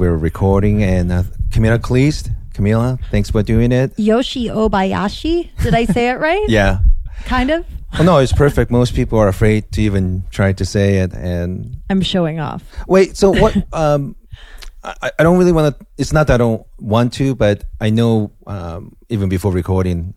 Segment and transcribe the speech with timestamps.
[0.00, 1.22] we're recording, and uh,
[1.52, 2.34] Camilla Cleese.
[2.54, 3.92] Camilla, thanks for doing it.
[3.98, 5.50] Yoshi Obayashi.
[5.62, 6.42] Did I say it right?
[6.48, 6.78] Yeah.
[7.26, 7.66] Kind of.
[7.98, 8.70] Oh, no, it's perfect.
[8.70, 11.12] Most people are afraid to even try to say it.
[11.12, 12.64] And I'm showing off.
[12.88, 13.54] wait, so what?
[13.74, 14.16] um,
[14.82, 15.86] I, I don't really want to.
[15.98, 20.14] It's not that I don't want to, but I know um, even before recording,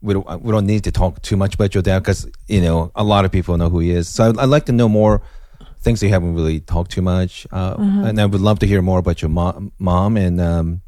[0.00, 2.92] we don't we don't need to talk too much about your dad because you know
[2.94, 4.08] a lot of people know who he is.
[4.08, 5.22] So I'd, I'd like to know more
[5.88, 8.98] things you haven't really talked too much, uh, and I would love to hear more
[8.98, 9.72] about your mom.
[9.78, 10.82] Mom and um,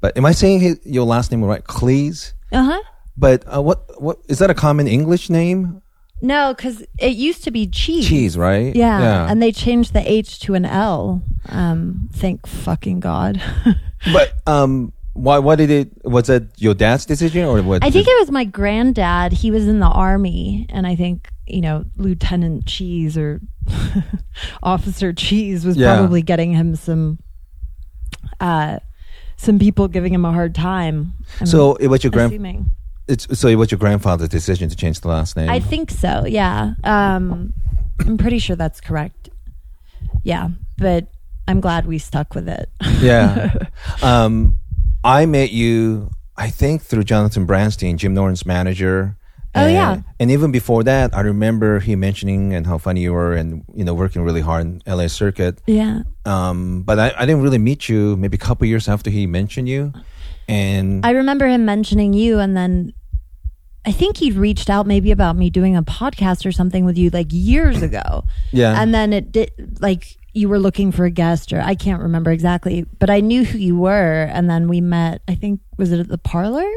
[0.00, 1.62] but am I saying his, your last name right?
[1.62, 2.32] Cleese.
[2.50, 2.82] Uh huh.
[3.18, 5.82] But uh, what what is that a common English name?
[6.22, 8.08] No, because it used to be cheese.
[8.08, 8.74] Cheese, right?
[8.74, 11.22] Yeah, and they changed the H to an L.
[11.50, 13.42] Um, thank fucking God.
[14.12, 15.90] but um, why why did it?
[16.04, 17.84] Was it your dad's decision or what?
[17.84, 19.32] I think it was my granddad.
[19.32, 23.40] He was in the army, and I think you know Lieutenant Cheese or
[24.62, 25.96] Officer Cheese was Yeah.
[25.96, 27.18] probably getting him some,
[28.40, 28.78] uh,
[29.36, 31.12] some people giving him a hard time.
[31.40, 32.70] I'm so it was your grand.
[33.08, 35.50] It's so it was your grandfather's decision to change the last name.
[35.50, 36.24] I think so.
[36.26, 36.74] Yeah.
[36.84, 37.52] Um,
[38.00, 39.28] I'm pretty sure that's correct.
[40.22, 41.08] Yeah, but
[41.48, 42.68] I'm glad we stuck with it.
[43.00, 43.52] yeah.
[44.02, 44.56] um,
[45.04, 49.16] I met you, I think, through Jonathan Brandstein, Jim Norton's manager.
[49.54, 50.00] Oh, And- yeah.
[50.20, 53.84] And even before that, I remember he mentioning and how funny you were, and you
[53.84, 55.60] know, working really hard in LA circuit.
[55.66, 56.02] yeah.
[56.24, 58.16] Um, but I, I didn't really meet you.
[58.16, 59.92] Maybe a couple years after he mentioned you,
[60.46, 62.92] and I remember him mentioning you, and then
[63.86, 67.08] I think he'd reached out maybe about me doing a podcast or something with you
[67.10, 68.24] like years ago.
[68.52, 69.50] yeah, And then it did
[69.80, 73.44] like you were looking for a guest, or I can't remember exactly, but I knew
[73.44, 74.22] who you were.
[74.32, 76.68] And then we met, I think, was it at the parlor?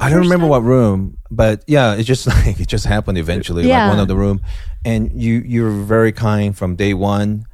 [0.00, 0.50] I don't remember time?
[0.50, 3.66] what room, but yeah, it just like it just happened eventually.
[3.66, 3.84] Yeah.
[3.86, 4.40] Like one of the room,
[4.84, 7.46] and you you were very kind from day one,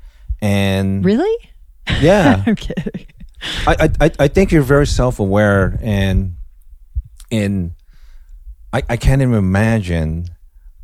[0.43, 1.49] and Really?
[2.01, 3.07] yeah, I'm kidding.
[3.67, 6.37] I, I I think you're very self aware and
[7.31, 7.73] and
[8.73, 10.27] I I can't even imagine.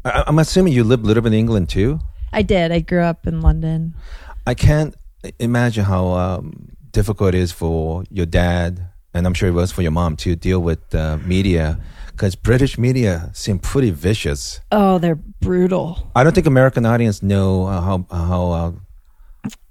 [0.05, 2.01] I, I'm assuming you lived a little bit in England too.
[2.33, 2.73] I did.
[2.73, 3.95] I grew up in London.
[4.47, 4.95] I can't
[5.39, 9.83] imagine how um, difficult it is for your dad, and I'm sure it was for
[9.83, 11.79] your mom to deal with uh, media,
[12.13, 14.61] because British media seem pretty vicious.
[14.73, 16.11] Oh, they're brutal.
[16.15, 18.73] I don't think American audience know uh, how how uh,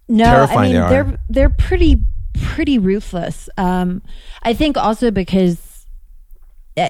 [0.07, 1.05] No, terrifying I mean they are.
[1.05, 2.01] are they're pretty
[2.33, 3.49] pretty ruthless.
[3.57, 4.01] Um,
[4.43, 5.57] I think also because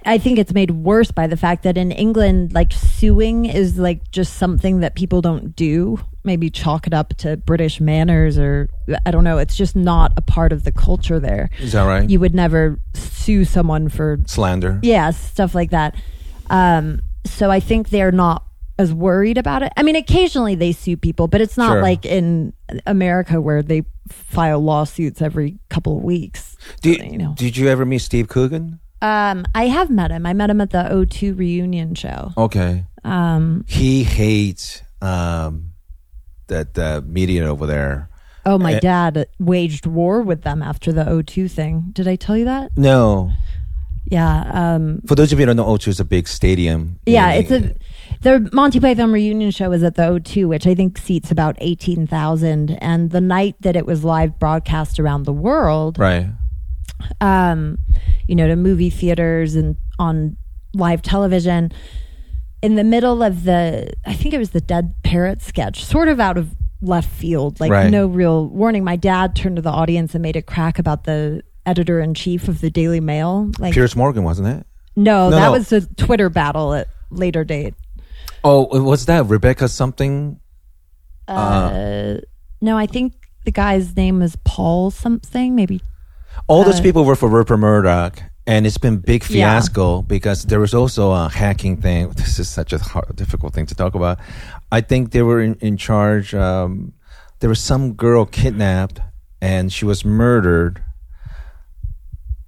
[0.06, 4.12] I- think it's made worse by the fact that in England, like suing is like
[4.12, 6.00] just something that people don't do.
[6.24, 8.70] Maybe chalk it up to British manners, or
[9.06, 9.38] I don't know.
[9.38, 11.50] It's just not a part of the culture there.
[11.60, 12.10] is that right?
[12.10, 14.80] You would never sue someone for Slander.
[14.84, 15.96] yeah, stuff like that.
[16.50, 18.44] Um, so I think they're not
[18.78, 19.72] as worried about it.
[19.78, 21.82] I mean, occasionally they sue people, but it's not Sure.
[21.82, 22.54] like in
[22.86, 26.56] America where they file lawsuits every couple of weeks.
[26.82, 27.34] Did, you know.
[27.38, 28.80] did you ever meet Steve Coogan?
[29.02, 30.26] Um, I have met him.
[30.26, 32.32] I met him at the O2 reunion show.
[32.38, 32.86] Okay.
[33.04, 35.72] Um, He hates um,
[36.48, 38.10] that the media over there.
[38.46, 38.80] oh, my Eh.
[38.80, 41.92] dad waged war with them after the O2 thing.
[41.94, 42.72] Did I tell you that?
[42.78, 43.32] No,
[44.10, 44.50] Yeah.
[44.52, 47.00] Um, for those of you who don't know, O2 is a big stadium.
[47.06, 47.76] Yeah, it's a
[48.22, 52.08] the Monty Python reunion show is at the O2, which I think seats about eighteen
[52.08, 52.72] thousand.
[52.82, 56.28] And the night that it was live broadcast around the world, right.
[57.22, 57.78] um,
[58.30, 60.38] you know, to movie theaters and on
[60.76, 61.72] live television,
[62.62, 66.20] in the middle of the, I think it was the Dead Parrot sketch, sort of
[66.20, 67.90] out of left field, like Right.
[67.90, 68.84] no real warning.
[68.84, 72.48] My dad turned to the audience and made a crack about the editor in chief
[72.48, 73.50] of the Daily Mail.
[73.58, 74.66] Like, Piers Morgan, wasn't it?
[74.96, 75.52] no, No, that no.
[75.54, 77.74] was a Twitter battle at later date.
[78.44, 80.40] Oh, was that Rebecca something?
[81.28, 82.18] Uh,
[82.62, 83.14] no, I think
[83.46, 85.56] the guy's name is Paul something.
[85.56, 85.82] Maybe
[86.50, 89.54] All those people work for Rupert Murdoch, and it's been big Yeah.
[89.60, 92.10] fiasco because there was also a hacking thing.
[92.18, 94.18] This is such a hard, difficult thing to talk about.
[94.72, 96.34] I think they were in, in charge.
[96.34, 96.94] Um,
[97.40, 99.00] there was some girl kidnapped,
[99.42, 100.84] and she was murdered.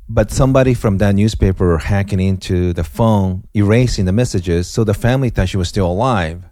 [0.10, 4.94] But somebody from that newspaper were hacking into the phone, erasing the messages, so the
[4.96, 6.44] family thought she was still alive.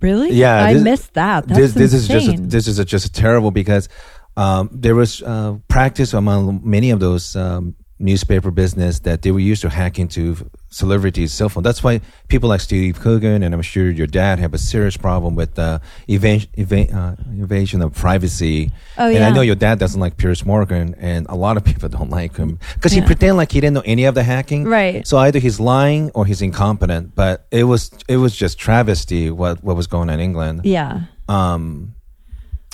[0.00, 0.30] really.
[0.32, 1.46] Yeah, I this- missed that.
[1.48, 3.88] That's this this is just this is just terrible because
[4.36, 9.40] um, there was uh, practice among many of those um, newspaper business that they were
[9.40, 11.62] used to hack into celebrities' cell phone.
[11.62, 15.34] That's why people like Steve Coogan and I'm sure your dad have a serious problem
[15.34, 18.70] with uh, eva- eva- uh, invasion of privacy.
[18.96, 21.90] Oh, and I know your dad doesn't like Piers Morgan, and a lot of people
[21.90, 23.06] don't like him because he Yeah.
[23.06, 24.64] pretend like he didn't know any of the hacking.
[24.64, 25.06] Right.
[25.06, 27.14] So either he's lying or he's incompetent.
[27.14, 30.62] But it was it was just travesty what what was going on in England.
[30.64, 31.02] Yeah.
[31.28, 31.94] Um,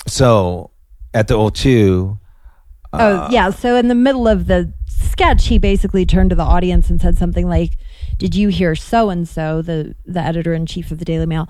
[0.05, 0.71] so
[1.13, 2.19] at the O2,
[2.93, 3.49] uh, Oh, yeah.
[3.49, 7.17] So in the middle of the sketch, he basically turned to the audience and said
[7.17, 7.77] something like,
[8.17, 11.49] "Did you hear so and so, the the editor in chief of the Daily Mail,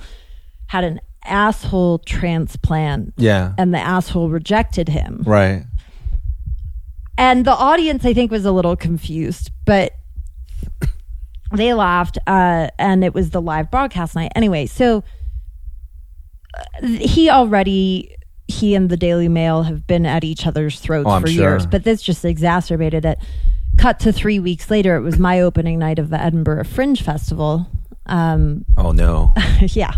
[0.68, 5.66] had an asshole transplant, yeah, and the asshole rejected him." right.
[7.20, 9.94] And the audience, I think, was a little confused, but
[11.52, 14.32] they laughed, uh, and it was the live broadcast night.
[14.36, 15.04] Anyway, so
[16.54, 18.16] uh, he already,
[18.48, 21.50] he and the Daily Mail have been at each other's throats Oh, for sure.
[21.52, 23.20] years, but this just exacerbated it.
[23.78, 27.68] Cut to three weeks later, it was my opening night of the Edinburgh Fringe Festival.
[28.06, 29.34] Um, Oh no.
[29.62, 29.94] yeah.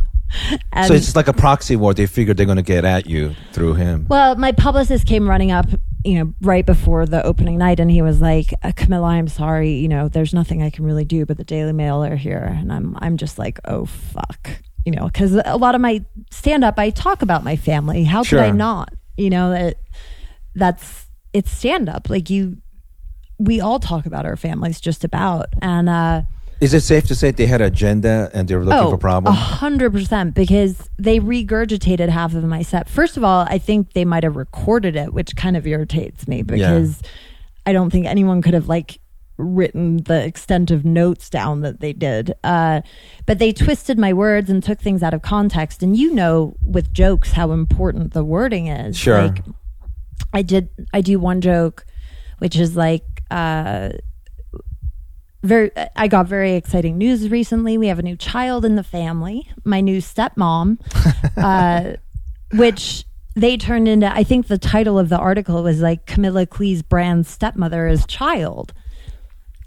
[0.74, 1.94] And so it's like a proxy war.
[1.94, 4.06] They figured they're going to get at you through him.
[4.10, 5.66] Well, my publicist came running up,
[6.06, 9.72] you know, right before the opening night, and he was like, uh, "Camilla, I'm sorry.
[9.74, 12.72] You know, there's nothing I can really do, but the Daily Mail are here." And
[12.72, 14.50] I'm, I'm just like, "Oh fuck,"
[14.86, 18.04] you know, because a lot of my stand up, I talk about my family.
[18.04, 18.94] How could I not?
[19.18, 19.76] You know that
[20.56, 22.10] that's it's stand up.
[22.10, 22.58] Like you,
[23.38, 25.88] we all talk about our families, just about, and.
[25.90, 26.22] uh
[26.62, 28.98] Is it safe to say they had an agenda and they were looking Oh, for
[28.98, 29.38] problems?
[29.38, 32.90] a hundred percent because they regurgitated half of my set.
[32.90, 36.42] First of all, I think they might have recorded it, which kind of irritates me
[36.44, 37.02] because
[37.66, 39.00] I don't think anyone could have like
[39.40, 42.34] written the extent of notes down that they did.
[42.44, 42.82] Uh,
[43.26, 45.82] but they twisted my words and took things out of context.
[45.82, 48.98] And you know, with jokes, how important the wording is.
[48.98, 49.24] Sure.
[49.24, 49.44] Like,
[50.34, 50.70] I did.
[50.94, 51.86] I do one joke,
[52.38, 53.04] which is like.
[53.32, 53.90] Uh,
[55.42, 57.78] very I got very exciting news recently.
[57.78, 60.80] We have a new child in the family, my new stepmom,
[61.38, 61.94] uh,
[62.52, 63.06] which
[63.36, 67.26] they turned into I think the title of the article was like Camilla Cleese brand
[67.26, 68.74] stepmother is child.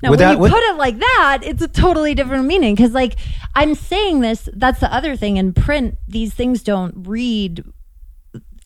[0.03, 2.75] Now, when you put it like that, it's a totally different meaning.
[2.75, 3.17] Because, like,
[3.55, 5.37] I'm saying this, that's the other thing.
[5.37, 7.65] In print, these things don't read.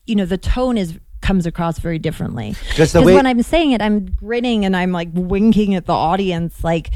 [0.07, 2.53] You know, the tone is comes across very differently.
[2.53, 5.93] The Because way- when I'm saying it, I'm grinning and I'm like winking at the
[5.93, 6.91] audience, like,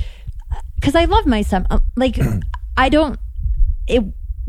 [0.76, 1.66] because I love my son.
[1.70, 2.18] Uh, Like,
[2.76, 3.18] I don't.
[3.88, 4.04] It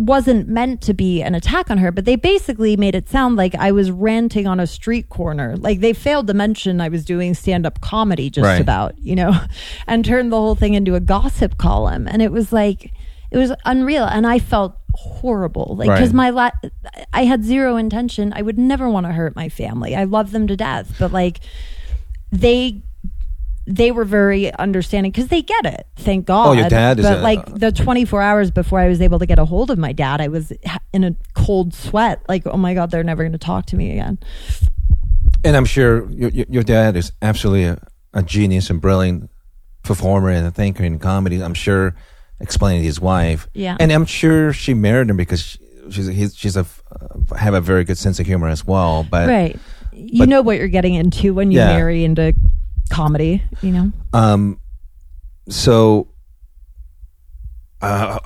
[0.06, 3.54] wasn't meant to be an attack on her, but they basically made it sound like
[3.56, 5.56] I was ranting on a street corner.
[5.58, 8.60] Like they failed to mention I was doing stand up comedy just Right.
[8.62, 9.34] about, you know,
[9.88, 12.08] and turned the whole thing into a gossip column.
[12.08, 12.94] And it was like,
[13.32, 14.06] it was unreal.
[14.06, 15.76] And I felt horrible.
[15.78, 16.16] Like, because Right.
[16.16, 16.70] my, la-
[17.14, 18.34] I had zero intention.
[18.36, 19.96] I would never want to hurt my family.
[19.96, 20.96] I love them to death.
[21.00, 21.40] But like,
[22.32, 22.82] they
[23.68, 25.86] they were very understanding because they get it.
[25.98, 26.48] Thank God.
[26.50, 29.26] Oh, your dad is But a- like the 24 hours before I was able to
[29.26, 30.52] get a hold of my dad, I was
[30.94, 32.22] in a cold sweat.
[32.28, 34.18] Like, oh my God, they're never going to talk to me again.
[35.44, 37.78] And I'm sure your, your dad is absolutely a,
[38.14, 39.30] a genius and brilliant
[39.84, 41.42] performer and a thinker in comedy.
[41.42, 41.96] I'm sure
[42.40, 43.48] explaining to his wife.
[43.54, 43.78] Yeah.
[43.80, 45.60] And I'm sure she married him because she,
[45.92, 46.66] she's he's, she's a
[47.38, 49.06] have a very good sense of humor as well.
[49.10, 49.60] But right.
[49.94, 51.68] You but- know what you're getting into when you Yeah.
[51.76, 52.34] marry into
[52.92, 53.92] comedy, you know?
[54.14, 54.60] um,
[55.50, 56.08] so.
[57.82, 58.20] Uh,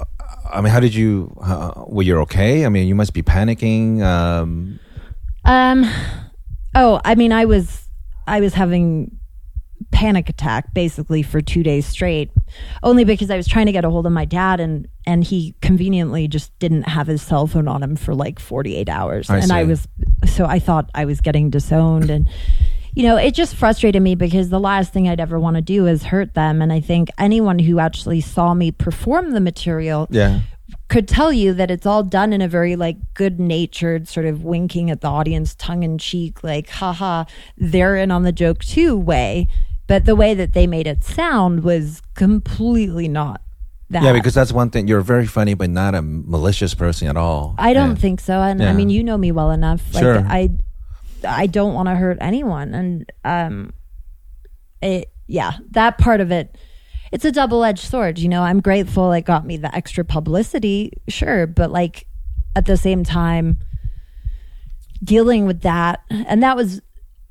[0.51, 1.33] I mean, how did you?
[1.41, 2.65] Uh, were you okay?
[2.65, 4.01] I mean, you must be panicking.
[4.01, 4.79] Um,
[5.45, 5.89] Um,
[6.75, 7.87] oh, I mean, I was,
[8.27, 9.17] I was having
[9.91, 12.31] panic attack basically for two days straight,
[12.83, 15.55] only because I was trying to get a hold of my dad and and he
[15.61, 19.51] conveniently just didn't have his cell phone on him for like 48 hours, I and
[19.51, 19.87] I was
[20.25, 22.27] so I thought I was getting disowned and.
[22.95, 25.85] You know, it just frustrated me because the last thing I'd ever want to do
[25.85, 26.61] is hurt them.
[26.61, 30.39] And I think anyone who actually saw me perform the material yeah.
[30.87, 34.43] could tell you that it's all done in a very like good natured sort of
[34.43, 37.25] winking at the audience tongue in cheek like haha
[37.57, 39.47] they're in on the joke too way
[39.87, 43.41] but the way that they made it sound was completely not
[43.89, 44.87] that Yeah, because that's one thing.
[44.87, 47.53] You're very funny, but not a malicious person at all.
[47.59, 47.95] I don't Yeah.
[47.95, 48.69] think so and Yeah.
[48.69, 50.25] I mean you know me well enough like Sure.
[50.27, 50.49] I
[51.25, 53.73] I don't want to hurt anyone and um
[54.81, 56.57] it yeah that part of it
[57.11, 61.47] it's a double-edged sword you know i'm grateful it got me the extra publicity sure
[61.47, 62.07] but like
[62.55, 63.57] at the same time
[65.03, 66.81] dealing with that and that was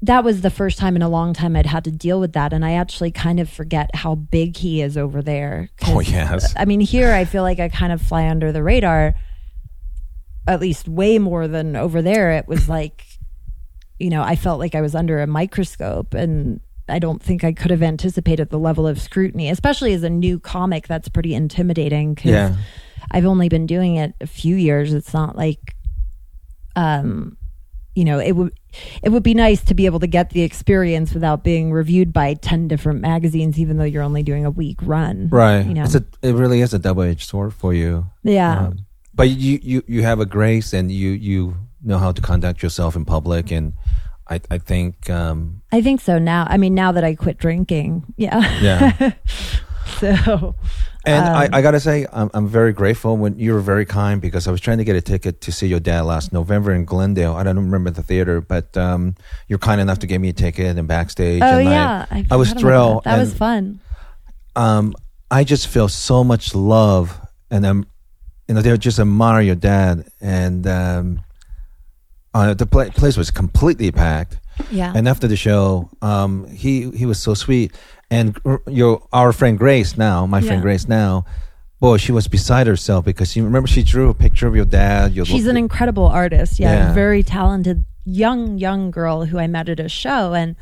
[0.03, 2.53] that was the first time in a long time i'd had to deal with that
[2.53, 5.71] and i actually kind of forget how big he is over there.
[5.87, 6.53] Oh, yes.
[6.57, 9.15] i mean here i feel like i kind of fly under the radar
[10.47, 13.07] at least way more than over there it was like
[13.99, 17.53] you know i felt like i was under a microscope and I don't think I
[17.55, 20.87] could have anticipated the level of scrutiny, especially as a new comic.
[20.87, 22.57] That's pretty intimidating because Yeah.
[23.11, 24.93] I've only been doing it a few years.
[24.93, 25.75] It's not like,
[26.77, 27.39] um,
[27.95, 28.53] you know, it would
[29.03, 32.35] it would be nice to be able to get the experience without being reviewed by
[32.35, 35.29] ten different magazines, even though you're only doing a week run.
[35.31, 35.65] Right.
[35.65, 35.85] You know.
[35.85, 38.07] It's a, it really is a double edged sword for you.
[38.25, 38.67] Yeah.
[38.67, 42.63] Um, but you, you, you have a grace and you, you know how to conduct
[42.63, 43.53] yourself in public.
[43.53, 43.73] And
[44.29, 46.47] I, I think, um, I think so now.
[46.49, 48.61] I mean, now that I quit drinking, yeah.
[48.61, 49.13] yeah.
[50.01, 50.55] so,
[51.07, 54.21] And Um, I, I gotta say, I'm, I'm very grateful when you were very kind
[54.21, 56.87] because I was trying to get a ticket to see your dad last November in
[56.87, 57.35] Glendale.
[57.35, 59.15] I don't remember the theater, but um,
[59.47, 61.43] you're kind enough to give me a ticket and backstage.
[61.43, 63.05] oh and yeah, I, I was thrilled.
[63.05, 63.81] That, That was fun.
[64.57, 64.95] Um,
[65.31, 67.19] I just feel so much love,
[67.51, 67.87] and I'm,
[68.49, 71.21] you know, they just admire your dad, and um,
[72.35, 74.39] uh, the pla- place was completely packed.
[74.71, 74.93] Yeah.
[74.95, 77.73] And after the show, um, he he was so sweet.
[78.11, 78.39] And
[78.69, 80.63] your our friend Grace now, my friend Yeah.
[80.63, 81.25] Grace now,
[81.81, 85.13] boy, she was beside herself because you remember she drew a picture of your dad.
[85.13, 86.61] Your She's an incredible artist.
[86.61, 86.93] Yeah, Yeah.
[86.93, 90.57] very talented young young girl who I met at a show and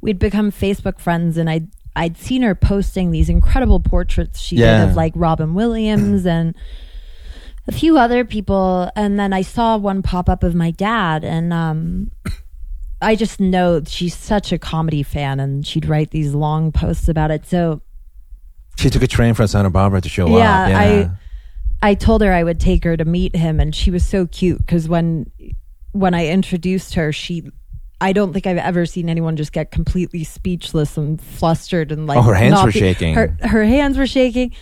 [0.00, 1.62] we'd become Facebook friends and I
[1.94, 4.80] I'd seen her posting these incredible portraits she Yeah.
[4.80, 6.54] did of like Robin Williams and
[7.66, 11.52] a few other people and then I saw one pop up of my dad and
[11.52, 12.10] um
[13.00, 17.30] I just know she's such a comedy fan and she'd write these long posts about
[17.30, 17.46] it.
[17.46, 17.82] So
[18.76, 20.68] she took a train from Santa Barbara to show Yeah, up.
[20.70, 21.10] Yeah, I-
[21.82, 24.56] I told her I would take her to meet him, and she was so cute
[24.58, 25.30] because when
[25.92, 27.42] when I introduced her, she
[28.00, 32.16] I don't think I've ever seen anyone just get completely speechless and flustered and like
[32.16, 33.14] Oh, her hands were shaking.
[33.14, 34.52] Her her hands were shaking.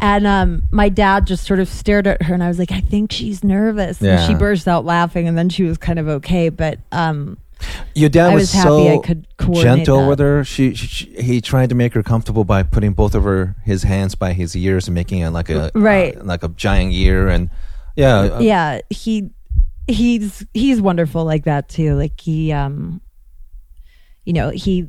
[0.00, 2.80] And um, my dad just sort of stared at her, and I was like, "I
[2.80, 6.50] think she's nervous." And she burst out laughing, and then she was kind of okay.
[6.50, 7.38] But um,
[7.94, 9.02] your dad I was, was so
[9.54, 10.08] gentle that.
[10.08, 10.44] with her.
[10.44, 13.84] She, she, she he tried to make her comfortable by putting both of her his
[13.84, 16.16] hands by his ears and making it like a Right.
[16.16, 17.48] uh, like a giant ear and
[17.96, 19.30] yeah uh, yeah he
[19.86, 23.00] he's he's wonderful like that too like he um
[24.24, 24.88] you know he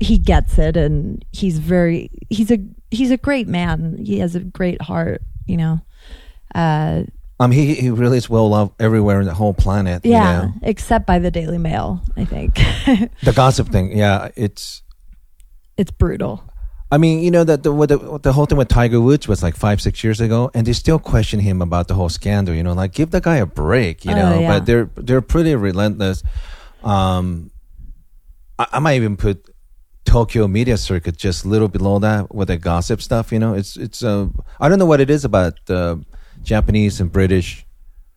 [0.00, 2.58] he gets it and he's very he's a
[2.90, 5.80] he's a great man he has a great heart you know
[6.54, 7.02] uh
[7.40, 10.04] um he he really is well loved everywhere in the whole planet.
[10.04, 10.52] you yeah know.
[10.62, 12.54] except by the daily mail i think
[13.22, 13.96] the gossip thing.
[13.96, 14.82] Yeah, it's.
[15.76, 16.42] it's brutal
[16.88, 19.42] I mean, you know that the, what the the whole thing with Tiger Woods was
[19.42, 22.54] like five six years ago, and they still question him about the whole scandal.
[22.54, 24.04] You know, like give the guy a break.
[24.04, 24.48] You Oh, know, yeah.
[24.52, 26.22] but they're they're pretty relentless.
[26.84, 27.50] Um,
[28.56, 29.44] I, I might even put
[30.06, 33.32] Tokyo media circuit just a little below that with the gossip stuff.
[33.32, 34.28] You know, it's it's uh,
[34.60, 35.96] I don't know what it is about uh,
[36.42, 37.66] Japanese and British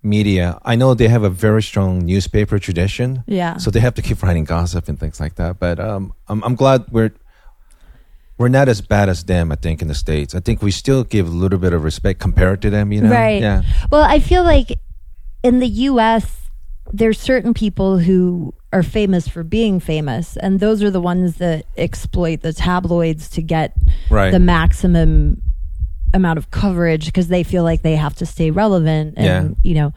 [0.02, 0.60] media.
[0.64, 3.24] I know they have a very strong newspaper tradition.
[3.28, 5.60] yeah So they have to keep writing gossip and things like that.
[5.60, 7.12] But um, I'm I'm glad we're
[8.38, 9.52] we're not as bad as them.
[9.52, 12.20] I think in the states, I think we still give a little bit of respect
[12.22, 12.94] compared to them.
[12.94, 13.42] You know, Right.
[13.42, 14.80] Yeah, Well, I feel like
[15.44, 16.26] in the US,
[16.92, 21.66] there's certain people who are famous for being famous, and those are the ones that
[21.78, 23.74] exploit the tabloids to get
[24.10, 24.32] right.
[24.32, 25.42] the maximum
[26.14, 29.16] amount of coverage because they feel like they have to stay relevant.
[29.18, 29.56] And, Yeah.
[29.64, 29.94] you know,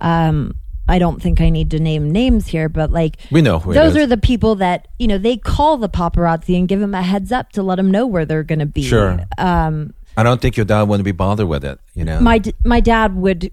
[0.00, 0.54] um,
[0.86, 3.96] I don't think I need to name names here, but like we know who those
[3.96, 7.32] are the people that, you know, they call the paparazzi and give them a heads
[7.32, 8.82] up to let them know where they're going to be.
[8.82, 9.18] Sure.
[9.38, 11.78] Um, I don't think your dad wouldn't be bothered with it.
[11.94, 13.50] You know, my my dad would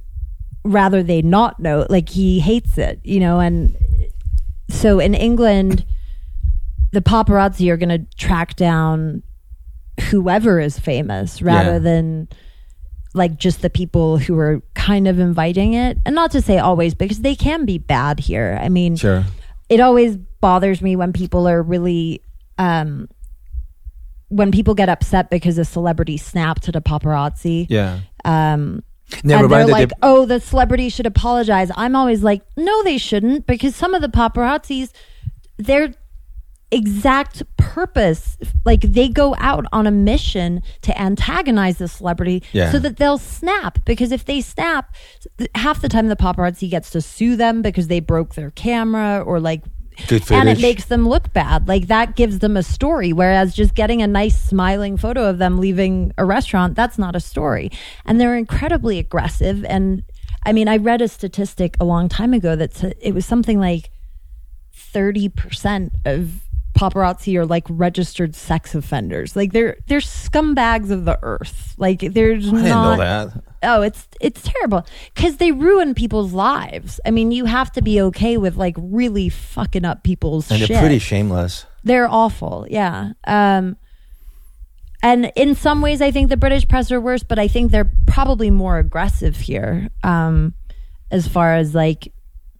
[0.63, 3.75] rather they not know like he hates it you know and
[4.71, 5.85] so in england
[6.93, 9.23] the paparazzi are going to track down
[10.09, 11.79] whoever is famous rather Yeah.
[11.79, 12.27] than
[13.13, 16.93] like just the people who are kind of inviting it and not to say always
[16.93, 19.23] because they can be bad here i mean sure.
[19.69, 22.21] it always bothers me when people are really
[22.57, 23.07] um
[24.29, 27.99] when people get upset because a celebrity snapped at a paparazzi Yeah.
[28.25, 28.81] um
[29.23, 31.71] Never and they're like, they- oh, the celebrity should apologize.
[31.75, 34.91] I'm always like, no, they shouldn't, because some of the paparazzis,
[35.57, 35.93] their
[36.73, 42.71] exact purpose, like they go out on a mission to antagonize the celebrity Yeah.
[42.71, 43.79] so that they'll snap.
[43.85, 44.93] Because if they snap,
[45.55, 49.39] half the time the paparazzi gets to sue them because they broke their camera or
[49.39, 49.63] like.
[50.07, 51.67] Good and it makes them look bad.
[51.67, 53.13] Like that gives them a story.
[53.13, 57.19] Whereas just getting a nice smiling photo of them leaving a restaurant, that's not a
[57.19, 57.71] story.
[58.05, 59.65] And they're incredibly aggressive.
[59.65, 60.03] And
[60.43, 63.91] I mean, I read a statistic a long time ago that it was something like
[64.75, 66.41] 30% of
[66.73, 69.35] paparazzi are like registered sex offenders.
[69.35, 71.75] Like they're they're scumbags of the earth.
[71.77, 73.43] Like there's I didn't not know that.
[73.63, 76.99] Oh, it's it's terrible because they ruin people's lives.
[77.05, 80.69] I mean, you have to be okay with like really fucking up people's and shit.
[80.69, 81.65] they're pretty shameless.
[81.83, 82.65] They're awful.
[82.69, 83.11] Yeah.
[83.25, 83.77] Um,
[85.03, 87.91] and in some ways, I think the British press are worse, but I think they're
[88.05, 89.89] probably more aggressive here.
[90.03, 90.53] Um,
[91.09, 92.13] as far as like,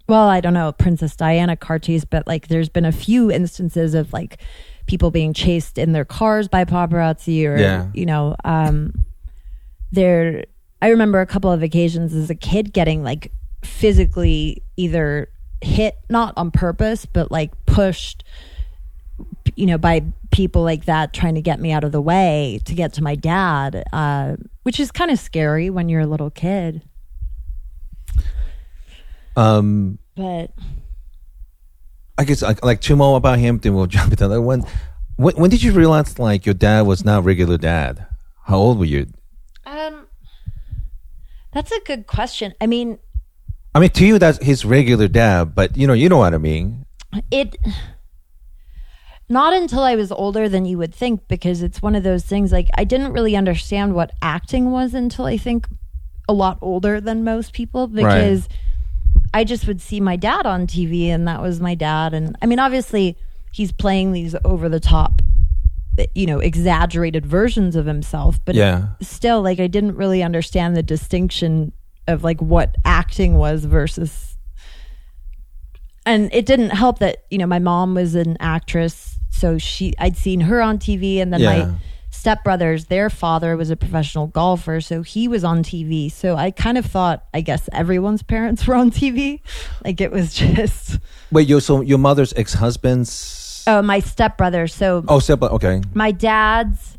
[0.10, 3.94] well, I don't know, Princess Diana car chase, but like, there's been a few instances
[3.94, 4.40] of like
[4.88, 7.88] people being chased in their cars by paparazzi, or Yeah.
[7.94, 9.06] you know, um,
[9.92, 10.46] there.
[10.82, 13.32] I remember a couple of occasions as a kid getting like
[13.64, 15.30] physically either
[15.62, 18.24] hit, not on purpose, but like pushed
[19.56, 22.74] you know, by people like that trying to get me out of the way to
[22.74, 26.82] get to my dad, uh, which is kind of scary when you're a little kid.
[29.36, 30.52] Um, But
[32.18, 34.66] I guess like, like two more about him, then we'll jump into another one.
[35.16, 38.06] When, when did you realize like your dad was not regular dad?
[38.46, 39.08] How old were you?
[39.66, 40.01] um,
[41.54, 42.54] that's a good question.
[42.62, 43.00] I mean,
[43.74, 46.38] I mean, to you that's his regular dad, but you know, you know what I
[46.38, 46.86] mean.
[47.30, 47.56] it
[49.32, 52.52] not until I was older than you would think because it's one of those things
[52.52, 55.68] like I didn't really understand what acting was until I think
[56.28, 58.50] a lot older than most people because
[59.34, 62.46] I just would see my dad on TV and that was my dad and I
[62.46, 63.18] mean obviously
[63.54, 65.22] he's playing these over the top
[66.16, 68.88] you know exaggerated versions of himself but Yeah.
[69.02, 71.74] still like I didn't really understand the distinction
[72.08, 74.36] of like what acting was versus
[76.06, 80.18] and it didn't help that you know my mom was an actress so she i'd
[80.18, 81.66] seen her on tv and then Yeah.
[81.68, 81.76] my
[82.12, 86.78] stepbrothers their father was a professional golfer so he was on tv so i kind
[86.78, 89.42] of thought i guess everyone's parents were on tv
[89.86, 91.00] like it was just
[91.32, 93.10] Wait, your so your mother's ex husband's
[93.68, 96.98] oh my stepbrother so oh, step okay, my dad's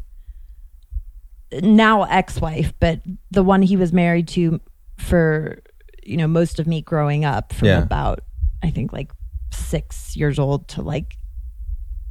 [1.62, 4.58] now ex-wife but the one he was married to
[4.98, 5.62] for
[6.02, 7.82] you know most of me growing up from Yeah.
[7.82, 8.20] about
[8.62, 9.10] i think like
[9.52, 11.16] six years old to like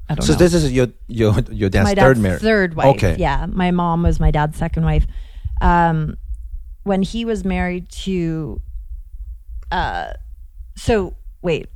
[0.10, 0.26] i don't know.
[0.28, 2.42] so know this is your your your dad's my third marriage.
[2.42, 3.16] third wife Okay.
[3.18, 5.08] yeah my mom was my dad's second wife
[5.60, 6.16] um
[6.84, 8.62] when he was married to
[9.72, 10.14] uh
[10.76, 11.68] so wait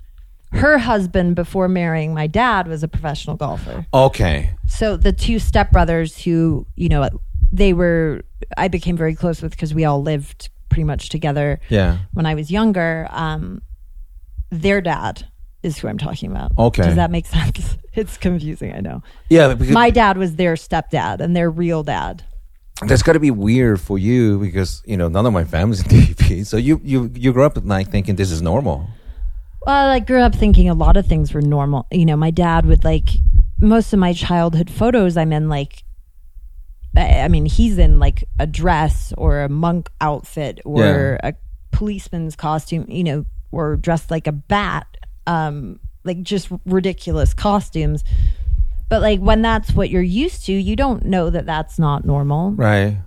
[0.55, 6.23] her husband before marrying my dad was a professional golfer Okay, so the two stepbrothers
[6.23, 7.09] who you know
[7.51, 8.21] they were
[8.57, 12.33] i became very close with because we all lived pretty much together yeah, when i
[12.35, 13.61] was younger um
[14.51, 15.27] their dad
[15.63, 16.83] is who i'm talking about Okay.
[16.83, 19.53] does that make sense it's confusing i know yeah.
[19.53, 22.23] Because my dad was their stepdad and their real dad
[22.85, 25.87] that's got to be weird for you because you know none of my family's in
[25.87, 26.45] TV.
[26.45, 28.89] So you you you grew up at night thinking this is normal.
[29.65, 32.65] Well i grew up thinking a lot of things were normal you know my dad
[32.65, 33.09] would like
[33.61, 35.83] most of my childhood photos i'm in like
[36.97, 41.33] I mean, he's in like a dress or a monk outfit or a
[41.71, 44.87] policeman's costume, you know, or dressed like a bat,
[45.27, 48.03] um, like just ridiculous costumes.
[48.87, 52.51] But like when that's what you're used to, you don't know that that's not normal.
[52.51, 52.97] Right.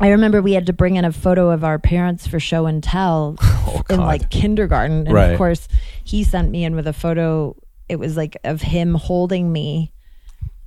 [0.00, 2.82] I remember we had to bring in a photo of our parents for show and
[2.82, 5.06] tell Oh, in like kindergarten.
[5.06, 5.30] And Right.
[5.32, 5.66] of course,
[6.04, 7.56] he sent me in with a photo.
[7.88, 9.92] It was like of him holding me,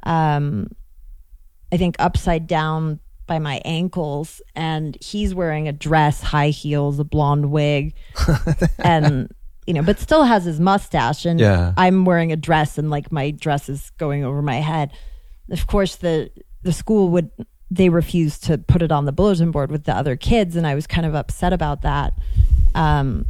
[0.04, 0.68] um,
[1.72, 4.42] I think upside down by my ankles.
[4.56, 7.94] And he's wearing a dress, high heels, a blonde wig,
[8.84, 9.34] and,
[9.66, 11.26] you know, but still has his mustache.
[11.26, 11.74] And Yeah.
[11.78, 14.92] I'm wearing a dress and like my dress is going over my head.
[15.50, 16.30] Of course, the,
[16.64, 17.32] the school would,
[17.74, 20.56] they refused to put it on the bulletin board with the other kids.
[20.56, 22.14] And I was kind of upset about that.
[22.76, 23.26] Um,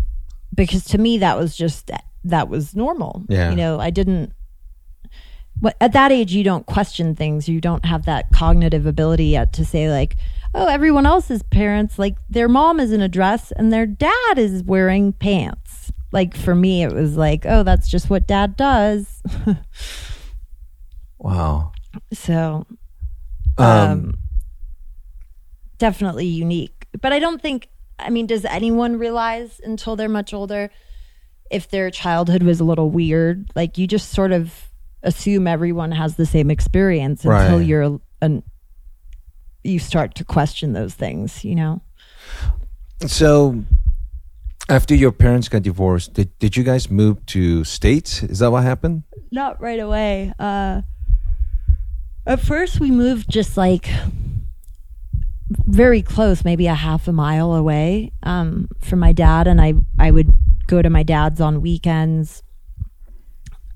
[0.54, 1.90] because to me, that was just,
[2.26, 3.24] that was normal.
[3.30, 3.50] Yeah.
[3.50, 4.34] You know, I didn't,
[5.60, 7.48] what, at that age, you don't question things.
[7.48, 10.18] You don't have that cognitive ability yet to say, like,
[10.54, 14.62] oh, everyone else's parents, like, their mom is in a dress and their dad is
[14.64, 15.92] wearing pants.
[16.12, 19.22] Like, for me, it was like, oh, that's just what dad does.
[21.18, 21.72] Wow.
[22.12, 22.66] so,
[23.58, 24.14] Um, um,
[25.84, 26.88] definitely unique.
[27.02, 27.68] But I don't think,
[28.00, 30.70] I mean, does anyone realize until they're much older
[31.52, 33.52] if their childhood was a little weird?
[33.54, 34.54] Like, you just sort of
[35.02, 37.68] assume everyone has the same experience until Right.
[37.68, 38.44] you're an,
[39.62, 41.82] you start to question those things, you know?
[43.08, 43.62] so
[44.70, 48.24] after your parents got divorced, did did you guys move to states?
[48.24, 49.04] Is that what happened?
[49.32, 50.32] Not right away.
[50.40, 50.84] Uh,
[52.26, 53.90] at first, we moved just like
[55.66, 60.12] very close, maybe a half a mile away um, from my dad, and I I
[60.12, 60.30] would
[60.68, 62.44] go to my dad's on weekends.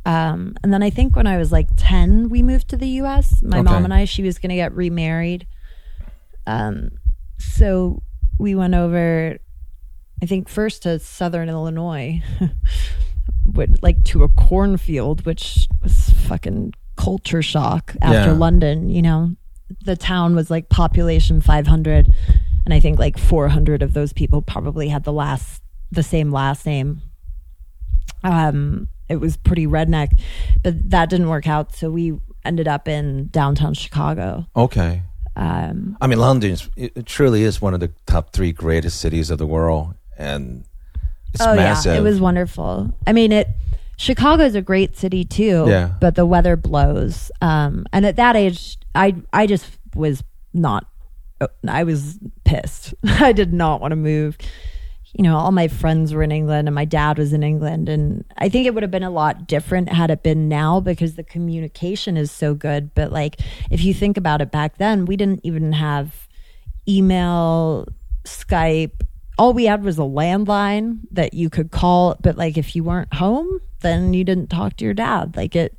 [0.06, 3.42] Um, and then I think when I was like ten, we moved to the U.S.
[3.44, 3.64] My Okay.
[3.64, 4.06] mom and I.
[4.06, 5.48] She was going to get remarried.
[6.46, 6.92] Um,
[7.38, 8.02] so
[8.40, 9.38] we went over,
[10.22, 12.22] I think first to Southern Illinois,
[13.46, 18.38] but like to a cornfield, which was fucking culture shock after Yeah.
[18.38, 18.88] London.
[18.90, 19.36] You know,
[19.84, 22.08] the town was like population 500,
[22.66, 26.66] and I think like 400 of those people probably had the last the same last
[26.66, 27.02] name.
[28.24, 30.10] Um, it was pretty redneck,
[30.64, 31.76] but that didn't work out.
[31.76, 34.48] So we ended up in downtown Chicago.
[34.56, 35.04] Okay.
[35.36, 39.30] Um, I mean, London is, it truly is one of the top three greatest cities
[39.30, 40.66] of the world, and
[41.34, 41.94] it's oh massive.
[41.94, 42.94] yeah, it was wonderful.
[43.06, 43.48] I mean, it
[43.98, 45.66] Chicago's a great city too.
[45.68, 45.92] Yeah.
[46.00, 47.32] but the weather blows.
[47.42, 50.24] Um, and at that age, I I just was
[50.54, 50.88] not.
[51.68, 52.94] I was pissed.
[53.04, 54.38] I did not want to move.
[55.14, 57.90] You know, all my friends were in England and my dad was in England.
[57.90, 61.16] And I think it would have been a lot different had it been now because
[61.16, 62.94] the communication is so good.
[62.94, 63.40] But like,
[63.72, 66.28] if you think about it back then, we didn't even have
[66.88, 67.88] email,
[68.26, 69.02] Skype.
[69.40, 72.18] All we had was a landline that you could call.
[72.22, 75.36] But like, if you weren't home, then you didn't talk to your dad.
[75.36, 75.76] Like it.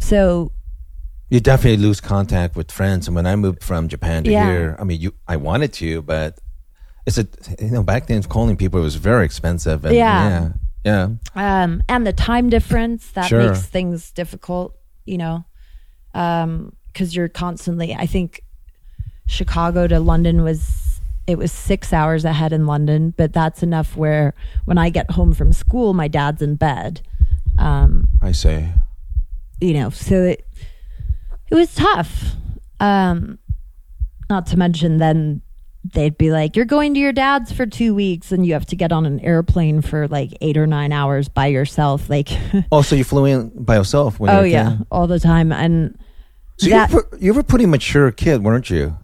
[0.00, 0.52] So
[1.30, 3.06] you definitely lose contact with friends.
[3.06, 4.46] And when I moved from Japan to Yeah.
[4.46, 6.38] here, I mean, you, I wanted to, but
[7.06, 7.26] it's a,
[7.60, 9.84] you know, back then calling people was very expensive.
[9.84, 10.52] And Yeah.
[10.84, 11.62] yeah, yeah.
[11.64, 13.38] um, and the time difference that Sure.
[13.46, 15.44] makes things difficult you know
[16.12, 18.42] because you're constantly i think
[19.26, 24.34] chicago to london was it was six hours ahead in london but that's enough where
[24.66, 27.00] when i get home from school my dad's in bed
[27.58, 28.72] um, I say.
[29.60, 30.46] you know so it
[31.50, 32.32] it was tough
[32.80, 33.38] um
[34.30, 35.40] not to mention then
[35.94, 38.76] they'd be like you're going to your dad's for two weeks and you have to
[38.76, 42.28] get on an airplane for like eight or nine hours by yourself like
[42.72, 44.20] Oh, so you flew in by yourself?
[44.20, 45.98] When oh a yeah all the time and
[46.58, 48.96] So that you, were, you were a pretty mature kid, weren't you?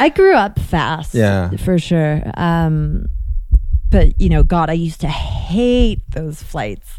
[0.00, 1.50] i grew up fast Yeah.
[1.58, 3.06] for sure um
[3.90, 6.98] but you know god i used to hate those flights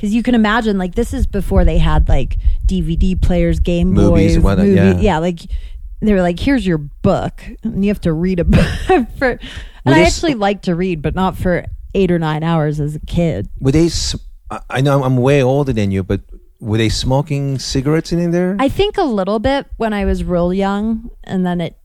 [0.00, 4.36] because you can imagine like this is before they had like dvd players game Movies
[4.36, 5.18] boys whatnot, movie- yeah.
[5.18, 5.40] like
[6.00, 8.66] they were like here's your book and you have to read a book
[9.18, 9.38] for
[9.84, 13.00] and i actually like to read but not for eight or nine hours as a
[13.00, 13.90] kid Were they?
[14.68, 16.20] I know I'm way older than you, but
[16.60, 18.56] were they smoking cigarettes in there?
[18.58, 21.76] I think a little bit when I was real young, and then it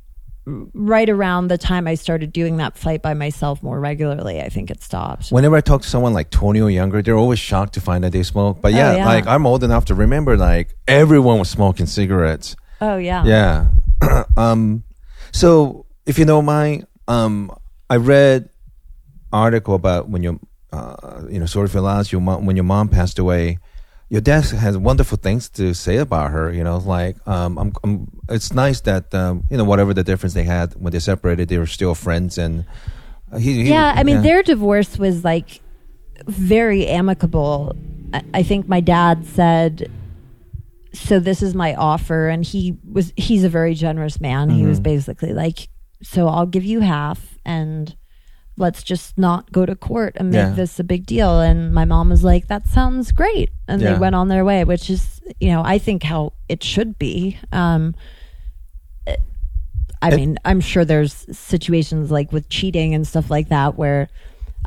[0.46, 4.42] right around the time I started doing that flight by myself more regularly.
[4.42, 5.30] I think it stopped.
[5.30, 8.12] Whenever I talk to someone like 20 or younger, they're always shocked to find that
[8.12, 8.62] they smoke.
[8.62, 9.06] But yeah, Oh, yeah.
[9.06, 12.56] like I'm old enough to remember, like everyone was smoking cigarettes.
[12.82, 14.24] Oh yeah, Yeah.
[14.38, 14.84] um,
[15.32, 17.52] so if you don't mind, um,
[17.90, 18.50] I read
[19.34, 20.40] article about when your,
[20.72, 23.58] uh, you know, sorry for loss, your mom, when your mom passed away,
[24.10, 26.52] your dad has wonderful things to say about her.
[26.52, 30.34] You know, like um, I'm, I'm, it's nice that um, you know whatever the difference
[30.34, 32.38] they had when they separated, they were still friends.
[32.38, 32.66] And
[33.32, 33.94] uh, he, he yeah.
[33.96, 34.22] I mean, yeah.
[34.22, 35.62] their divorce was like
[36.28, 37.76] very amicable.
[38.14, 39.92] I, I think my dad said.
[40.94, 44.50] So this is my offer, and he was he's a very generous man.
[44.50, 44.70] He Mm-hmm.
[44.70, 45.68] was basically like,
[46.02, 47.94] so I'll give you half, and
[48.58, 50.50] let's just not go to court and make Yeah.
[50.52, 51.42] this a big deal.
[51.42, 53.50] And my mom was like, that sounds great.
[53.68, 53.94] And Yeah.
[53.94, 57.38] they went on their way, which is, you know, I think how it should be.
[57.52, 57.96] Um,
[59.06, 59.22] it-
[60.02, 64.08] I It- mean, I'm sure there's situations like with cheating and stuff like that where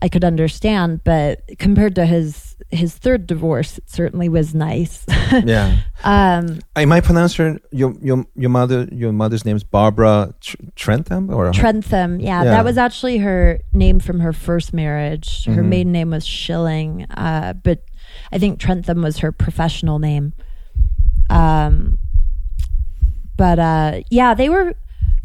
[0.00, 5.04] I could understand, but compared to his his third divorce, it certainly was nice.
[5.44, 5.78] yeah.
[6.04, 7.94] um, I might pronounce your your
[8.36, 12.50] your mother your mother's name is Barbara Tr- Trentham or Trentham, yeah, Yeah.
[12.50, 15.44] that was actually her name from her first marriage.
[15.46, 15.68] Her Mhm.
[15.68, 17.82] maiden name was Schilling, uh, but
[18.32, 20.32] I think Trentham was her professional name.
[21.30, 21.98] Um,
[23.36, 24.74] but uh, yeah, they were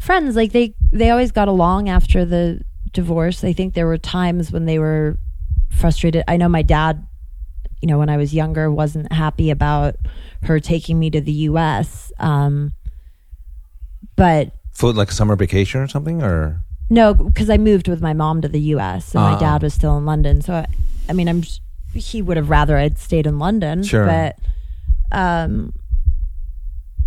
[0.00, 0.36] friends.
[0.36, 2.60] Like they they always got along after the
[2.94, 3.44] divorce.
[3.44, 5.18] I think there were times when they were
[5.70, 6.24] frustrated.
[6.26, 7.06] I know my dad,
[7.82, 9.96] you know, when I was younger, wasn't happy about
[10.44, 12.10] her taking me to the U.S.
[12.18, 12.72] Um,
[14.16, 18.40] but for like summer vacation or something or no, because I moved with my mom
[18.42, 19.14] to the U.S.
[19.14, 19.38] and my Ah.
[19.38, 20.42] dad was still in London.
[20.42, 20.66] So, I,
[21.08, 21.42] I mean, I'm
[21.94, 23.82] he would have rather I'd stayed in London.
[23.84, 24.04] Sure.
[24.06, 24.36] but
[25.16, 25.72] um,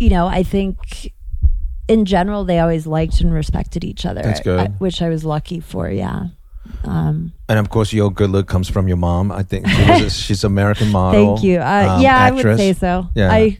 [0.00, 1.12] you know, I think
[1.88, 4.22] in general they always liked and respected each other.
[4.22, 4.60] That's good.
[4.60, 5.90] I- which I was lucky for.
[5.90, 6.26] Yeah.
[6.84, 9.32] Um, and of course your good look comes from your mom.
[9.32, 11.36] I think she was a, she's American model.
[11.36, 11.58] thank you.
[11.58, 13.08] Uh, um, yeah, I would say so.
[13.14, 13.32] Yeah.
[13.32, 13.58] I,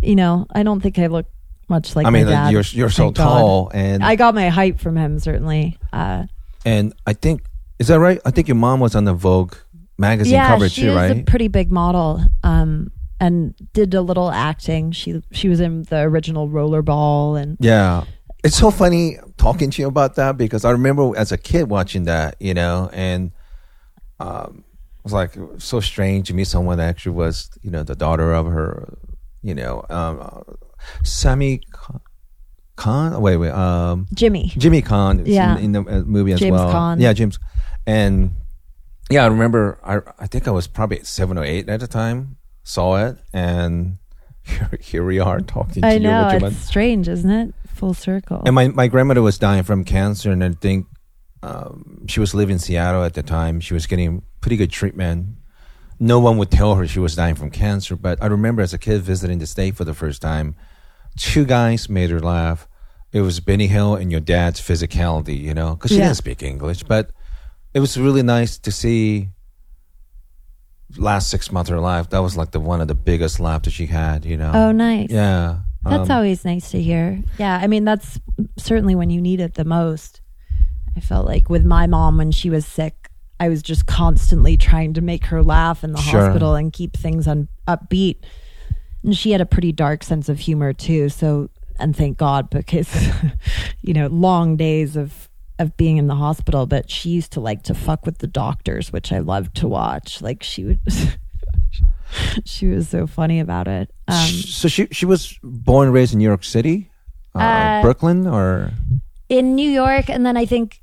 [0.00, 1.26] you know, I don't think I look
[1.68, 3.24] much like I mean you're you're so thank God.
[3.24, 5.78] tall and I got my height from him certainly.
[5.92, 6.24] Uh,
[6.64, 7.42] and I think
[7.78, 8.20] is that right?
[8.24, 9.56] I think your mom was on the Vogue
[9.98, 11.20] magazine yeah, cover she too, is right?
[11.20, 12.22] a pretty big model.
[12.42, 14.92] Um, and did a little acting.
[14.92, 18.04] She she was in the original Rollerball and yeah.
[18.42, 22.04] it's so funny talking to you about that because I remember as a kid watching
[22.04, 23.32] that, you know, and
[24.20, 24.64] um,
[24.98, 28.32] it was like so strange to meet someone that actually was, you know, the daughter
[28.32, 28.98] of her,
[29.42, 30.42] you know, um,
[31.02, 31.60] Sammy
[32.76, 33.20] Caan.
[33.20, 34.52] Wait, wait, um, Jimmy.
[34.56, 35.56] Jimmy Caan Yeah.
[35.58, 36.72] in, in the uh, movie as James well.
[36.72, 37.00] Caan.
[37.00, 37.38] Yeah, James.
[37.86, 38.32] And
[39.10, 39.78] yeah, I remember.
[39.84, 42.36] I I think I was probably seven or eight at the time.
[42.64, 43.98] Saw it, and
[44.42, 46.00] here, here we are talking to I you.
[46.00, 47.54] know it's strange, isn't it?
[47.68, 48.42] Full circle.
[48.46, 50.86] And my my grandmother was dying from cancer, and I think
[51.42, 53.60] um, she was living in Seattle at the time.
[53.60, 55.36] She was getting pretty good treatment.
[56.00, 58.78] No one would tell her she was dying from cancer, but I remember as a
[58.78, 60.56] kid visiting the state for the first time,
[61.18, 62.66] two guys made her laugh.
[63.12, 66.04] It was Benny Hill and your dad's physicality, you know, because she Yeah.
[66.06, 67.10] didn't speak English, but
[67.72, 69.28] it was really nice to see.
[70.96, 73.70] Last six months of her life, that was like the one of the biggest laughter
[73.70, 74.52] she had, you know.
[74.54, 75.10] oh, nice.
[75.10, 75.60] yeah.
[75.84, 77.22] That's Um, always nice to hear.
[77.38, 78.18] Yeah, I mean that's
[78.56, 80.20] certainly when you need it the most.
[80.96, 84.94] I felt like with my mom when she was sick, I was just constantly trying
[84.94, 86.20] to make her laugh in the Sure.
[86.26, 88.16] hospital and keep things on upbeat.
[89.02, 91.08] And she had a pretty dark sense of humor too.
[91.10, 92.88] So, and thank God because,
[93.82, 95.28] you know, long days of
[95.58, 96.66] of being in the hospital.
[96.66, 100.20] But she used to like to fuck with the doctors, which I loved to watch.
[100.22, 100.80] Like she would.
[102.44, 103.90] she was so funny about it.
[104.08, 106.90] Um, so she she was born and raised in New York City,
[107.34, 108.70] uh, Uh, Brooklyn, or
[109.28, 110.80] in New York, and then I think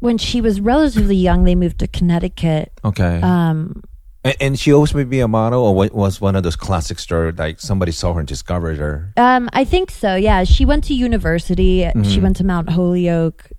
[0.00, 2.72] when she was relatively young, they moved to Connecticut.
[2.84, 3.20] okay.
[3.20, 3.82] Um,
[4.24, 6.98] and, and she always would be a model, or wa- was one of those classic
[6.98, 9.12] stories like somebody saw her and discovered her.
[9.16, 10.14] um, I think so.
[10.16, 11.80] Yeah, she went to university.
[11.82, 12.02] Mm-hmm.
[12.04, 13.50] She went to Mount Holyoke.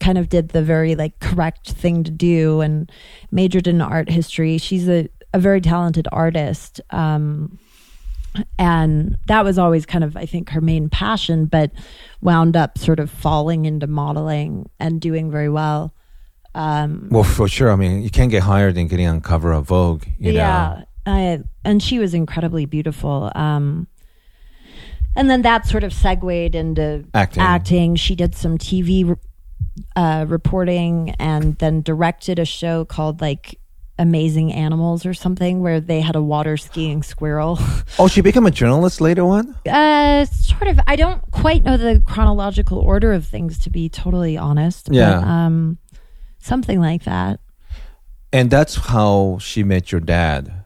[0.00, 2.90] Kind of did the very like correct thing to do and
[3.30, 4.58] majored in art history.
[4.58, 6.80] She's a a very talented artist.
[6.90, 7.58] Um,
[8.58, 11.70] and that was always kind of i think her main passion but
[12.22, 15.92] wound up sort of falling into modeling and doing very well
[16.54, 17.72] um, Well, for sure.
[17.72, 20.04] I mean, you can't get higher than getting on cover of Vogue.
[20.18, 23.86] You yeah I, and she was incredibly beautiful um,
[25.16, 27.42] and then that sort of segued into Acting.
[27.42, 29.16] acting she did some tv
[29.96, 33.58] uh, reporting and then directed a show called like
[33.98, 37.58] amazing animals or something where they had a water skiing squirrel.
[37.98, 39.54] Oh, she became a journalist later on.
[39.68, 44.36] uh sort of i don't quite know the chronological order of things to be totally
[44.38, 45.20] honest Yeah.
[45.20, 45.78] but, um
[46.38, 47.38] something like that
[48.32, 50.64] And that's how she met your dad.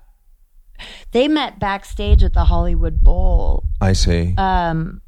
[1.11, 4.35] they met backstage at the hollywood bowl I see.
[4.38, 5.02] um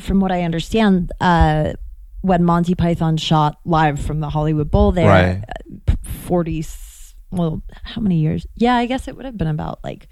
[0.00, 1.74] from what i understand uh
[2.24, 5.44] when monty python shot live from the hollywood bowl there Right.
[5.88, 9.78] uh, 40 s- well how many years yeah i guess it would have been about
[9.84, 10.08] like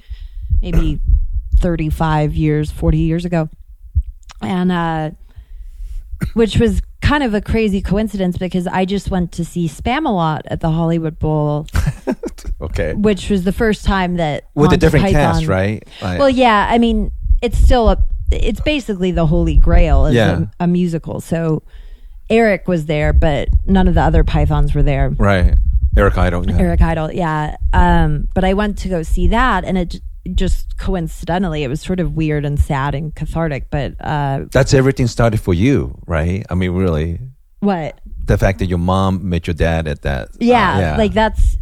[0.61, 1.01] maybe
[1.57, 3.49] 35 years 40 years ago
[4.43, 5.11] and uh
[6.35, 10.61] which was kind of a crazy coincidence because i just went to see Spamalot at
[10.61, 11.67] the hollywood bowl
[12.61, 12.93] okay.
[12.93, 15.83] which was the first time that With a Monty different cast, right?
[16.03, 17.97] Like- well yeah i mean it's still a
[18.31, 20.43] it's basically the holy grail as Yeah.
[20.61, 21.63] a, a musical so
[22.33, 25.55] eric was there but none of the other pythons were there right.
[25.95, 26.49] Eric Idle.
[26.49, 26.57] Yeah.
[26.59, 27.55] Eric Idle, yeah.
[27.75, 30.01] Um, but I went to go see that, and it
[30.33, 33.69] just coincidentally, it was sort of weird and sad and cathartic.
[33.71, 36.47] But uh, That's everything started for you, right?
[36.49, 37.21] I mean, really,
[37.61, 38.01] what?
[38.25, 40.29] the fact that your mom met your dad at that.
[40.29, 41.59] uh, Yeah, like that's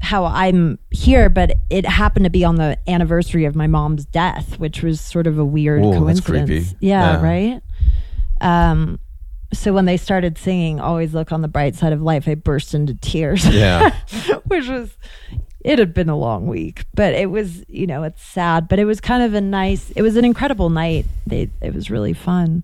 [0.00, 1.28] how I'm here.
[1.28, 5.26] But it happened to be on the anniversary of my mom's death, which was sort
[5.26, 6.48] of a weird Ooh, coincidence.
[6.48, 6.76] creepy.
[6.78, 7.20] Yeah, Yeah.
[7.20, 7.62] right.
[8.40, 9.00] Um,
[9.52, 12.74] so when they started singing "Always Look on the Bright Side of Life," I burst
[12.74, 13.46] into tears.
[13.46, 13.94] Yeah.
[14.46, 14.96] which was
[15.60, 18.84] it had been a long week but it was you know it's sad but it
[18.84, 22.62] was kind of a nice it was an incredible night they it was really fun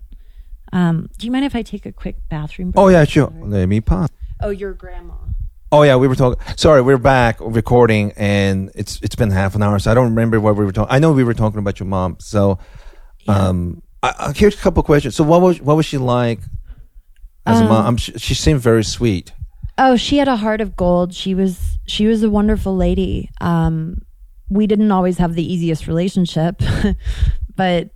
[0.71, 2.81] um do you mind if i take a quick bathroom break?
[2.81, 3.31] Oh yeah, sure.
[3.41, 4.09] Let me pause.
[4.41, 5.15] oh your grandma
[5.75, 6.39] Oh yeah, we were talking.
[6.55, 10.39] Sorry, we're back recording, and it's it's been half an hour, so I don't remember
[10.39, 10.93] what we were talking.
[10.93, 12.17] I know we were talking about your mom.
[12.19, 12.59] So,
[13.27, 15.15] um, I, I, here's a couple questions.
[15.15, 16.41] So, what was what was she like
[17.45, 17.85] as a mom?
[17.85, 19.31] I'm, she, she seemed very sweet.
[19.77, 21.13] oh she had a heart of gold.
[21.13, 23.29] She was she was a wonderful lady.
[23.41, 24.01] Um
[24.49, 26.61] we didn't always have the easiest relationship
[27.55, 27.89] but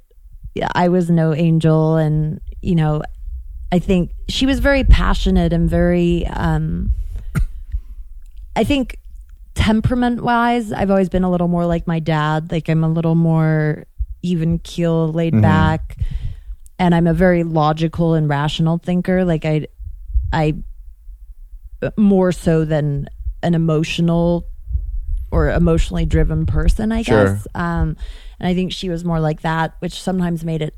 [0.56, 1.98] yeah, i was no angel.
[1.98, 3.02] And you know
[3.72, 6.92] i think she was very passionate and very um
[8.56, 8.98] i think
[9.54, 12.52] temperament wise i've always been a little more like my dad.
[12.52, 13.86] Like i'm a little more
[14.24, 15.98] even keel laid back
[16.80, 19.66] and i'm a very logical and rational thinker like i
[20.34, 20.54] i
[21.98, 23.08] more so than
[23.44, 24.48] an emotional
[25.30, 27.26] or emotionally driven person, I Sure.
[27.26, 27.48] guess.
[27.54, 27.98] Um,
[28.40, 30.74] and I think she was more like that, which sometimes made it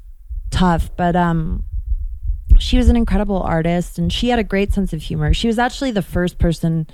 [0.50, 0.90] tough.
[0.98, 1.64] But um,
[2.58, 5.34] she was an incredible artist and she had a great sense of humor.
[5.34, 6.88] She was actually the first person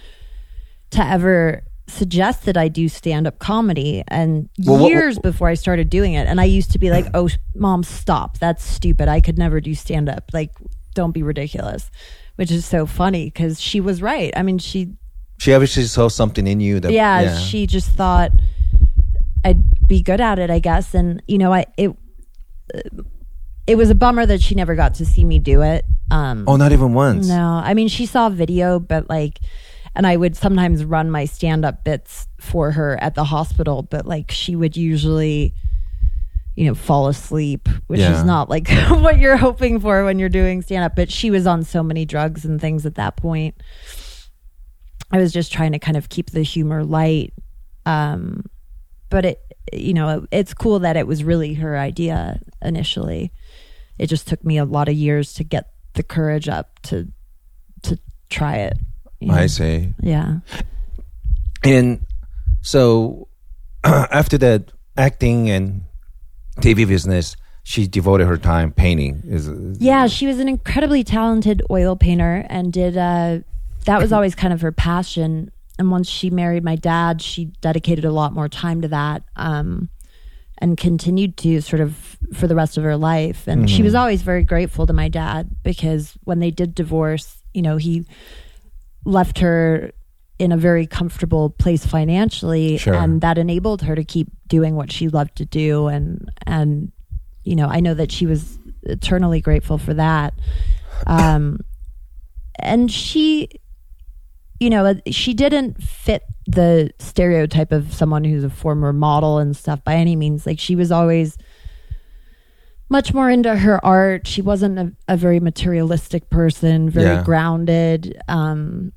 [0.92, 5.54] to ever suggest that I do stand up comedy and Well, what- years before I
[5.54, 6.28] started doing it.
[6.28, 8.40] And I used to be like, oh, mom, stop.
[8.40, 9.08] That's stupid.
[9.08, 10.32] I could never do stand up.
[10.34, 10.52] Like,
[10.96, 11.92] don't be ridiculous,
[12.38, 14.34] which is so funny because she was right.
[14.36, 14.94] I mean, she,
[15.38, 18.32] She obviously saw something in you that yeah, she just thought
[19.44, 20.94] I'd be good at it, I guess.
[20.96, 21.92] And, you know, I, it,
[23.68, 25.86] it was a bummer that she never got to see me do it.
[26.12, 27.28] Um, Oh, not even once.
[27.28, 29.40] no, I mean she saw video, but like,
[29.96, 34.06] and I would sometimes run my stand up bits for her at the hospital, but
[34.06, 35.54] like she would usually,
[36.56, 38.18] you know, fall asleep, which Yeah.
[38.18, 40.96] is not like what you're hoping for when you're doing stand up.
[40.96, 43.56] But she was on so many drugs and things at that point.
[45.12, 47.34] I was just trying to kind of keep the humor light.
[47.86, 48.46] Um,
[49.10, 49.40] but it,
[49.72, 53.32] you know, it's cool that it was really her idea initially.
[53.98, 57.08] It just took me a lot of years to get the courage up to
[57.84, 57.98] to
[58.30, 58.78] try it.
[59.30, 59.94] I see.
[60.02, 60.40] Yeah.
[61.64, 62.06] And
[62.62, 63.28] so
[63.84, 65.84] after that acting and
[66.60, 69.24] TV business, she devoted her time painting.
[69.26, 69.50] Is
[69.80, 73.40] Yeah, she was an incredibly talented oil painter and did uh
[73.86, 75.52] that was always kind of her passion.
[75.78, 79.24] And once she married my dad, she dedicated a lot more time to that.
[79.36, 79.90] Um
[80.60, 83.48] and continued to sort of for the rest of her life.
[83.48, 87.62] And she was always very grateful to my dad because when they did divorce, you
[87.62, 88.06] know, he
[89.06, 89.92] left her
[90.38, 92.94] in a very comfortable place financially Sure.
[92.94, 96.92] and that enabled her to keep doing what she loved to do and and
[97.44, 100.34] you know, I know that she was eternally grateful for that.
[101.08, 101.60] Um
[102.60, 103.50] and she
[104.60, 109.84] you know, she didn't fit the stereotype of someone who's a former model and stuff
[109.84, 110.46] by any means.
[110.46, 111.38] Like she was always
[112.90, 114.28] much more into her art.
[114.28, 117.24] She wasn't a, a very materialistic person, very Yeah.
[117.24, 118.22] grounded.
[118.28, 118.92] Um,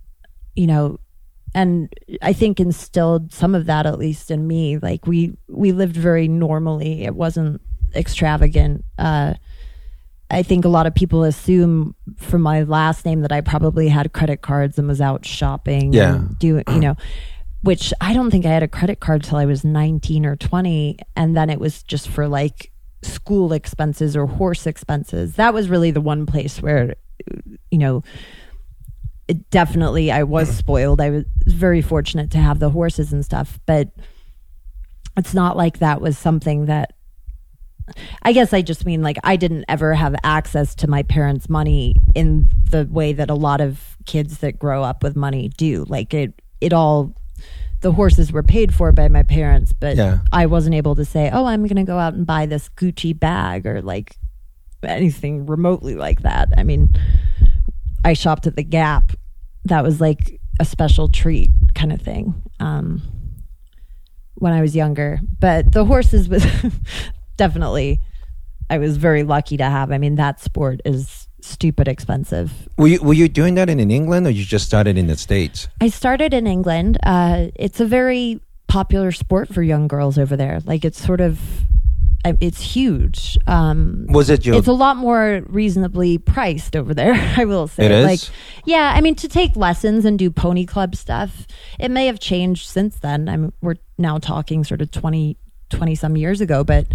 [0.55, 0.99] you know,
[1.55, 4.79] and I think instilled some of that at least in me.
[4.79, 7.05] Like we we lived very normally.
[7.05, 7.61] It wasn't
[7.95, 8.85] extravagant.
[8.99, 9.35] Uh,
[10.31, 14.13] I think a lot of people assume from my last name that I probably had
[14.13, 15.95] credit cards and was out shopping.
[15.95, 16.17] Yeah.
[16.17, 16.97] and doing you know,
[17.63, 20.99] which I don't think I had a credit card till I was nineteen or twenty,
[21.17, 22.71] and then it was just for like
[23.03, 25.35] school expenses or horse expenses.
[25.35, 26.95] That was really the one place where,
[27.71, 28.03] you know,
[29.29, 31.01] it definitely I was spoiled.
[31.01, 33.91] I was very fortunate to have the horses and stuff, but
[35.17, 36.95] it's not like that was something that
[38.23, 41.95] I guess I just mean like I didn't ever have access to my parents' money
[42.15, 45.85] in the way that a lot of kids that grow up with money do.
[45.89, 47.15] Like it it all
[47.81, 50.19] the horses were paid for by my parents, but Yeah.
[50.33, 53.19] I wasn't able to say, "Oh, I'm going to go out and buy this Gucci
[53.19, 54.17] bag" or like
[54.83, 56.49] anything remotely like that.
[56.57, 56.89] I mean,
[58.05, 59.13] I shopped at the Gap.
[59.65, 62.35] That was like a special treat kind of thing.
[62.61, 63.03] Um,
[64.37, 66.47] when I was younger, but the horses was
[67.37, 68.01] definitely
[68.71, 69.91] I was very lucky to have.
[69.93, 72.53] I mean, that sport is stupid expensive.
[72.77, 75.17] were you were you doing that in, in England or you just started in the
[75.17, 75.69] states?
[75.81, 76.99] I started in England.
[77.03, 80.61] Uh, it's a very popular sport for young girls over there.
[80.65, 81.41] Like it's sort of,
[82.25, 83.39] it's huge.
[83.47, 84.57] Um, Was it your?
[84.57, 87.15] it's a lot more reasonably priced over there.
[87.39, 88.05] I will say, It is?
[88.05, 88.21] like,
[88.67, 88.93] yeah.
[88.95, 91.47] I mean, to take lessons and do pony club stuff,
[91.79, 93.29] it may have changed since then.
[93.29, 95.37] I'm we're now talking sort of 20,
[95.71, 96.87] 20 some years ago, but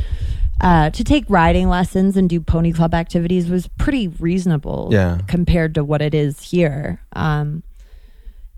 [0.63, 5.19] uh, to take riding lessons and do pony club activities was pretty reasonable Yeah.
[5.27, 7.01] compared to what it is here.
[7.13, 7.61] Um,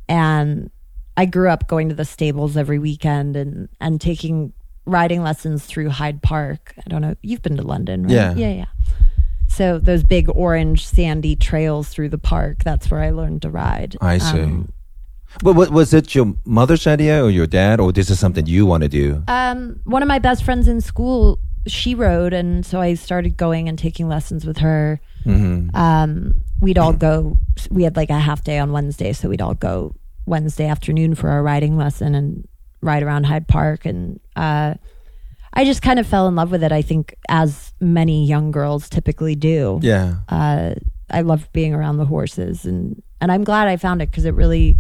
[0.08, 0.70] and
[1.18, 4.54] I grew up going to the stables every weekend and and taking
[4.86, 6.74] riding lessons through Hyde Park.
[6.78, 7.16] I don't know.
[7.24, 8.12] You've been to London, right?
[8.12, 8.34] Yeah.
[8.36, 8.66] Yeah, yeah.
[9.48, 13.96] So those big orange sandy trails through the park, that's where I learned to ride.
[14.02, 14.42] I see.
[14.42, 14.72] Um,
[15.42, 18.66] but what, was it your mother's idea or your dad, or this is something you
[18.66, 19.24] want to do?
[19.28, 23.68] um, one of my best friends in school, she rode, and so I started going
[23.70, 25.00] and taking lessons with her.
[25.24, 27.38] hmm um, we'd all go.
[27.70, 29.96] We had like a half day on Wednesday, so we'd all go
[30.26, 32.48] Wednesday afternoon for our riding lesson and
[32.82, 33.86] ride around Hyde Park.
[33.86, 34.76] And uh,
[35.54, 36.72] I just kind of fell in love with it.
[36.72, 39.80] I think, as many young girls typically do.
[39.82, 40.18] Yeah.
[40.30, 40.76] Uh,
[41.10, 44.34] I loved being around the horses, and and I'm glad I found it because it
[44.34, 44.78] really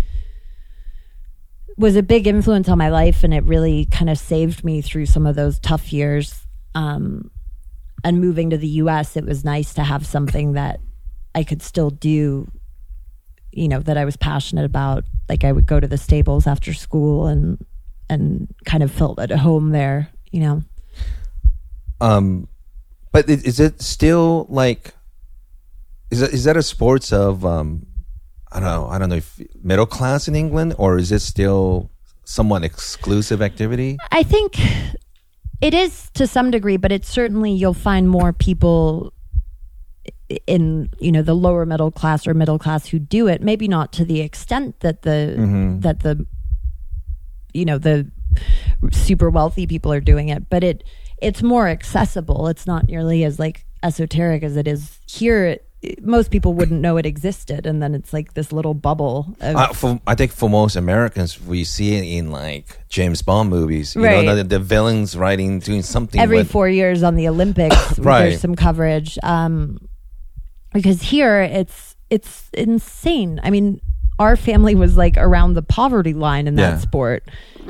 [1.77, 5.05] was a big influence on my life, and it really kind of saved me through
[5.07, 6.44] some of those tough years.
[6.75, 7.31] Um,
[8.03, 10.79] and moving to the U.S., it was nice to have something that
[11.33, 12.47] I could still do.
[13.51, 15.05] You know that I was passionate about.
[15.27, 17.65] Like I would go to the stables after school and
[18.09, 20.09] and kind of felt at home there.
[20.31, 20.61] You know.
[22.01, 22.47] Um,
[23.11, 24.93] but is it still like
[26.11, 27.85] is that, is that a sports of um,
[28.51, 31.89] I don't know I don't know if middle class in England or is it still
[32.25, 33.97] somewhat exclusive activity?
[34.11, 34.59] I think
[35.61, 39.13] it is to some degree, but it's certainly you'll find more people
[40.47, 43.41] in you know the lower middle class or middle class who do it.
[43.41, 45.79] Maybe not to the extent that the Mm-hmm.
[45.81, 46.25] that the
[47.53, 48.11] you know the
[48.91, 50.83] super wealthy people are doing it, but it
[51.21, 52.47] it's more accessible.
[52.47, 55.45] It's not nearly as like esoteric as it is here.
[55.45, 55.69] It,
[56.01, 59.35] most people wouldn't know it existed, and then it's like this little bubble.
[59.41, 63.49] Of, Uh, for, I think for most Americans, we see it in like James Bond
[63.49, 63.95] movies.
[63.95, 64.25] You Right.
[64.25, 68.29] know, the, the villains writing doing something every with, four years on the Olympics, Right.
[68.29, 69.17] there's some coverage.
[69.23, 69.77] Um,
[70.73, 73.39] because here it's it's insane.
[73.43, 73.79] I mean,
[74.19, 76.79] our family was like around the poverty line in that Yeah.
[76.79, 77.23] sport,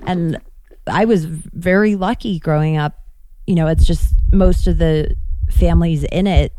[0.06, 0.40] and
[0.88, 2.94] I was very lucky growing up.
[3.48, 5.16] You know, it's just most of the
[5.50, 6.52] families in it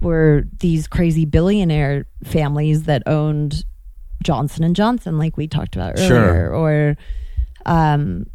[0.00, 3.64] were these crazy billionaire families that owned
[4.22, 6.54] Johnson and Johnson, like we talked about earlier, Sure.
[6.54, 6.96] or
[7.64, 8.26] um,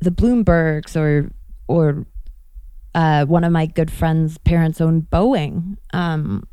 [0.00, 1.30] the Bloombergs, or
[1.66, 2.06] or
[2.94, 6.44] uh, one of my good friends' parents owned Boeing, um,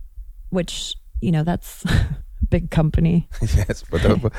[0.50, 1.84] which you know that's
[2.50, 3.28] big company.
[3.42, 4.32] yes, but the,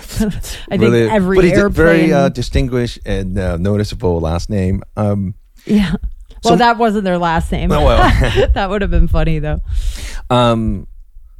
[0.70, 1.72] I think every but airplane.
[1.72, 4.82] very uh, distinguished and uh, noticeable last name.
[4.96, 5.34] Um,
[5.64, 5.94] yeah.
[6.43, 7.72] So- Well, that wasn't their last name.
[7.72, 8.49] Oh, well.
[8.55, 9.61] that would have been funny though.
[10.30, 10.87] Um,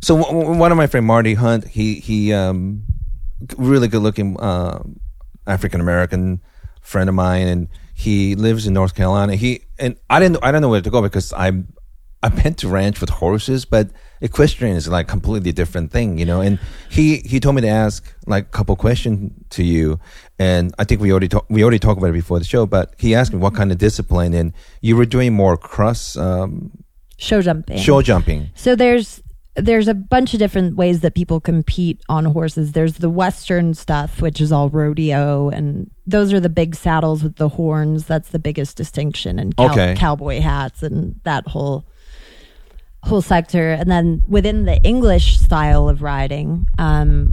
[0.01, 2.83] so w- w- one of my friend Marty Hunt, he he um,
[3.57, 4.83] really good looking uh,
[5.47, 6.41] African American
[6.83, 9.35] friend of mine, and he lives in North Carolina.
[9.37, 11.73] He and I didn't I don't know where to go because I'm
[12.23, 13.91] I meant to ranch with horses, but
[14.21, 16.41] equestrian is like completely different thing, you know.
[16.41, 16.59] And
[16.91, 19.99] he he told me to ask like a couple questions to you,
[20.39, 22.67] and I think we already talk, we already talked about it before the show.
[22.67, 26.71] But he asked me what kind of discipline, and you were doing more cross um,
[27.19, 27.79] Show jumping.
[27.79, 28.51] show jumping.
[28.55, 29.23] So there's
[29.55, 32.73] there's a bunch of different ways that people compete on horses.
[32.73, 37.37] There's the western stuff, which is all rodeo, and those are the big saddles with
[37.37, 38.05] the horns.
[38.05, 39.95] That's the biggest distinction, and cow- Okay.
[39.97, 41.87] cowboy hats and that whole
[43.03, 43.73] whole sector.
[43.73, 47.33] And then within the English style of riding, um,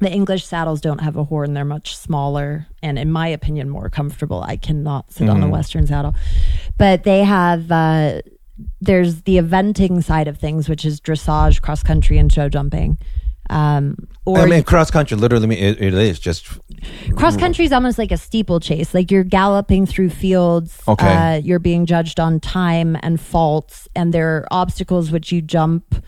[0.00, 3.90] the English saddles don't have a horn; they're much smaller, and in my opinion, more
[3.90, 4.42] comfortable.
[4.42, 6.14] I cannot sit on a western saddle,
[6.76, 7.70] but they have.
[7.70, 8.22] Uh,
[8.80, 12.98] there's the eventing side of things, which is dressage, cross country, and show jumping.
[13.50, 16.46] Um, or I mean, cross country literally mean it, it is just
[17.16, 18.92] cross country is almost like a steeplechase.
[18.92, 20.80] Like you're galloping through fields.
[20.86, 21.06] Okay.
[21.06, 26.04] Uh, you're being judged on time and faults, and there are obstacles which you jump,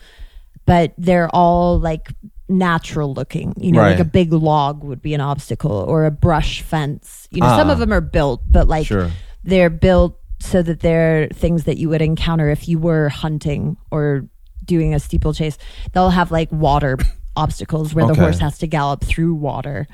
[0.65, 2.09] but they're all like
[2.51, 3.53] natural looking.
[3.57, 3.91] You know, Right.
[3.91, 7.27] like a big log would be an obstacle, or a brush fence.
[7.31, 7.73] You know, some Ah.
[7.73, 9.09] of them are built, but like Sure.
[9.43, 14.25] they're built so that they're things that you would encounter if you were hunting or
[14.65, 15.57] doing a steeplechase.
[15.93, 16.97] They'll have like water
[17.35, 18.15] obstacles where Okay.
[18.15, 19.87] the horse has to gallop through water.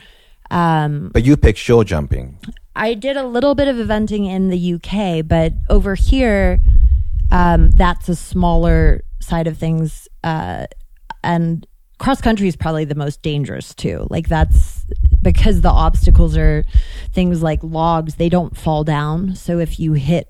[0.50, 2.38] Um, But you pick show jumping.
[2.76, 6.60] I did a little bit of eventing in the UK, but over here,
[7.32, 10.08] um, that's a smaller side of things.
[10.24, 10.68] Uh,
[11.24, 11.66] and
[11.98, 14.08] cross country is probably the most dangerous too.
[14.10, 14.86] Like that's
[15.22, 16.64] because the obstacles are
[17.12, 19.36] things like logs, they don't fall down.
[19.36, 20.28] So if you hit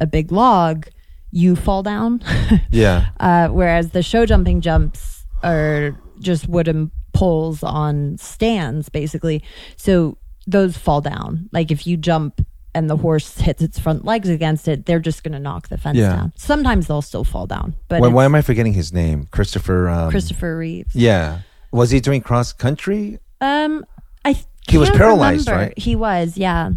[0.00, 0.88] a big log,
[1.30, 2.22] you fall down.
[2.70, 3.08] Yeah.
[3.18, 9.42] Uh, whereas the show jumping jumps are just wooden poles on stands, basically.
[9.76, 11.48] So those fall down.
[11.52, 12.46] Like if you jump
[12.76, 15.78] and the horse hits its front legs against it, they're just going to knock the
[15.78, 16.14] fence Yeah.
[16.16, 16.32] down.
[16.36, 17.74] Sometimes they'll still fall down.
[17.88, 19.26] But Why, it's why am I forgetting his name?
[19.30, 19.88] Christopher.
[19.88, 20.94] Um, Christopher Reeves.
[20.94, 21.40] Yeah.
[21.72, 23.18] Was he doing cross country?
[23.40, 23.84] Um,
[24.24, 25.66] I th- He was can't paralyzed, remember.
[25.68, 25.78] right?
[25.78, 26.70] He was, yeah.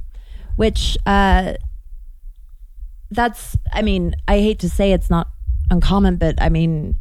[0.56, 1.54] Which uh,
[3.12, 3.58] that's.
[3.74, 5.28] I mean, I hate to say it's not
[5.72, 6.95] uncommon, but I mean,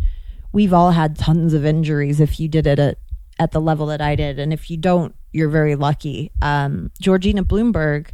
[0.53, 2.99] we've all had tons of injuries if you did it at
[3.41, 6.31] at the level that I did, and if you don't, you're very lucky.
[6.43, 8.09] Um, Georgina Bloomberg,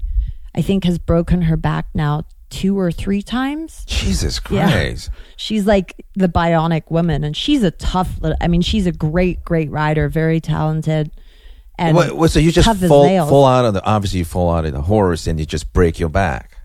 [0.54, 3.84] I think, has broken her back now two or three times.
[3.86, 4.70] Jesus Yeah.
[4.70, 5.10] Christ.
[5.36, 8.20] She's like the bionic woman, and she's a tough.
[8.20, 11.10] Little, I mean, she's a great, great rider, very talented.
[11.76, 14.64] And What, what, so you just fall, fall out of the obviously you fall out
[14.64, 16.56] of the horse and you just break your back.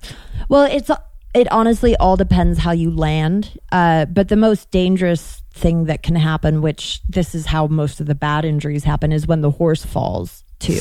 [0.49, 0.91] Well, it's
[1.33, 3.57] it honestly all depends how you land.
[3.71, 8.05] Uh, but the most dangerous thing that can happen, which this is how most of
[8.05, 10.79] the bad injuries happen, is when the horse falls too.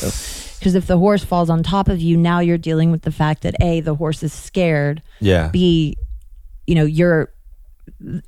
[0.59, 3.43] Because if the horse falls on top of you, now you're dealing with the fact
[3.43, 5.01] that a the horse is scared.
[5.19, 5.47] Yeah.
[5.49, 5.95] B,
[6.67, 7.33] you know, you're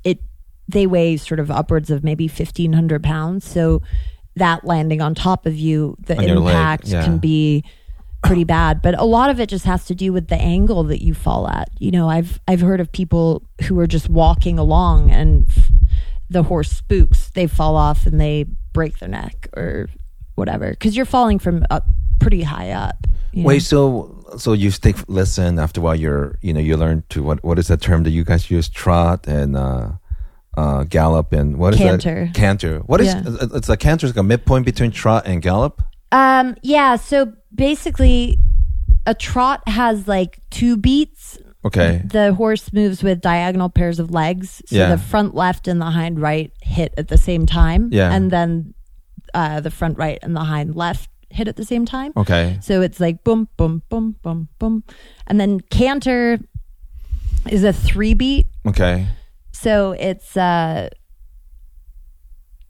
[0.04, 0.20] it.
[0.68, 3.46] They weigh sort of upwards of maybe fifteen hundred pounds.
[3.46, 3.82] So
[4.36, 7.04] that landing on top of you, the On impact yeah.
[7.04, 7.64] can be
[8.24, 8.80] pretty bad.
[8.80, 11.48] But a lot of it just has to do with the angle that you fall
[11.48, 11.68] at.
[11.78, 15.70] You know, I've I've heard of people who are just walking along and f-
[16.30, 19.90] the horse spooks, they fall off and they break their neck or
[20.42, 21.84] whatever because you're falling from up
[22.20, 22.98] pretty high up.
[23.32, 23.48] you know?
[23.48, 23.80] Wait, so
[24.36, 25.96] so you take lesson after a while.
[26.04, 28.68] You're you know you learn to what what is that term that you guys use?
[28.68, 29.92] Trot and uh,
[30.62, 32.26] uh, gallop and what is Canter.
[32.26, 32.34] that?
[32.34, 32.74] Canter.
[32.90, 33.22] What is Yeah.
[33.56, 35.82] it's like canter is like a midpoint between trot and gallop.
[36.12, 36.96] Um, yeah.
[36.96, 38.38] So basically,
[39.06, 41.38] a trot has like two beats.
[41.64, 42.02] Okay.
[42.04, 44.60] The horse moves with diagonal pairs of legs.
[44.66, 44.88] So Yeah.
[44.96, 47.88] the front left and the hind right hit at the same time.
[47.92, 48.12] Yeah.
[48.12, 48.74] And then
[49.34, 52.12] uh, the front right and the hind left hit at the same time.
[52.16, 52.58] Okay.
[52.62, 54.84] So it's like boom, boom, boom, boom, boom.
[55.26, 56.38] And then canter
[57.48, 58.46] is a three beat.
[58.66, 59.06] Okay.
[59.52, 60.90] So it's uh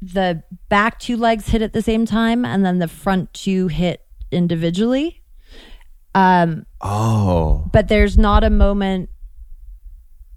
[0.01, 4.05] the back two legs hit at the same time and then the front two hit
[4.31, 5.23] individually.
[6.15, 7.69] Um Oh.
[7.73, 9.09] but there's not a moment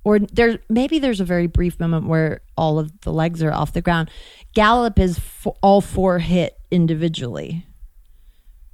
[0.05, 3.73] or there maybe there's a very brief moment where all of the legs are off
[3.73, 4.09] the ground.
[4.53, 7.65] Gallop is f- all four hit individually.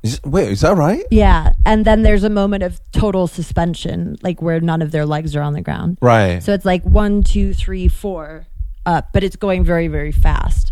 [0.03, 1.03] Is, wait, is that right?
[1.11, 5.35] Yeah, and then there's a moment of total suspension, like where none of their legs
[5.35, 5.99] are on the ground.
[6.01, 6.41] Right.
[6.41, 8.47] So it's like one, two, three, four,
[8.85, 10.71] up, but it's going very, very fast.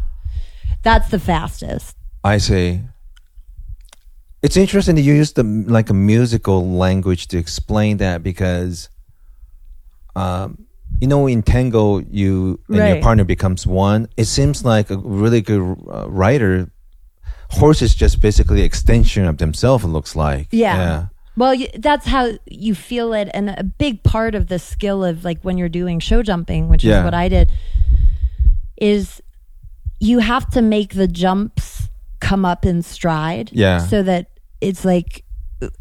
[0.84, 1.96] That's the fastest.
[2.24, 2.82] I see.
[4.42, 8.90] It's interesting that you use the like a musical language to explain that because,
[10.20, 10.58] um,
[11.02, 14.08] you know, in tango, you and your partner becomes one.
[14.18, 15.62] It seems like a really good
[15.92, 16.70] uh, writer.
[17.52, 19.84] Horse is just basically extension of themselves.
[19.84, 20.48] It looks like.
[20.52, 21.08] Yeah.
[21.38, 25.24] Well, y- that's how you feel it, and a big part of the skill of
[25.24, 27.00] like when you're doing show jumping, which Yeah.
[27.00, 27.50] is what I did,
[28.78, 29.22] is
[30.00, 31.88] you have to make the jumps
[32.20, 33.50] come up in stride.
[33.54, 33.80] Yeah.
[33.80, 34.28] So that
[34.62, 35.24] it's like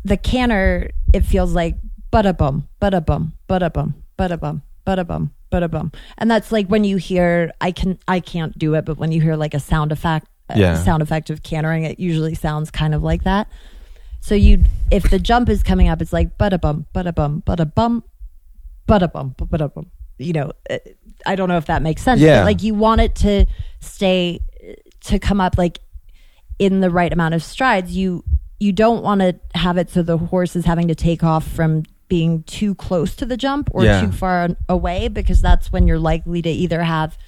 [0.05, 0.91] the canter.
[1.13, 1.77] It feels like
[2.13, 6.67] bada bum, bada bum, bada bum, bada bum, bada bum, bada bum, and that's like
[6.69, 9.61] when you hear I can I can't do it, but when you hear like a
[9.61, 10.83] sound effect, a Yeah.
[10.83, 13.49] sound effect of cantering, it usually sounds kind of like that.
[14.21, 17.73] So you, if the jump is coming up, it's like bada bum, bada bum, bada
[17.73, 18.03] bum,
[18.89, 19.87] bada bum, bada bum.
[20.19, 20.79] You know, uh,
[21.25, 22.21] I don't know if that makes sense.
[22.21, 22.43] Yeah.
[22.45, 23.47] Like you want it to
[23.81, 24.41] stay
[25.05, 25.79] to come up like
[26.59, 27.97] in the right amount of strides.
[27.97, 28.25] You
[28.59, 31.85] you don't want to have it so the horse is having to take off from
[32.09, 34.01] being too close to the jump or Yeah.
[34.01, 37.19] too far away because that's when you're likely to either have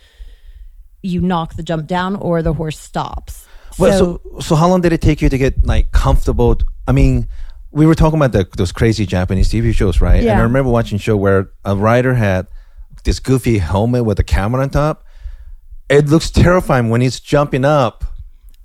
[1.03, 3.47] you knock the jump down or the horse stops.
[3.79, 6.59] Well, so, so, so how long did it take you to get like comfortable?
[6.87, 7.29] I mean,
[7.71, 10.23] we were talking about the, those crazy Japanese TV shows, right?
[10.23, 10.33] Yeah.
[10.33, 12.47] And I remember watching a show where a rider had
[13.05, 15.05] this goofy helmet with a camera on top.
[15.89, 18.05] It looks terrifying when he's jumping up,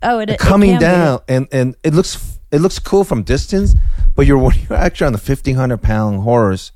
[0.03, 0.79] oh, it, it coming be.
[0.79, 3.75] down, and, and it looks it looks cool from distance.
[4.15, 6.71] But you're when you're actually on the fifteen hundred pound horse.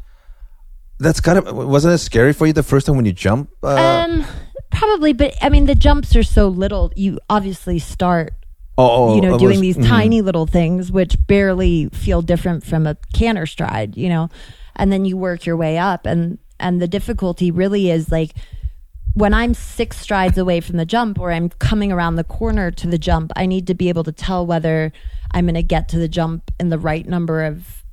[1.01, 3.49] That's kind of wasn't it scary for you the first time when you jump?
[3.63, 4.25] Uh, Um,
[4.69, 6.91] probably, but I mean, the jumps are so little.
[6.95, 8.33] You obviously start,
[8.77, 9.87] oh, oh, you know, doing was- these mhm.
[9.87, 14.29] tiny little things, which barely feel different from a canter stride, you know,
[14.75, 18.31] and then you work your way up, and and the difficulty really is like
[19.13, 22.87] when I'm six strides away from the jump, or I'm coming around the corner to
[22.87, 23.31] the jump.
[23.37, 24.91] I need to be able to tell whether
[25.31, 27.83] I'm going to get to the jump in the right number of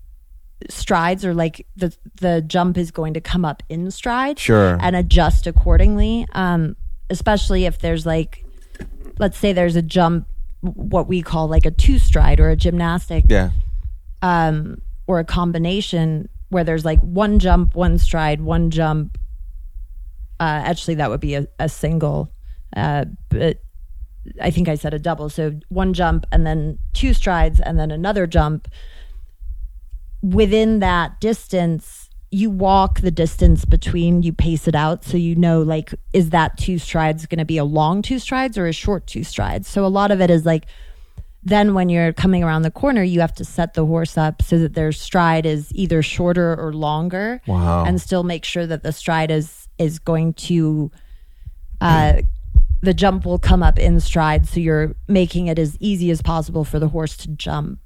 [0.71, 4.79] strides or like the the jump is going to come up in stride Sure.
[4.81, 6.77] and adjust accordingly um
[7.11, 8.43] especially if there's like
[9.19, 10.27] let's say there's a jump
[10.63, 13.51] what we call like a two stride or a gymnastic Yeah.
[14.23, 19.19] um or a combination where there's like one jump one stride one jump
[20.41, 22.33] uh actually that would be a, a single
[22.75, 23.59] uh but
[24.41, 25.29] I think I said a double.
[25.29, 28.69] So one jump and then two strides and then another jump.
[30.23, 35.05] Within that distance, you walk the distance between, you pace it out.
[35.05, 38.59] So you know, like, is that two strides going to be a long two strides
[38.59, 39.69] or a short two strides?
[39.69, 40.67] So a lot of it is like,
[41.47, 44.59] then when you're coming around the corner, you have to set the horse up so
[44.59, 47.41] that their stride is either shorter or longer.
[47.47, 47.85] Wow.
[47.85, 50.91] And still make sure that the stride is is going to
[51.81, 52.23] uh
[52.83, 56.65] the jump will come up in stride so you're making it as easy as possible
[56.65, 57.79] for the horse to jump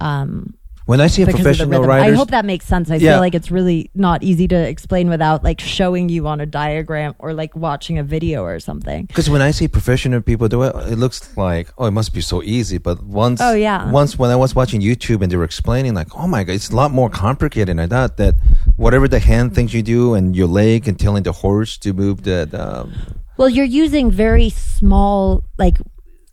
[0.00, 2.90] um When I see a because of the professional rider, I hope that makes sense.
[2.90, 3.12] I Yeah.
[3.12, 7.14] feel like it's really not easy to explain without like showing you on a diagram
[7.20, 9.06] or like watching a video or something.
[9.06, 12.20] Because when I see professional people do it, it looks like oh, it must be
[12.20, 12.78] so easy.
[12.78, 13.88] But once, Oh, yeah.
[13.92, 16.70] once when I was watching YouTube and they were explaining, like, oh my god, it's
[16.70, 18.16] a lot more complicated than that.
[18.16, 18.34] That
[18.76, 22.24] whatever the hand things you do and your leg and telling the horse to move
[22.24, 22.52] that.
[22.52, 22.90] Um,
[23.36, 25.78] Well, you're using very small, like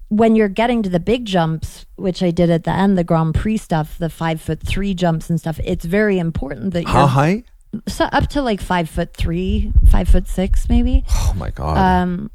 [0.10, 3.36] when you're getting to the big jumps, which I did at the end, the Grand
[3.36, 5.60] Prix stuff, the five foot three jumps and stuff.
[5.64, 7.43] It's very important that how you're high?
[7.88, 11.04] so up to like five foot three, five foot six, maybe.
[11.10, 11.78] Oh my god!
[11.78, 12.32] Um,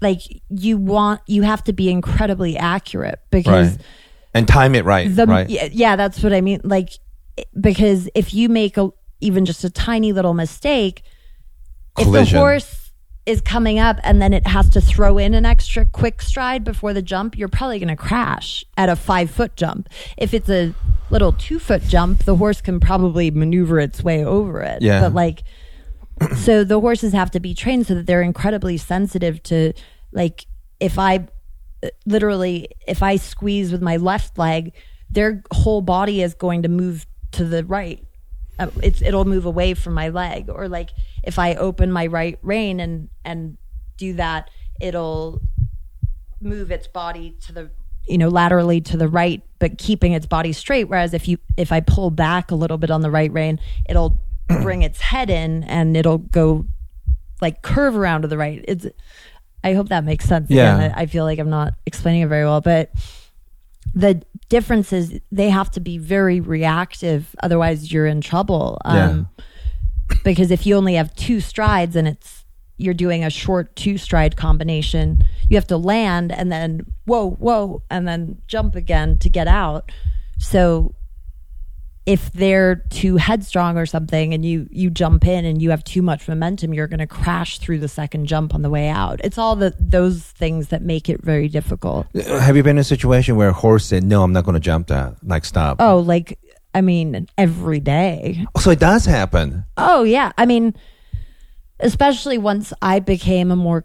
[0.00, 3.86] like you want you have to be incredibly accurate because Right.
[4.34, 5.14] And time it right.
[5.14, 5.48] the right.
[5.48, 6.62] yeah, yeah, that's what I mean.
[6.64, 6.88] Like
[7.60, 8.90] because if you make a
[9.20, 11.02] even just a tiny little mistake,
[11.98, 12.36] if Collision.
[12.36, 12.81] the horse
[13.24, 16.92] is coming up and then it has to throw in an extra quick stride before
[16.92, 19.88] the jump, you're probably going to crash at a five foot jump.
[20.16, 20.74] If it's a
[21.10, 24.82] little two foot jump, the horse can probably maneuver its way over it.
[24.82, 25.00] Yeah.
[25.00, 25.44] But like,
[26.36, 29.72] so the horses have to be trained so that they're incredibly sensitive to
[30.12, 30.46] like
[30.80, 31.28] if I
[32.06, 34.72] literally if I squeeze with my left leg,
[35.10, 38.04] their whole body is going to move to the right.
[38.58, 40.90] Uh, It's it'll move away from my leg, or like
[41.22, 43.56] if I open my right rein and and
[43.96, 44.50] do that,
[44.80, 45.40] it'll
[46.40, 47.70] move its body to the
[48.06, 50.84] you know laterally to the right, but keeping its body straight.
[50.84, 54.18] Whereas if you if I pull back a little bit on the right rein, it'll
[54.48, 56.66] bring its head in and it'll go
[57.40, 58.64] like curve around to the right.
[58.66, 58.86] It's
[59.64, 60.50] I hope that makes sense.
[60.50, 60.76] Yeah.
[60.76, 62.90] Again, I I feel like I'm not explaining it very well, but
[63.94, 68.78] the difference is they have to be very reactive, otherwise you're in trouble.
[68.84, 69.28] Um,
[70.24, 72.44] Because if you only have two strides and it's
[72.78, 77.82] you're doing a short two stride combination, you have to land and then whoa, whoa,
[77.90, 79.90] and then jump again to get out.
[80.38, 80.94] So
[82.04, 86.02] if they're too headstrong or something and you you jump in and you have too
[86.02, 89.38] much momentum you're going to crash through the second jump on the way out it's
[89.38, 93.36] all the those things that make it very difficult Have you been in a situation
[93.36, 95.14] where a horse said, "No, I'm not going to jump that"?
[95.22, 95.76] Like, stop.
[95.80, 96.38] oh like
[96.74, 98.46] i mean every day.
[98.54, 99.64] Oh, so it does happen.
[99.76, 100.32] oh yeah.
[100.38, 100.74] I mean
[101.80, 103.84] especially once i became a more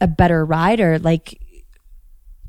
[0.00, 1.38] a better rider like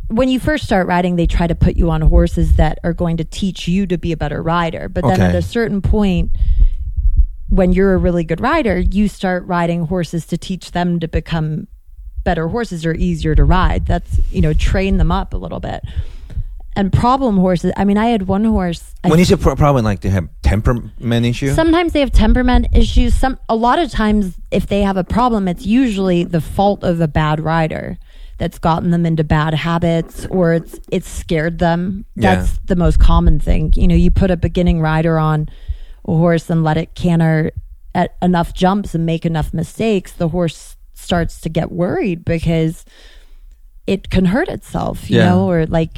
[0.07, 3.18] when you first start riding they try to put you on horses that are going
[3.18, 4.89] to teach you to be a better rider.
[4.89, 5.24] But then Okay.
[5.30, 6.32] at a certain point
[7.49, 11.68] when you're a really good rider you start riding horses to teach them to become
[12.24, 13.86] better horses or easier to ride.
[13.86, 15.84] That's you know train them up a little bit
[16.76, 19.84] and problem horses i mean i had one horse I When you say pro- problem,
[19.84, 21.53] like they have temperament issue.
[21.53, 23.13] Sometimes they have temperament issues.
[23.13, 27.01] Some a lot of times if they have a problem, it's usually the fault of
[27.01, 27.97] a bad rider
[28.38, 32.05] that's gotten them into bad habits or it's it's scared them.
[32.15, 32.36] Yeah.
[32.36, 33.74] That's the most common thing.
[33.76, 35.49] You know, you put a beginning rider on
[36.07, 37.51] a horse and let it canter
[37.93, 42.86] at enough jumps and make enough mistakes, the horse starts to get worried because
[43.86, 45.26] it can hurt itself, you Yeah.
[45.30, 45.97] know, or like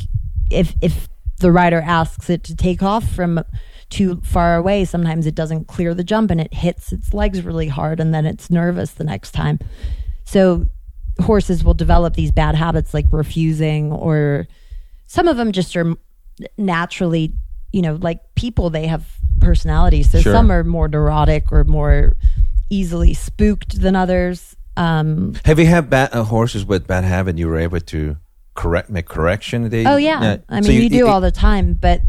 [0.50, 1.08] if if
[1.40, 3.44] the rider asks it to take off from
[3.90, 7.68] too far away, sometimes it doesn't clear the jump and it hits its legs really
[7.68, 9.60] hard and then it's nervous the next time.
[10.24, 10.66] So
[11.22, 14.48] horses will develop these bad habits like refusing or
[15.08, 15.94] some of them just are
[16.58, 17.34] naturally,
[17.72, 19.06] you know, like people they have
[19.40, 20.12] personalities.
[20.12, 20.34] So Sure.
[20.34, 22.16] some are more neurotic or more
[22.70, 24.56] easily spooked than others.
[24.78, 27.38] Um Have you had bad uh, horses with bad habit?
[27.38, 28.18] You were able to
[28.56, 29.70] correct, make correction.
[29.70, 32.02] They, Oh yeah, I So mean you, do it- all the time, but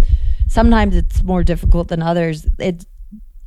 [0.49, 2.47] sometimes it's more difficult than others.
[2.59, 2.87] It's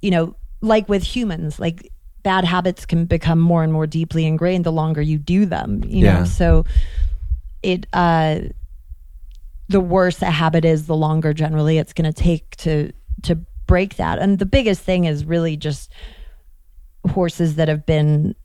[0.02, 1.92] you know, like with humans, like
[2.24, 5.82] bad habits can become more and more deeply ingrained the longer you do them.
[5.88, 6.20] You Yeah.
[6.20, 6.66] know, so
[7.64, 8.40] it uh,
[9.70, 12.92] the worse a habit is, the longer generally it's going to take to
[13.24, 13.36] to
[13.68, 14.20] break that.
[14.20, 15.92] And the biggest thing is really just
[17.12, 18.36] horses that have been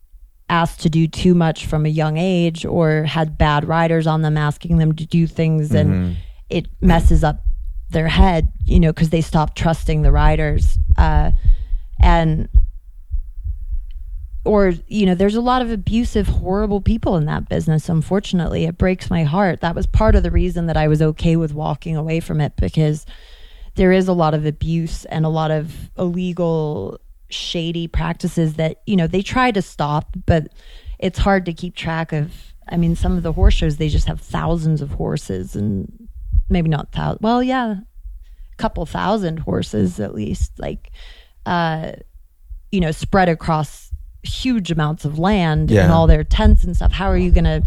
[0.48, 4.36] asked to do too much from a young age or had bad riders on them
[4.36, 6.16] asking them to do things and
[6.50, 7.42] it messes up
[7.90, 10.78] their head you know because they stop trusting the riders.
[10.96, 11.30] Uh,
[12.00, 12.48] and
[14.44, 18.64] or you know there's a lot of abusive horrible people in that business unfortunately.
[18.64, 19.60] It breaks my heart.
[19.62, 22.52] That was part of the reason that i was okay with walking away from it
[22.56, 23.06] because
[23.76, 28.96] there is a lot of abuse and a lot of illegal shady practices that you
[28.96, 30.48] know they try to stop but
[30.98, 32.32] it's hard to keep track of
[32.68, 36.08] i mean some of the horse shows they just have thousands of horses and
[36.48, 40.90] maybe not thousands well yeah a couple thousand horses at least like
[41.46, 41.92] uh
[42.70, 43.90] you know spread across
[44.24, 46.92] huge amounts of land and all their tents and stuff.
[46.92, 47.62] How are you going to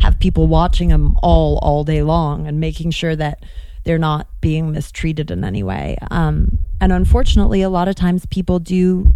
[0.00, 3.44] have people watching them all all day long and making sure that
[3.84, 8.58] they're not being mistreated in any way um, and unfortunately a lot of times people
[8.58, 9.10] do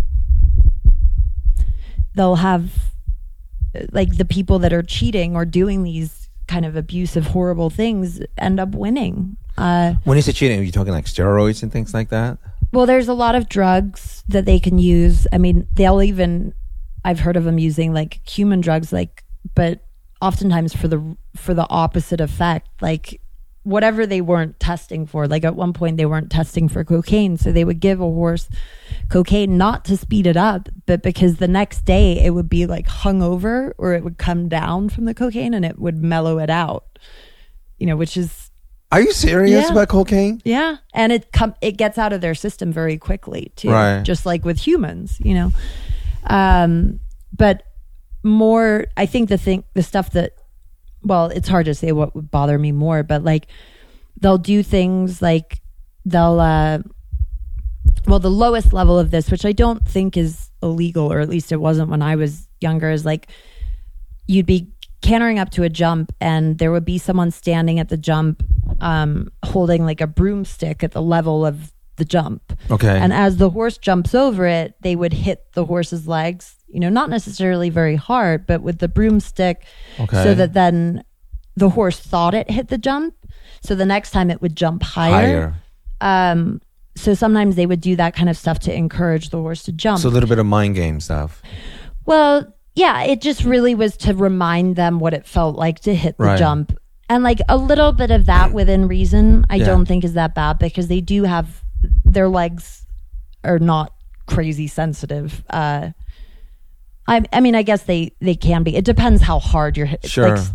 [2.15, 2.71] they'll have
[3.93, 8.61] like the people that are cheating or doing these kind of abusive horrible things end
[8.61, 12.09] up winning uh, When you say cheating, are you talking like steroids and things like
[12.09, 12.39] that?
[12.73, 15.29] well, there's a lot of drugs that they can use.
[15.33, 16.55] I mean, they'll even
[17.05, 19.23] I've heard of them using like human drugs like
[19.55, 19.85] but
[20.21, 22.69] oftentimes for the for the opposite effect.
[22.83, 23.21] Like
[23.65, 25.27] whatever they weren't testing for.
[25.27, 28.49] Like at one point, they weren't testing for cocaine, so they would give a horse
[29.09, 32.87] cocaine not to speed it up, but because the next day it would be like
[32.87, 36.99] hungover or it would come down from the cocaine and it would mellow it out.
[37.79, 38.51] You know, which is
[38.93, 39.73] Are you serious Yeah.
[39.73, 40.41] about cocaine?
[40.45, 44.03] yeah, and it come it gets out of their system very quickly too, Right.
[44.03, 45.53] just like with humans, you know.
[46.27, 47.01] Um,
[47.37, 47.63] but
[48.23, 50.33] more, I think the thing, the stuff that,
[51.05, 53.47] well, it's hard to say what would bother me more, but like
[54.21, 55.61] they'll do things like
[56.05, 56.79] they'll, uh,
[58.07, 61.53] well, the lowest level of this, which I don't think is illegal, or at least
[61.53, 63.29] it wasn't when I was younger, is like
[64.27, 64.71] you'd be
[65.03, 68.43] cantering up to a jump and there would be someone standing at the jump
[68.81, 72.59] um, holding like a broomstick at the level of the jump.
[72.71, 72.99] Okay.
[72.99, 76.89] And as the horse jumps over it, they would hit the horse's legs, you know,
[76.89, 79.65] not necessarily very hard, but with the broomstick
[80.01, 80.23] Okay.
[80.23, 81.05] so that then
[81.57, 83.15] the horse thought it hit the jump.
[83.63, 85.55] So the next time it would jump higher.
[86.01, 86.33] Higher.
[86.33, 86.61] Um,
[86.97, 90.01] so sometimes they would do that kind of stuff to encourage the horse to jump.
[90.01, 91.43] So a little bit of mind game stuff.
[92.07, 96.19] Well, yeah, it just really was to remind them what it felt like to hit
[96.19, 96.39] the Right.
[96.39, 96.77] jump.
[97.09, 99.67] And like a little bit of that within reason, I Yeah.
[99.67, 101.63] don't think is that bad because they do have
[102.05, 102.85] their legs
[103.45, 103.93] are not
[104.27, 105.45] crazy sensitive.
[105.51, 105.91] Uh
[107.07, 108.77] I, I mean, I guess they, they can be.
[108.77, 110.07] It depends how hard you're hit.
[110.07, 110.37] Sure.
[110.37, 110.49] Like,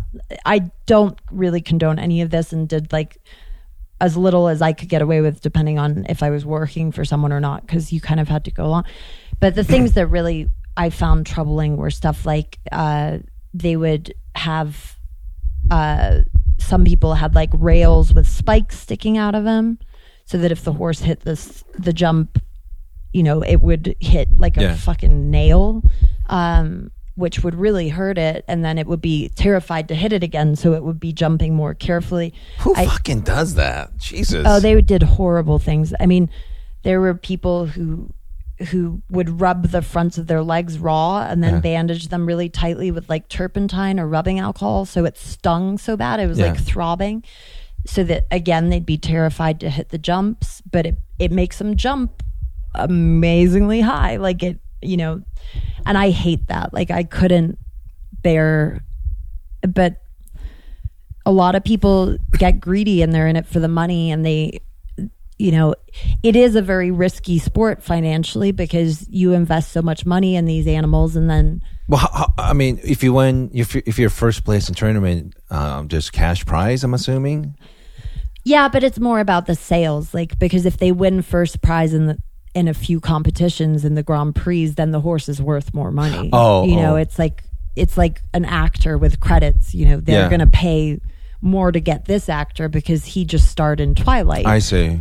[0.44, 3.18] I don't really condone any of this and did like
[4.00, 7.04] as little as I could get away with, depending on if I was working for
[7.04, 8.84] someone or not, because you kind of had to go along.
[9.38, 13.18] But the things that really I found troubling were stuff like uh,
[13.54, 14.96] they would have
[15.70, 16.20] uh,
[16.58, 19.78] some people had like rails with spikes sticking out of them,
[20.24, 22.42] so that if the horse hit this the jump,
[23.12, 24.74] you know, it would hit like a Yeah.
[24.76, 25.82] fucking nail.
[26.28, 30.22] Um, which would really hurt it, and then it would be terrified to hit it
[30.22, 32.32] again, so it would be jumping more carefully.
[32.60, 33.98] Who I- fucking does that?
[33.98, 34.46] Jesus.
[34.48, 35.92] Oh, they did horrible things.
[36.00, 36.30] I mean,
[36.82, 38.14] there were people who
[38.70, 41.60] who would rub the fronts of their legs raw and then Yeah.
[41.60, 46.20] bandage them really tightly with like turpentine or rubbing alcohol so it stung so bad
[46.20, 46.48] it was Yeah.
[46.52, 47.22] like throbbing
[47.86, 51.74] so that again they'd be terrified to hit the jumps but it it makes them
[51.74, 52.22] jump
[52.74, 55.22] amazingly high like it you know
[55.86, 57.58] and I hate that like I couldn't
[58.22, 58.80] bear
[59.62, 60.00] but
[61.26, 64.60] a lot of people get greedy and they're in it for the money and they
[65.38, 65.74] you know
[66.22, 70.66] it is a very risky sport financially because you invest so much money in these
[70.66, 74.68] animals and then Well, I mean, if you win, if you, if you're first place
[74.68, 76.84] in tournament, um, just cash prize.
[76.84, 77.56] I'm assuming.
[78.44, 82.06] yeah but it's more about the sales like because if they win first prize in
[82.06, 82.18] the
[82.54, 86.30] in a few competitions in the grand prix then the horse is worth more money
[86.32, 86.96] Oh, you know oh.
[86.96, 87.44] it's like
[87.76, 90.28] it's like an actor with credits you know they're Yeah.
[90.28, 91.00] going to pay
[91.40, 95.00] more to get this actor because he just starred in twilight I see.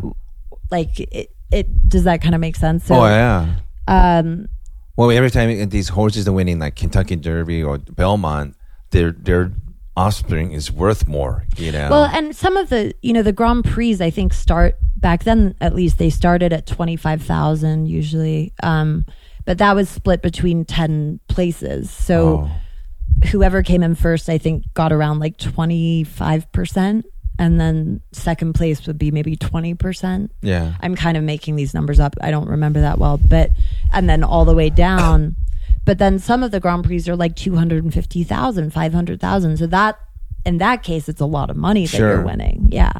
[0.72, 3.56] like it, it does that kind of make sense so oh yeah.
[3.88, 4.47] um
[4.95, 8.56] Well, every time these horses are winning, like Kentucky Derby or Belmont,
[8.91, 9.52] their their
[9.95, 11.45] offspring is worth more.
[11.58, 11.88] You know.
[11.89, 15.56] Well, and some of the, you know, the Grand Prix, I think, start back then.
[15.62, 19.06] At least they started at twenty five thousand usually, um,
[19.45, 21.89] but that was split between ten places.
[21.89, 23.28] So Oh.
[23.32, 27.06] whoever came in first, I think, got around like twenty five percent,
[27.38, 30.32] and then second place would be maybe twenty percent.
[30.41, 30.74] yeah.
[30.82, 32.16] I'm kind of making these numbers up.
[32.22, 33.52] I don't remember that well, but
[33.93, 35.36] and then all the way down.
[35.86, 39.58] But then some of the Grand Prix are like 250,000, 500,000.
[39.58, 39.97] So that
[40.45, 42.10] in that case it's a lot of money that Sure.
[42.16, 42.68] you're winning.
[42.72, 42.91] Yeah.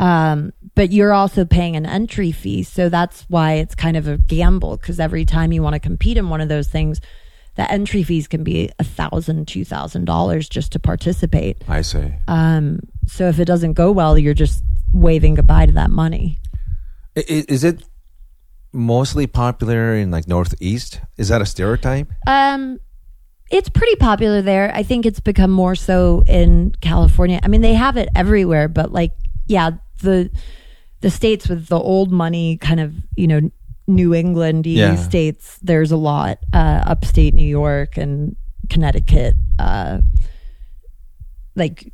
[0.00, 4.16] Um, but you're also paying an entry fee, so that's why it's kind of a
[4.16, 7.00] gamble because every time you want to compete in one of those things,
[7.56, 11.58] the entry fees can be a thousand, two thousand dollars just to participate.
[11.68, 12.12] I see.
[12.28, 16.38] Um, so if it doesn't go well, you're just waving goodbye to that money.
[17.16, 17.84] I- i- Is it
[18.72, 21.00] mostly popular in like Northeast?
[21.18, 22.08] Is that a stereotype?
[22.26, 22.78] Um,
[23.50, 24.72] it's pretty popular there.
[24.74, 27.40] I think it's become more so in California.
[27.42, 29.10] I mean, they have it everywhere, but like,
[29.50, 29.70] yeah,
[30.02, 30.30] the
[31.00, 33.40] the states with the old money, kind of, you know,
[33.86, 34.94] New England Yeah.
[34.96, 35.58] states.
[35.62, 36.38] There's a lot.
[36.52, 38.36] Uh, upstate New York and
[38.68, 39.34] Connecticut.
[39.58, 40.00] Uh,
[41.56, 41.92] like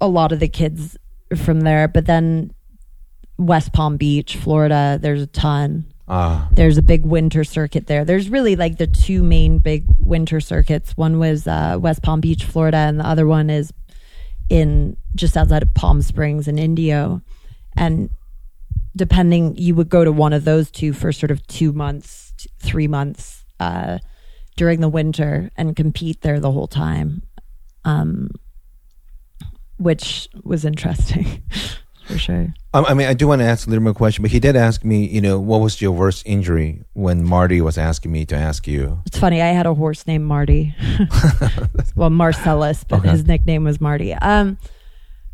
[0.00, 0.96] a lot of the kids
[1.36, 2.52] from there, but then
[3.38, 4.98] West Palm Beach, Florida.
[5.00, 8.04] There's a ton Ah, there's a big winter circuit there.
[8.04, 10.96] There's really like the two main big winter circuits.
[10.98, 13.72] One was uh, West Palm Beach, Florida, and the other one is
[14.48, 17.22] in just outside of Palm Springs in Indio.
[17.76, 18.10] And
[18.96, 22.88] depending, you would go to one of those two for sort of two months, three
[22.88, 23.98] months uh,
[24.56, 27.22] during the winter and compete there the whole time.
[27.84, 28.30] Um,
[29.76, 31.42] which was interesting
[32.06, 32.54] for sure.
[32.72, 34.84] I mean, I do want to ask a little more question, but he did ask
[34.84, 38.66] me, you know, what was your worst injury when Marty was asking me to ask
[38.66, 39.00] you?
[39.06, 39.40] It's funny.
[39.40, 40.74] I had a horse named Marty.
[41.96, 43.10] well, Marcellus, but Okay.
[43.10, 44.12] his nickname was Marty.
[44.14, 44.58] Um,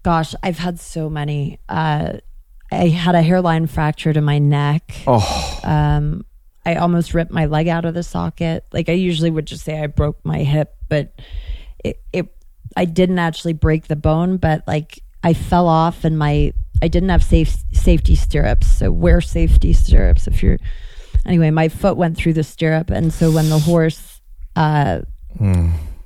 [0.02, 1.58] gosh, I've had so many.
[1.68, 2.14] Uh,
[2.70, 4.92] I had a hairline fracture to my neck.
[5.06, 6.24] Oh, Um,
[6.66, 8.64] I almost ripped my leg out of the socket.
[8.70, 11.18] Like I usually would just say I broke my hip, but
[11.82, 12.26] it, it
[12.76, 16.52] I didn't actually break the bone, but like I fell off and my
[16.82, 18.72] I didn't have safe safety stirrups.
[18.72, 20.58] So wear safety stirrups if you're
[21.26, 24.20] anyway, my foot went through the stirrup and so when the horse
[24.56, 25.00] uh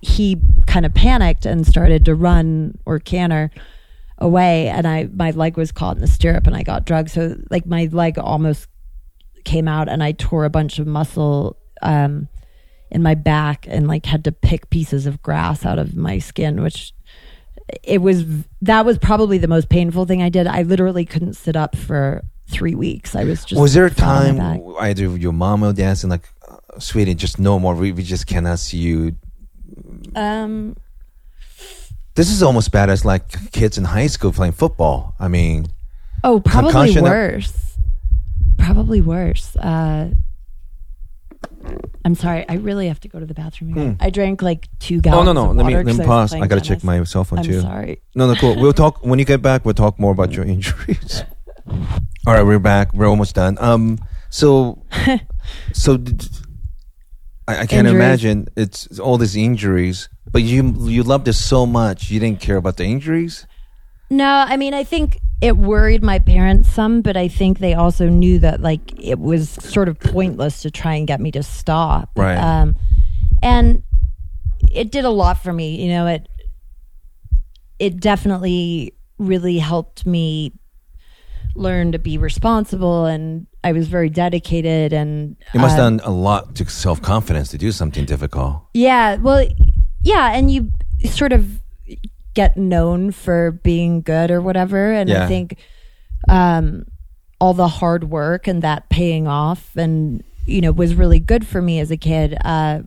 [0.01, 3.51] he kind of panicked and started to run or canter
[4.19, 7.11] away and I my leg was caught in the stirrup and I got drugged.
[7.11, 8.69] So like my leg almost
[9.45, 12.29] came out and I tore a bunch of muscle um,
[12.91, 16.63] in my back and like had to pick pieces of grass out of my skin,
[16.63, 16.94] which
[17.83, 18.25] it was
[18.63, 20.47] that was probably the most painful thing I did.
[20.47, 23.17] I literally couldn't sit up for three weeks.
[23.17, 24.83] I was just was there a flat on my time back.
[24.83, 27.75] either your mom or dad saying like, uh, "Sweetie, just no more.
[27.75, 29.17] We, we just cannot see you."
[30.15, 30.77] Um,
[32.15, 35.15] This is almost bad as like kids in high school playing football.
[35.19, 35.67] I mean,
[36.23, 37.79] oh, probably Concussion- worse.
[38.59, 39.57] Probably worse.
[39.57, 40.11] Uh,
[42.05, 42.47] I'm sorry.
[42.49, 43.97] I really have to go to the bathroom again.
[44.01, 45.27] I drank like two gallons.
[45.27, 46.31] no no, of let me let me I pause.
[46.31, 47.61] playing I gotta check my cell phone I'm too.
[47.61, 48.03] sorry.
[48.15, 48.57] No, no, cool.
[48.57, 49.65] We'll talk when you get back.
[49.65, 51.23] We'll talk more about your injuries.
[52.27, 52.93] All right, we're back.
[52.93, 53.57] We're almost done.
[53.61, 53.99] Um,
[54.31, 54.85] so,
[55.73, 56.29] so did,
[57.49, 57.95] I, I can't Injuries.
[57.95, 62.41] imagine it's, it's all these injuries, but you you loved it so much, you didn't
[62.41, 63.47] care about the injuries.
[64.15, 68.09] No, I mean, I think it worried my parents some, but I think they also
[68.09, 72.11] knew that like it was sort of pointless to try and get me to stop.
[72.17, 72.37] Right.
[72.37, 72.77] Um,
[73.43, 73.83] and
[74.71, 75.83] it did a lot for me.
[75.83, 76.29] You know, it
[77.81, 80.53] it definitely really helped me
[81.57, 84.93] learn to be responsible, and I was very dedicated.
[84.93, 88.63] And You must uh, have done a lot to self confidence to do something difficult.
[88.75, 89.45] yeah, well,
[90.03, 90.71] yeah, and you
[91.11, 91.64] sort of
[92.35, 95.25] get known for being good or whatever, and Yeah.
[95.25, 95.59] I think
[96.29, 96.85] um,
[97.41, 101.63] all the hard work and that paying off, and you know, was really good for
[101.63, 102.37] me as a kid.
[102.45, 102.81] Uh,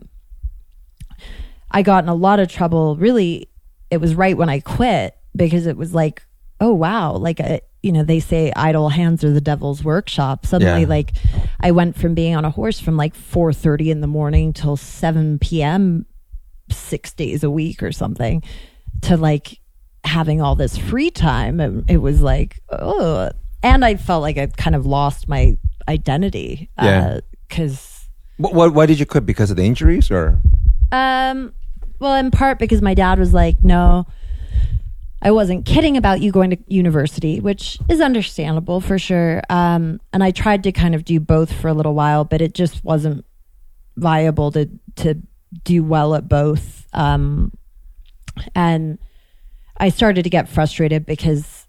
[1.70, 2.96] I got in a lot of trouble.
[2.96, 3.48] Really,
[3.90, 6.22] it was right when I quit because it was like,
[6.60, 10.46] oh wow, like a, you know, they say idle hands are the devil's workshop.
[10.46, 10.88] Suddenly, Yeah.
[10.88, 11.12] like,
[11.60, 14.76] I went from being on a horse from like four thirty in the morning till
[14.76, 16.06] seven p.m.
[16.70, 18.42] six days a week or something
[19.02, 19.58] to like
[20.04, 21.60] having all this free time.
[21.60, 23.30] And it was like, oh,
[23.62, 25.56] and I felt like I kind of lost my
[25.88, 26.70] identity.
[26.80, 27.20] Yeah.
[27.48, 29.26] Because What, what, why did you quit?
[29.26, 30.40] Because of the injuries, or
[30.92, 31.52] um,
[31.98, 34.06] well, in part because my dad was like, no,
[35.20, 39.42] I wasn't kidding about you going to university, which is understandable for sure.
[39.50, 42.54] Um, and I tried to kind of do both for a little while, but it
[42.54, 43.24] just wasn't
[43.96, 45.14] viable to to
[45.64, 46.86] do well at both.
[46.92, 47.52] Um,
[48.54, 48.98] and
[49.76, 51.66] I started to get frustrated because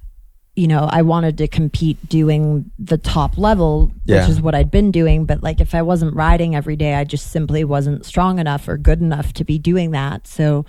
[0.55, 4.21] you know I wanted to compete doing the top level, Yeah.
[4.21, 5.25] which is what I'd been doing.
[5.25, 8.77] But like if I wasn't riding every day, I just simply wasn't strong enough or
[8.77, 10.27] good enough to be doing that.
[10.27, 10.65] So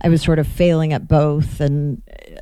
[0.00, 2.40] I was sort of failing at both, and uh,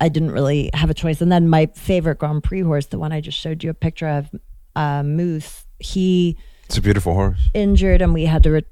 [0.00, 1.20] I didn't really have a choice.
[1.20, 4.08] And then my favorite Grand Prix horse, the one I just showed you a picture
[4.08, 4.28] of,
[4.74, 6.36] uh, Moose, he
[6.66, 7.48] it's a beautiful horse.
[7.54, 8.62] injured and we had to re-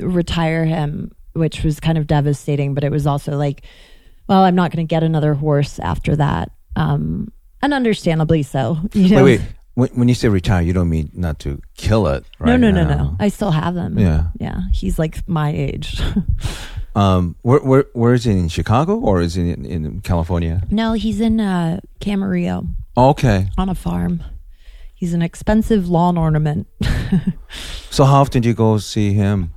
[0.00, 2.74] retire him, which was kind of devastating.
[2.74, 3.62] But it was also like,
[4.28, 7.32] well, I'm not going to get another horse after that, um,
[7.62, 8.78] and understandably so.
[8.92, 9.24] You know?
[9.24, 9.48] Wait, wait.
[9.74, 12.60] When, when you say retire, you don't mean not to kill it, no, right?
[12.60, 12.96] no, no, now.
[12.96, 13.16] no.
[13.20, 13.96] I still have them.
[13.96, 14.24] Yeah.
[14.40, 14.62] yeah.
[14.72, 16.00] He's like my age.
[16.96, 20.62] Um, where, where, where is it in Chicago or is it in, in California?
[20.68, 22.66] no, he's in uh, Camarillo
[22.96, 23.50] okay.
[23.56, 24.24] on a farm.
[24.96, 26.66] He's an expensive lawn ornament.
[27.90, 29.52] So how often do you go see him?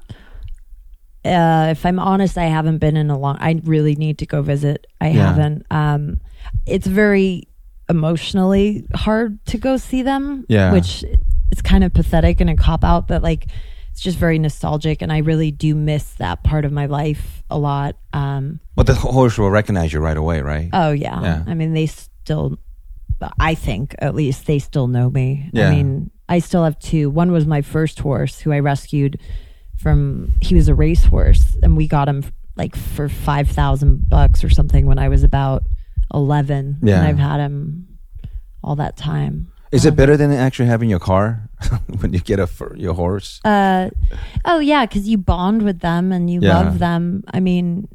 [1.26, 3.38] Uh, if I'm honest, I haven't been in a long.
[3.40, 4.88] I really need to go visit.
[5.00, 5.28] I Yeah.
[5.28, 5.66] haven't.
[5.72, 6.22] Um,
[6.66, 7.48] it's very
[7.90, 10.46] emotionally hard to go see them.
[10.50, 10.72] Yeah.
[10.72, 11.04] which
[11.52, 13.48] it's kind of pathetic and a cop out, but like
[13.92, 17.58] it's just very nostalgic, and I really do miss that part of my life a
[17.60, 17.98] lot.
[18.14, 20.70] Um, But the horse will recognize you right away, right?
[20.74, 21.22] oh yeah.
[21.22, 21.44] Yeah.
[21.48, 22.58] I mean they still.
[23.40, 25.50] I think at least they still know me.
[25.54, 25.68] Yeah.
[25.68, 27.10] I mean, I still have two.
[27.12, 29.20] One was my first horse who I rescued
[29.82, 32.24] from he was a racehorse and we got him
[32.56, 35.64] like for 5000 bucks or something when I was about
[36.14, 37.00] 11 Yeah.
[37.00, 37.88] and I've had him
[38.64, 39.52] all that time.
[39.72, 41.50] Is it better than actually having your car
[42.00, 43.40] when you get a for your horse?
[43.46, 43.90] Uh
[44.46, 46.60] oh yeah, cuz you bond with them and you Yeah.
[46.60, 47.24] love them.
[47.34, 47.88] I mean,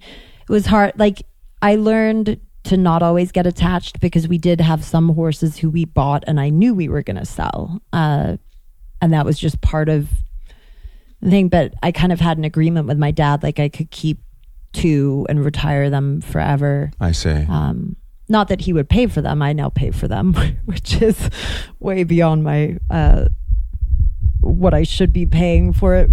[0.00, 1.22] it was hard like
[1.62, 5.84] I learned to not always get attached because we did have some horses who we
[5.84, 7.80] bought and I knew we were going to sell.
[7.92, 8.36] Uh,
[9.00, 10.08] and that was just part of
[11.22, 11.48] thing.
[11.48, 14.20] But I kind of had an agreement with my dad, like I could keep
[14.72, 16.90] two and retire them forever.
[17.00, 17.30] I see.
[17.48, 17.96] Um,
[18.28, 19.42] not that he would pay for them.
[19.42, 21.30] I now pay for them, which is
[21.80, 23.26] way beyond my uh,
[24.40, 26.10] what I should be paying for it.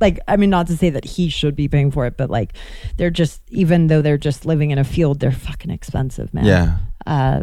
[0.00, 2.54] Like, I mean, not to say that he should be paying for it, but like,
[2.96, 6.46] they're just even though they're just living in a field, they're fucking expensive, man.
[6.46, 6.78] yeah.
[7.06, 7.42] Uh,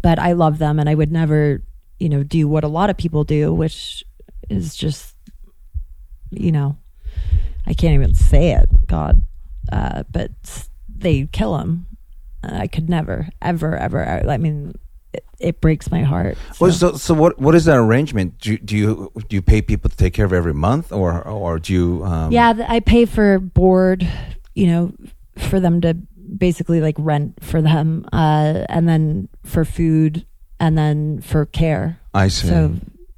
[0.00, 1.62] but I love them, and I would never,
[1.98, 4.04] you know, do what a lot of people do, which
[4.48, 5.11] is just,
[6.32, 6.76] you know,
[7.66, 8.68] I can't even say it.
[8.86, 9.22] God,
[9.70, 10.30] uh, but
[10.88, 11.86] they kill them.
[12.42, 14.28] I could never, ever, ever.
[14.28, 14.74] I mean,
[15.12, 16.36] it, it breaks my heart.
[16.60, 16.92] Well, so.
[16.92, 18.38] so so what what is that arrangement?
[18.38, 21.22] Do you, do you do you pay people to take care of every month, or
[21.22, 22.04] or do you?
[22.04, 24.08] Um, yeah, I pay for board,
[24.54, 24.92] you know,
[25.38, 25.94] for them to
[26.36, 30.26] basically like rent for them, uh, and then for food,
[30.58, 32.00] and then for care.
[32.14, 32.48] I see.
[32.48, 32.74] So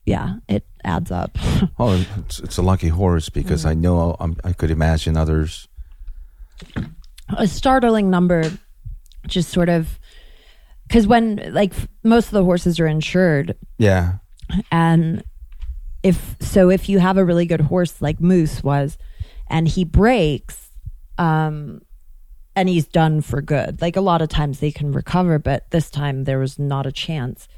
[0.06, 1.36] yeah, it adds up.
[1.78, 3.68] oh, it's, it's a lucky horse because Mm.
[3.68, 5.68] I know um, I could imagine others.
[7.36, 8.50] a startling number
[9.26, 9.98] just sort of
[10.86, 14.18] because when like most of the horses are insured Yeah,
[14.70, 15.24] and
[16.02, 18.98] if so if you have a really good horse like moose was
[19.48, 20.68] and he breaks
[21.16, 21.80] um
[22.54, 25.88] and he's done for good like a lot of times they can recover but this
[25.90, 27.48] time there was not a chance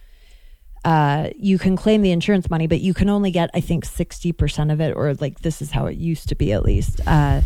[0.86, 4.72] uh, you can claim the insurance money, but you can only get, I think, 60%
[4.72, 7.42] of it, or like this is how it used to be at least, uh,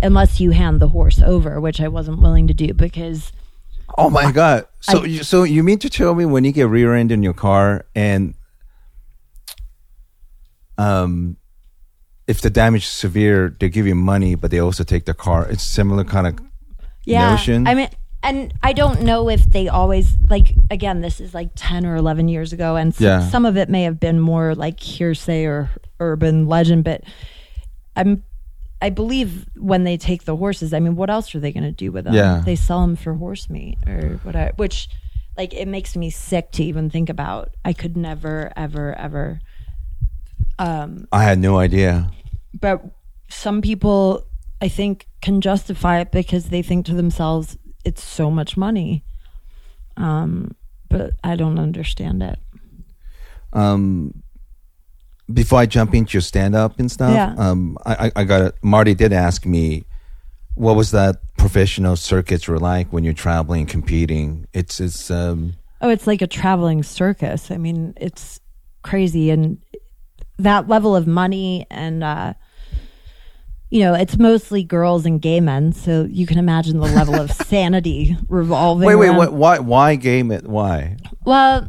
[0.00, 3.32] unless you hand the horse over, which I wasn't willing to do because
[3.98, 4.66] Oh my god!
[4.80, 7.32] So I- you, so you mean to tell me when you get rear-ended in your
[7.32, 8.34] car and
[10.78, 11.36] um
[12.26, 15.48] if the damage is severe, they give you money, but they also take the car.
[15.48, 16.38] It's similar kind of
[17.04, 17.66] yeah, notion.
[17.68, 17.88] I mean,
[18.26, 20.54] and I don't know if they always like.
[20.70, 23.20] Again, this is like ten or eleven years ago, and s- Yeah.
[23.28, 25.70] some of it may have been more like hearsay or
[26.00, 26.84] urban legend.
[26.84, 27.02] But
[27.94, 28.22] I'm,
[28.82, 31.72] I believe when they take the horses, I mean, what else are they going to
[31.72, 32.14] do with them?
[32.14, 32.42] Yeah.
[32.44, 34.52] they sell them for horse meat or whatever.
[34.56, 34.88] Which,
[35.38, 37.50] like, it makes me sick to even think about.
[37.64, 39.40] I could never, ever, ever.
[40.58, 42.10] Um, I had no idea.
[42.58, 42.82] but
[43.28, 44.24] some people
[44.62, 49.04] i think can justify it because they think to themselves it's so much money
[49.96, 50.54] um
[50.90, 52.38] but i don't understand it
[53.52, 54.22] Um,
[55.32, 57.34] before I jump into your stand-up and stuff, Yeah.
[57.36, 59.84] um, I, I, I got Marty did ask me,
[60.54, 64.46] what was that professional circuits were like when you're traveling, competing?
[64.52, 68.40] It's it's um, oh it's like a traveling circus i mean it's
[68.82, 69.58] crazy and
[70.38, 72.32] that level of money and uh
[73.70, 77.30] you know it's mostly girls and gay men so you can imagine the level of
[77.46, 80.46] sanity revolving wait, wait, around- what, why, why game it?
[80.46, 80.96] Why?
[81.24, 81.68] Well,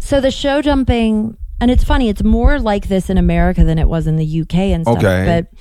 [0.00, 3.88] so the show jumping, and it's funny, it's more like this in America than it
[3.88, 4.98] was in the UK and stuff.
[4.98, 5.24] Okay.
[5.26, 5.58] But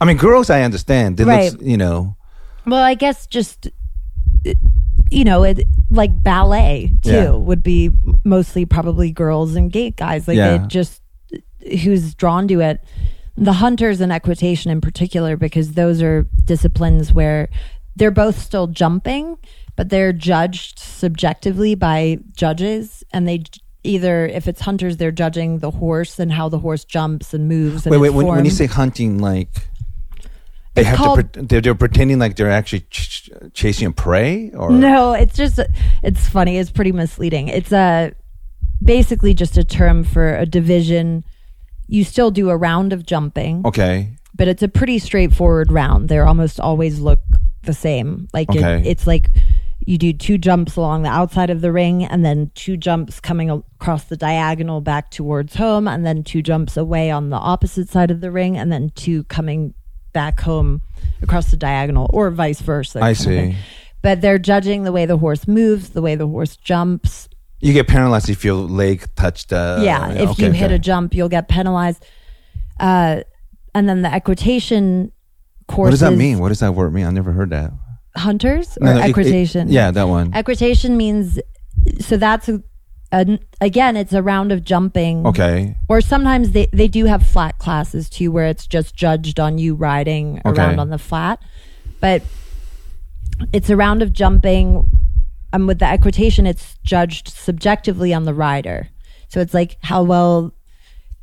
[0.00, 1.16] I mean, girls, I understand.
[1.16, 1.52] They Right.
[1.52, 2.16] look, you know,
[2.66, 3.68] well, I guess just
[5.10, 7.30] you know, it like ballet too Yeah.
[7.30, 7.90] would be
[8.24, 10.28] mostly probably girls and gay guys.
[10.28, 10.62] Like Yeah.
[10.64, 11.02] it just
[11.82, 12.80] who's drawn to it.
[13.36, 17.48] The hunters and equitation in particular, because those are disciplines where
[17.96, 19.38] they're both still jumping,
[19.76, 23.44] but they're judged subjectively by judges, and they
[23.82, 27.86] either if it's hunters, they're judging the horse and how the horse jumps and moves.
[27.86, 28.10] And wait, wait.
[28.10, 29.48] When, when you say hunting, like
[30.74, 33.86] they It's have called- to, pre- they're, they're pretending like they're actually ch- ch- chasing
[33.86, 35.58] a prey, or No, it's just
[36.02, 36.58] it's funny.
[36.58, 37.48] It's pretty misleading.
[37.48, 38.12] It's a
[38.82, 41.24] basically just a term for a division.
[41.90, 46.08] You still do a round of jumping, okay, but it's a pretty straightforward round.
[46.08, 47.20] They almost always look
[47.64, 48.28] the same.
[48.32, 49.30] Like it- it's like
[49.86, 53.50] you do two jumps along the outside of the ring, and then two jumps coming
[53.50, 58.10] across the diagonal back towards home, and then two jumps away on the opposite side
[58.10, 59.74] of the ring, and then two coming
[60.12, 60.82] back home
[61.22, 62.98] across the diagonal, or vice versa.
[62.98, 63.58] I kind of thing see.
[64.02, 67.28] but they're judging the way the horse moves, the way the horse jumps.
[67.60, 69.52] You get penalized if your leg touched.
[69.52, 70.74] Uh, yeah, if okay, you hit okay.
[70.74, 72.04] a jump, you'll get penalized.
[72.78, 73.22] Uh,
[73.74, 75.12] and then the equitation
[75.68, 76.00] courses.
[76.02, 76.38] What does that mean?
[76.38, 77.04] What does that word mean?
[77.06, 77.72] I never heard that.
[78.16, 79.68] Hunters or No, no, it- it- equitation?
[79.68, 80.32] yeah, that one.
[80.34, 81.38] Equitation means
[82.00, 82.62] so that's a,
[83.12, 85.26] a, again, it's a round of jumping.
[85.26, 85.76] Okay.
[85.88, 89.74] Or sometimes they, they do have flat classes too, where it's just judged on you
[89.74, 90.60] riding Okay.
[90.62, 91.40] around on the flat.
[92.00, 92.22] But
[93.52, 94.88] it's a round of jumping.
[95.52, 98.88] Um, with the equitation, it's judged subjectively on the rider.
[99.28, 100.54] So it's like how well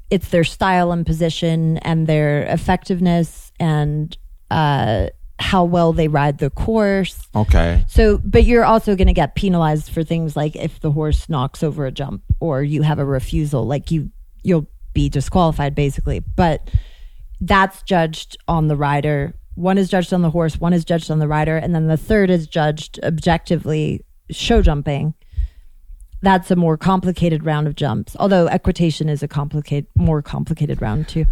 [0.10, 4.18] it's their style and position and their effectiveness and
[4.50, 5.08] uh,
[5.40, 7.28] how well they ride the course.
[7.36, 7.86] Okay.
[7.88, 11.62] So, but you're also going to get penalized for things like if the horse knocks
[11.64, 14.12] over a jump or you have a refusal, like you
[14.44, 16.20] you'll be disqualified basically.
[16.20, 16.70] But
[17.42, 19.36] that's judged on the rider.
[19.56, 21.98] One is judged on the horse, one is judged on the rider, and then the
[21.98, 25.14] third is judged objectively show jumping.
[26.22, 28.16] That's a more complicated round of jumps.
[28.20, 31.26] Although equitation is a complicated more complicated round too.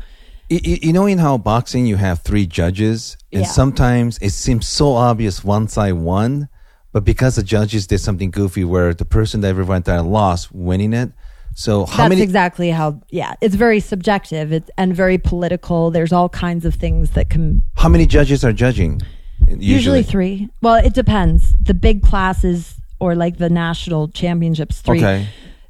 [0.51, 3.47] Y- y- You know, in how boxing you have three judges, and Yeah.
[3.47, 6.49] sometimes it seems so obvious one side won,
[6.93, 10.93] but because the judges did something goofy where the person that everyone thought lost winning
[10.93, 11.11] it.
[11.55, 12.22] So how That's many?
[12.22, 13.01] exactly how.
[13.09, 14.51] Yeah, it's very subjective.
[14.53, 15.89] It's and very political.
[15.89, 19.01] There's all kinds of things that can how many judges are judging?
[19.47, 20.03] Usually.
[20.03, 20.49] three.
[20.61, 21.55] Well, it depends.
[21.61, 24.99] The big classes or like the national championships, three.
[24.99, 25.27] Okay.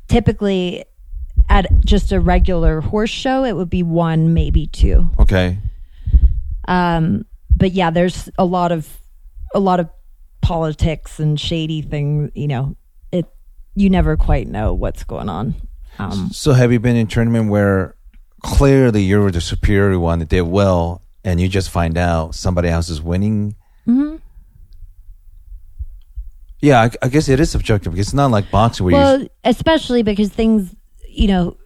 [0.08, 0.86] Typically,
[1.50, 5.10] at just a regular horse show, it would be one, maybe two.
[5.20, 5.58] Okay.
[6.68, 8.98] Um, but yeah, there's a lot of
[9.54, 9.90] a lot of
[10.42, 12.32] politics and shady things.
[12.36, 12.78] You know,
[13.12, 13.26] it
[13.76, 15.56] you never quite know what's going on.
[15.98, 17.96] Um, So have you been in tournament where
[18.44, 22.90] clearly you're the superior one that did well, and you just find out somebody else
[22.90, 23.56] is winning?
[23.88, 24.18] Mm-hmm.
[26.66, 27.92] Yeah, I, I guess it is subjective.
[27.94, 28.98] because It's not like boxing where you.
[29.00, 30.76] well, especially because things,
[31.08, 31.58] you know,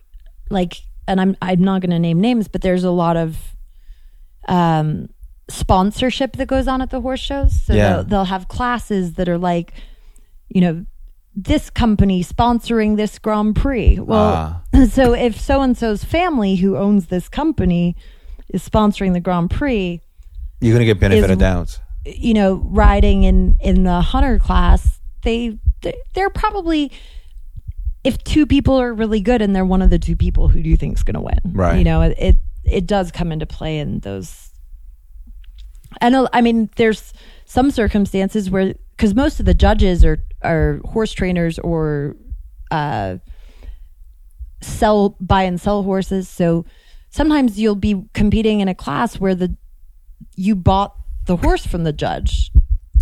[0.49, 0.73] like,
[1.07, 3.37] and I'm I'm not going to name names, but there's a lot of
[4.47, 5.09] um,
[5.49, 7.59] sponsorship that goes on at the horse shows.
[7.63, 7.93] So Yeah.
[7.97, 9.73] they'll, they'll have classes that are like,
[10.49, 10.85] you know,
[11.35, 13.99] this company sponsoring this Grand Prix.
[13.99, 14.61] Well, Ah.
[14.91, 17.95] so if so and so's family who owns this company
[18.49, 20.01] is sponsoring the Grand Prix,
[20.61, 21.79] You're gonna get benefit is- of doubt.
[22.05, 26.91] You know, riding in in the hunter class, they they- they're probably
[28.03, 30.69] if two people are really good and they're one of the two people who do
[30.69, 31.39] you think's going to win.
[31.45, 31.77] Right.
[31.77, 34.51] You know, it, it it does come into play in those.
[36.01, 37.13] And uh, I mean, there's
[37.45, 42.15] some circumstances where because most of the judges are are horse trainers or
[42.71, 43.17] uh,
[44.61, 46.65] sell buy and sell horses, so
[47.09, 49.55] sometimes you'll be competing in a class where the
[50.35, 50.95] you bought
[51.29, 52.51] the horse from the judge.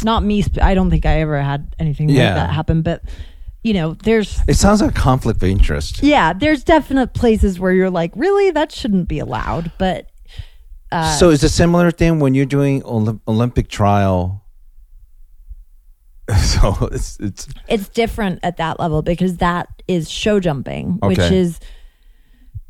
[0.04, 0.44] Not me.
[0.46, 2.26] sp- I don't think I ever had anything Yeah.
[2.26, 2.82] like that happen.
[2.84, 3.02] But
[3.64, 6.04] you know, there's It sounds like a conflict of interest.
[6.04, 9.72] yeah, there's definite places where you're like, really, that shouldn't be allowed.
[9.80, 10.08] But
[10.92, 14.44] uh, so it's a similar thing when you're doing Olymp- Olympic trial.
[16.38, 21.60] So it's it's it's different at that level because that is show jumping, which is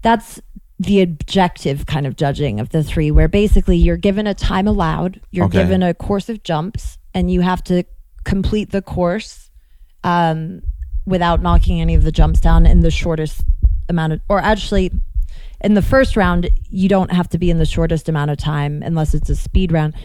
[0.04, 0.40] that's
[0.80, 5.20] the objective kind of judging of the three, where basically you're given a time allowed,
[5.32, 5.60] you're Okay.
[5.60, 7.84] given a course of jumps, and you have to
[8.24, 9.50] complete the course
[10.04, 10.62] um,
[11.06, 13.42] without knocking any of the jumps down in the shortest
[13.90, 14.92] amount of, or actually.
[15.60, 18.84] In the first round, you don't have to be in the shortest amount of time
[18.84, 19.96] unless it's a speed round.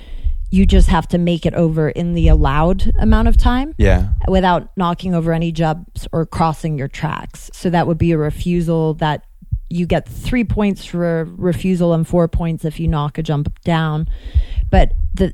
[0.50, 4.08] You just have to make it over in the allowed amount of time yeah.
[4.28, 7.50] without knocking over any jumps or crossing your tracks.
[7.52, 9.26] So that would be a refusal that
[9.72, 13.52] you get three points for a refusal and four points if you knock a jump
[13.62, 14.08] down.
[14.70, 15.32] But the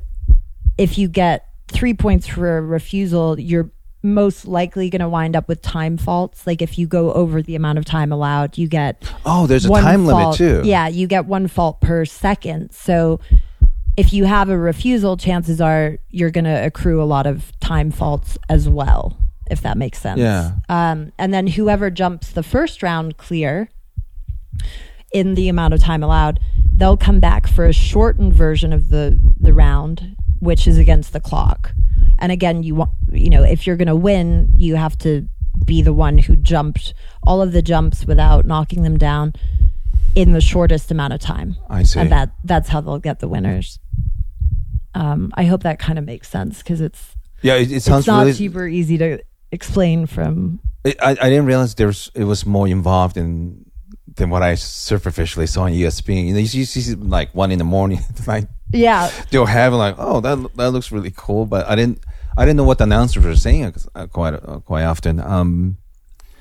[0.77, 3.69] if you get three points for a refusal, you're
[4.01, 6.47] most likely going to wind up with time faults.
[6.47, 9.69] Like if you go over the amount of time allowed, you get Oh, there's a
[9.69, 10.61] time limit too.
[10.63, 12.71] Yeah, you get one fault per second.
[12.71, 13.19] So
[13.97, 17.91] if you have a refusal, chances are you're going to accrue a lot of time
[17.91, 19.17] faults as well,
[19.51, 20.21] if that makes sense.
[20.21, 20.51] Yeah.
[20.69, 23.69] Um, and then whoever jumps the first round clear
[25.11, 26.39] in the amount of time allowed,
[26.75, 31.19] they'll come back for a shortened version of the the round, which is against the
[31.19, 31.73] clock.
[32.19, 35.27] And again, you want you know if you're going to win, you have to
[35.65, 39.33] be the one who jumped all of the jumps without knocking them down
[40.15, 41.55] in the shortest amount of time.
[41.69, 41.99] I see.
[41.99, 43.79] And that that's how they'll get the winners.
[44.95, 48.07] Um, I hope that kind of makes sense because it's Yeah, it, it sounds it's
[48.07, 48.33] not really.
[48.33, 49.19] super easy to
[49.51, 53.68] explain from It, I, I didn't realize there was it was more involved in
[54.19, 56.27] than what I superficially saw on ESPN.
[56.27, 59.73] You know, you see, you see like one in the morning, like yeah they'll have
[59.73, 62.03] like, oh, that that looks really cool, but I didn't
[62.37, 65.19] I didn't know what the announcers were saying uh, quite uh, quite often.
[65.19, 65.77] Um,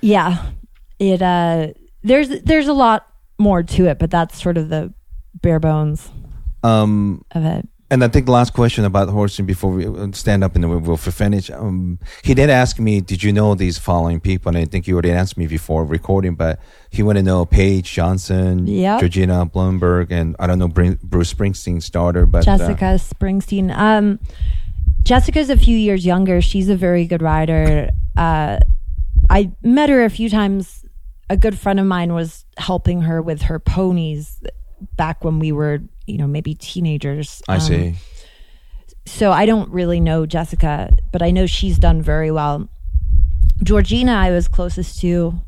[0.00, 0.50] Yeah,
[0.98, 1.68] it uh,
[2.02, 3.06] there's there's a lot
[3.38, 4.92] more to it, but that's sort of the
[5.40, 6.10] bare bones
[6.62, 7.68] um, of it.
[7.90, 10.82] And I think the last question about horsing before we uh, stand up and then
[10.82, 11.50] we'll finish.
[11.50, 14.50] Um, he did ask me, did you know these following people?
[14.50, 16.60] And I think you already answered me before recording, but
[16.90, 19.00] he wanted to know Paige Johnson, Yep.
[19.00, 23.74] Georgina Bloomberg, and I don't know Bruce Springsteen's daughter, but uh, Jessica Springsteen.
[23.74, 24.18] Um,
[25.02, 26.40] Jessica's a few years younger.
[26.42, 27.88] She's a very good rider.
[28.16, 28.58] Uh,
[29.30, 30.84] I met her a few times.
[31.30, 34.42] A good friend of mine was helping her with her ponies
[34.96, 37.42] back when we were, you know, maybe teenagers.
[37.48, 37.94] I Um, see.
[39.06, 42.68] so I don't really know Jessica, but I know she's done very well.
[43.62, 45.40] Georgina, I was closest to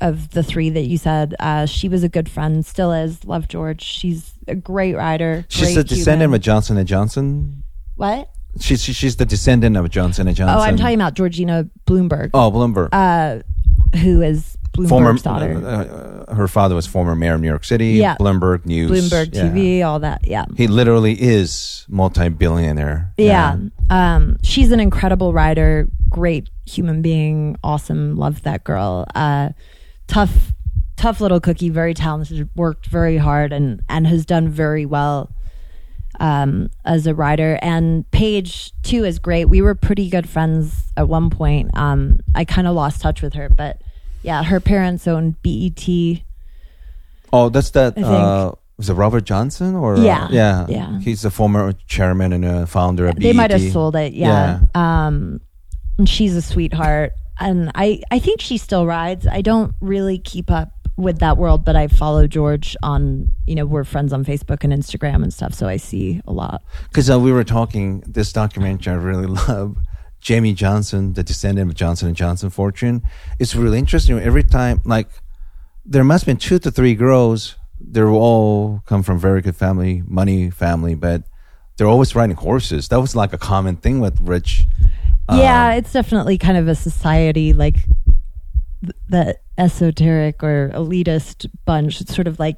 [0.00, 1.34] of the three that you said.
[1.40, 3.24] Uh, she was a good friend, still is.
[3.24, 3.82] Love George.
[3.82, 5.44] She's a great rider.
[5.48, 6.36] She's great the descendant human.
[6.36, 7.62] of Johnson and Johnson.
[7.96, 8.30] what?
[8.60, 10.56] She's she's the descendant of Johnson and Johnson.
[10.58, 12.88] Oh, I'm talking about Georgina Bloomberg, Oh, Bloomberg.
[12.92, 13.42] uh,
[13.98, 15.66] who is Bloomberg's former daughter.
[16.28, 17.92] uh, her father was former mayor of New York City.
[17.92, 18.16] Yeah.
[18.18, 18.90] Bloomberg News.
[18.90, 19.42] Bloomberg yeah.
[19.42, 20.26] TV, all that.
[20.26, 20.44] Yeah.
[20.56, 23.12] He literally is multi-billionaire.
[23.16, 23.56] Yeah.
[23.90, 28.16] Um, she's an incredible writer, great human being, awesome.
[28.16, 29.06] Love that girl.
[29.14, 29.50] Uh,
[30.06, 30.52] tough,
[30.96, 35.30] tough little cookie, very talented, worked very hard and, and has done very well
[36.20, 37.58] um, as a writer.
[37.62, 39.46] And Paige, too, is great.
[39.46, 41.70] We were pretty good friends at one point.
[41.74, 43.80] Um, I kind of lost touch with her, but
[44.28, 46.22] yeah, her parents owned E BET.
[47.32, 47.96] Oh, that's that.
[47.96, 50.28] Uh, was it Robert Johnson or Yeah.
[50.30, 51.00] yeah, Yeah.
[51.00, 53.16] He's the former chairman and uh, founder of.
[53.16, 54.60] They might have sold it, yeah.
[54.74, 55.40] Um,
[55.96, 59.26] and she's a sweetheart, and I I think she still rides.
[59.26, 63.64] I don't really keep up with that world, but I follow George on you know
[63.64, 66.62] we're friends on Facebook and Instagram and stuff, so I see a lot.
[66.90, 69.78] Because uh, we were talking this documentary I really love.
[70.20, 73.02] Jamie Johnson, the descendant of Johnson and Johnson fortune.
[73.38, 74.18] It's really interesting.
[74.18, 75.08] Every time, like,
[75.86, 77.54] there must have been two to three girls.
[77.80, 81.22] They're all come from very good family, money family, but
[81.76, 82.88] they're always riding horses.
[82.88, 84.64] That was like a common thing with rich.
[85.32, 87.76] yeah, um, it's definitely kind of a society like
[88.82, 92.00] th- the esoteric or elitist bunch.
[92.00, 92.56] It's sort of like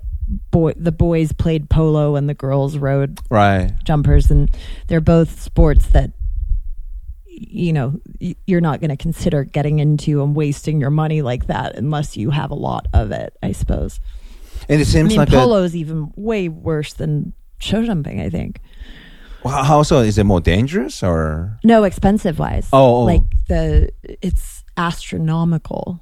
[0.52, 3.72] boy the boys played polo and the girls rode Right.
[3.84, 4.48] jumpers and
[4.86, 6.12] they're both sports that
[7.42, 7.98] you know
[8.46, 12.28] you're not going to consider getting into and wasting your money like that unless you
[12.30, 13.98] have a lot of it i suppose
[14.68, 18.20] And it i seems mean like a, polo is even way worse than show jumping
[18.20, 18.60] i think
[19.42, 20.00] How how so?
[20.00, 21.58] Is it more dangerous or?
[21.64, 23.04] no expensive wise Oh, oh.
[23.04, 25.98] like the it's astronomical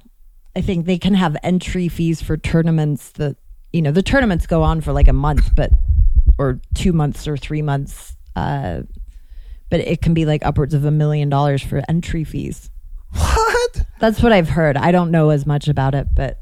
[0.57, 3.37] i think they can have entry fees for tournaments that
[3.71, 5.71] you know the tournaments go on for like a month but
[6.37, 8.81] or two months or three months uh
[9.69, 12.69] but it can be like upwards of a million dollars for entry fees
[13.13, 13.83] What?
[13.99, 16.39] that's what i've heard i don't know as much about it but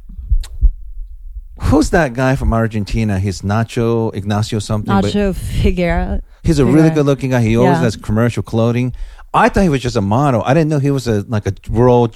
[1.60, 3.20] Who's that guy from Argentina?
[3.20, 4.94] He's Nacho Ignacio something.
[4.94, 7.41] nacho Figueras he's a really good looking guy.
[7.41, 7.82] He always Yeah.
[7.82, 8.94] has commercial clothing.
[9.34, 10.44] I thought he was just a model.
[10.45, 12.16] I didn't know he was a like a world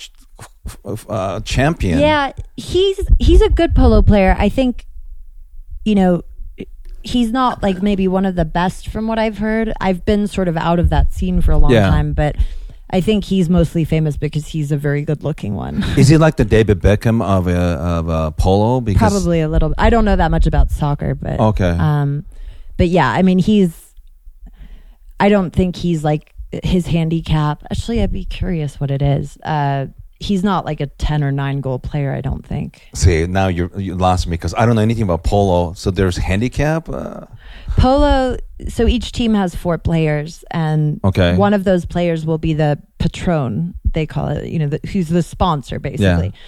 [1.10, 1.98] uh, champion.
[2.00, 4.36] Yeah, he's he's a good polo player.
[4.38, 4.86] I think,
[5.86, 6.22] you know,
[7.04, 9.74] he's not like maybe one of the best from what I've heard.
[9.82, 11.90] I've been sort of out of that scene for a long Yeah.
[11.90, 12.36] time, but
[12.94, 15.84] I think he's mostly famous because he's a very good looking one.
[15.98, 18.82] Is he like the David Beckham of uh, of uh, polo?
[18.82, 19.74] Because Probably a little.
[19.78, 21.70] I don't know that much about soccer, but Okay.
[21.70, 22.26] Um,
[22.78, 23.94] but yeah, I mean, he's.
[25.20, 26.34] I don't think he's like
[26.64, 27.64] his handicap.
[27.72, 29.38] Actually, I'd be curious what it is.
[29.44, 29.88] Uh,
[30.22, 32.14] he's not like a ten or nine goal player.
[32.14, 32.84] I don't think.
[32.94, 35.74] See, now you lost me because I don't know anything about polo.
[35.74, 36.88] So there's handicap.
[36.88, 37.26] Uh,
[37.78, 38.38] Polo.
[38.68, 41.36] So each team has four players, and Okay.
[41.36, 43.74] one of those players will be the patron.
[43.94, 44.48] They call it.
[44.48, 46.40] You know, the, who's the sponsor basically, yeah.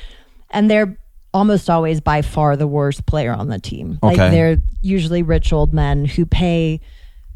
[0.51, 0.97] and they're
[1.33, 3.97] almost always by far the worst player on the team.
[4.03, 4.15] okay.
[4.17, 6.79] Like they're usually rich old men who pay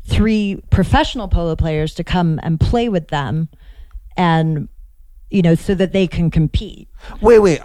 [0.06, 3.50] three professional polo players to come and play with them,
[4.16, 4.68] and
[5.30, 6.88] you know, so that they can compete.
[7.22, 7.60] wait, wait.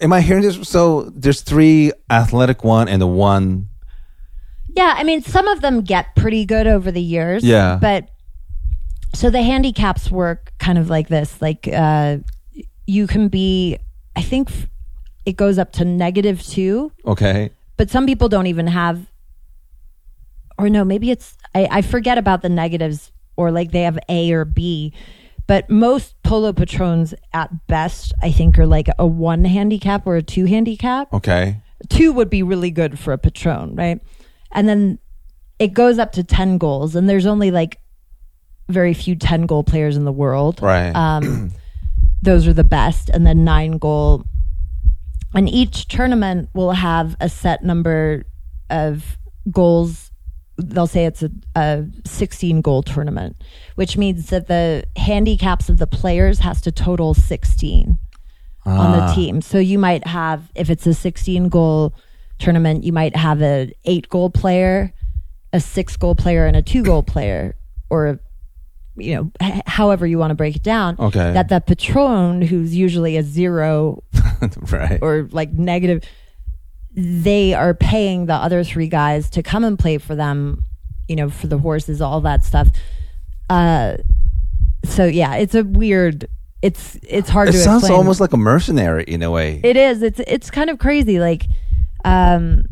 [0.00, 0.68] Am I hearing this?
[0.68, 3.68] So there's three athletic one and the one.
[4.76, 7.42] Yeah, I mean, some of them get pretty good over the years.
[7.42, 7.78] Yeah.
[7.80, 8.08] But
[9.12, 11.42] so the handicaps work kind of like this.
[11.42, 12.18] Like uh,
[12.86, 13.78] you can be,
[14.14, 14.50] I think
[15.26, 17.50] it goes up to negative two, Okay.
[17.76, 19.04] but some people don't even have,
[20.58, 24.30] or no, maybe it's, I, I forget about the negatives or like they have A
[24.32, 24.92] or B.
[25.48, 30.22] But most polo patrons at best, I think, are like a one handicap or a
[30.22, 31.60] two handicap Okay.
[31.88, 34.00] two would be really good for a patron, right?
[34.52, 34.98] And then
[35.58, 37.80] it goes up to 10 goals, and there's only like
[38.68, 40.60] very few 10 goal players in the world.
[40.62, 40.92] Right.
[40.94, 41.50] Um,
[42.22, 43.08] those are the best.
[43.08, 44.24] And then nine goal.
[45.34, 48.24] And each tournament will have a set number
[48.70, 49.16] of
[49.50, 50.07] goals.
[50.58, 53.36] They'll say it's a, a 16 goal tournament,
[53.76, 57.96] which means that the handicaps of the players has to total 16
[58.66, 59.14] on the Ah.
[59.14, 59.40] team.
[59.40, 61.94] So you might have, if it's a 16 goal
[62.38, 64.92] tournament, you might have an eight goal player,
[65.52, 67.54] a six goal player, and a two goal player,
[67.88, 68.20] or
[68.96, 70.96] you know, h- however you want to break it down.
[70.98, 71.32] Okay.
[71.32, 74.02] That the patron, who's usually a zero
[74.72, 74.98] right.
[75.00, 76.02] or like negative,
[77.00, 80.64] they are paying the other three guys to come and play for them
[81.08, 82.68] you know, for the horses, all that stuff.
[83.48, 83.96] Uh,
[84.84, 86.28] so yeah, it's a weird.
[86.60, 87.58] It's it's hard It to.
[87.58, 87.96] sounds explain.
[87.98, 89.58] almost like a mercenary in a way.
[89.64, 90.02] It is.
[90.02, 91.18] It's it's kind of crazy.
[91.18, 91.46] Like,
[92.04, 92.64] um,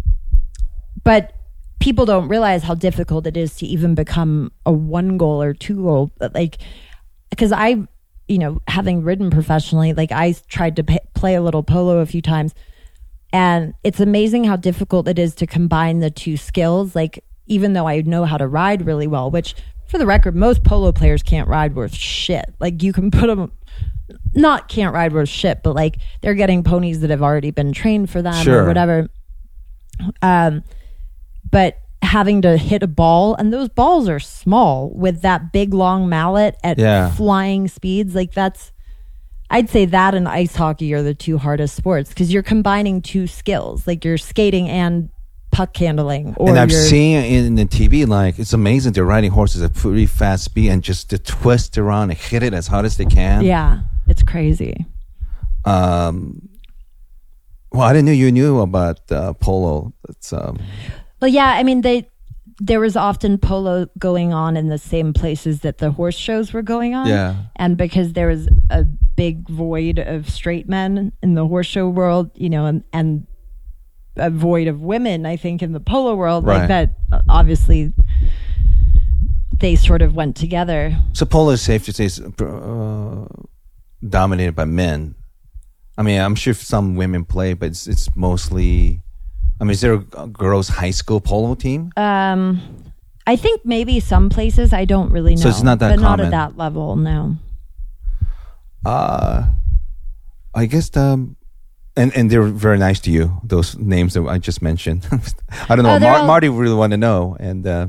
[1.02, 1.32] but
[1.80, 5.76] people don't realize how difficult it is to even become a one goal or two
[5.76, 6.10] goal.
[6.34, 6.58] Like,
[7.30, 7.86] because I,
[8.28, 12.06] you know, having ridden professionally, like I tried to p- play a little polo a
[12.06, 12.54] few times,
[13.32, 16.94] and it's amazing how difficult it is to combine the two skills.
[16.94, 19.54] Like, even though I know how to ride really well, which
[19.88, 22.44] for the record, most polo players can't ride worth shit.
[22.60, 23.52] Like, you can put them
[24.34, 28.08] not can't ride worth shit, but like they're getting ponies that have already been trained
[28.08, 28.62] for them Sure.
[28.62, 29.08] or whatever.
[30.22, 30.62] Um,
[31.50, 36.08] but having to hit a ball and those balls are small with that big long
[36.08, 37.10] mallet at Yeah.
[37.10, 38.72] flying speeds, like that's.
[39.50, 43.26] I'd say that and ice hockey are the two hardest sports because you're combining two
[43.26, 45.08] skills, like you're skating and
[45.52, 46.34] puck handling.
[46.38, 48.92] And I've seen in the TV, like it's amazing.
[48.92, 52.54] They're riding horses at pretty fast speed and just to twist around and hit it
[52.54, 53.44] as hard as they can.
[53.44, 54.84] yeah, it's crazy.
[55.64, 56.48] Um,
[57.72, 59.92] well, I didn't know you knew about uh, polo.
[60.08, 60.58] It's um,
[61.20, 62.08] Well, yeah, I mean they
[62.58, 66.62] there was often polo going on in the same places that the horse shows were
[66.62, 67.06] going on.
[67.06, 67.34] Yeah.
[67.56, 72.30] And because there was a big void of straight men in the horse show world,
[72.34, 73.26] you know, and and
[74.16, 76.60] a void of women, I think, in the polo world, Right.
[76.60, 77.92] like that uh, obviously
[79.58, 80.96] they sort of went together.
[81.12, 83.26] so polo is safe to say is uh,
[84.06, 85.14] dominated by men.
[85.98, 89.02] I mean, I'm sure some women play, but it's it's mostly.
[89.60, 91.92] I mean, is there a girls' high school polo team?
[91.96, 92.60] Um
[93.28, 95.42] I think maybe some places I don't really know.
[95.42, 97.36] So it's not that but not at that level, no.
[98.84, 99.50] Uh
[100.54, 101.28] I guess the
[101.96, 103.40] and and they're very nice to you.
[103.42, 105.06] Those names that I just mentioned.
[105.68, 105.96] I don't know.
[105.96, 107.86] Oh, Mar- all- Marty really want to know, and uh,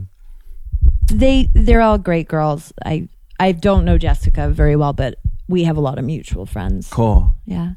[1.12, 2.72] they they're all great girls.
[2.86, 3.08] I
[3.40, 5.16] I don't know Jessica very well, but
[5.48, 6.90] we have a lot of mutual friends.
[6.90, 7.36] cool.
[7.46, 7.72] Yeah.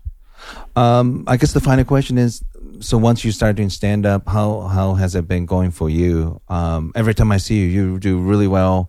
[0.75, 2.43] Um, I guess the final question is:
[2.81, 6.41] so once you start doing stand up, how how has it been going for you?
[6.49, 8.89] Um, every time I see you, you do really well,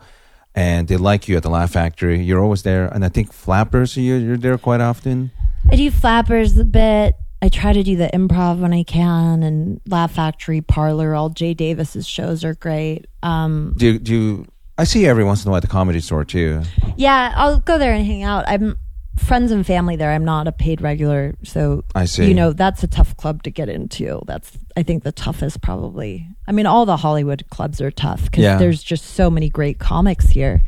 [0.55, 2.21] and they like you at the Laugh Factory.
[2.21, 5.31] You're always there, and I think Flappers, you're, you're there quite often.
[5.71, 7.15] I do flappers a bit.
[7.43, 11.15] I try to do the improv when I can and Laugh Factory Parlor.
[11.15, 13.07] All Jay Davis's shows are great.
[13.23, 14.45] Um, Do do you,
[14.77, 16.61] I see you every once in a while at the comedy store too?
[16.97, 18.45] yeah, I'll go there and hang out.
[18.47, 18.77] I'm
[19.17, 20.11] friends and family there.
[20.11, 22.27] I'm not a paid regular, so I see.
[22.27, 24.21] you know that's a tough club to get into.
[24.25, 26.27] That's I think the toughest probably.
[26.47, 28.57] I mean, all the Hollywood clubs are tough because Yeah.
[28.57, 30.61] there's just so many great comics here.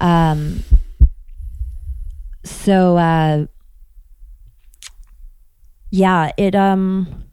[0.00, 0.62] Um,
[2.44, 3.46] so uh,
[5.90, 7.24] yeah, it um.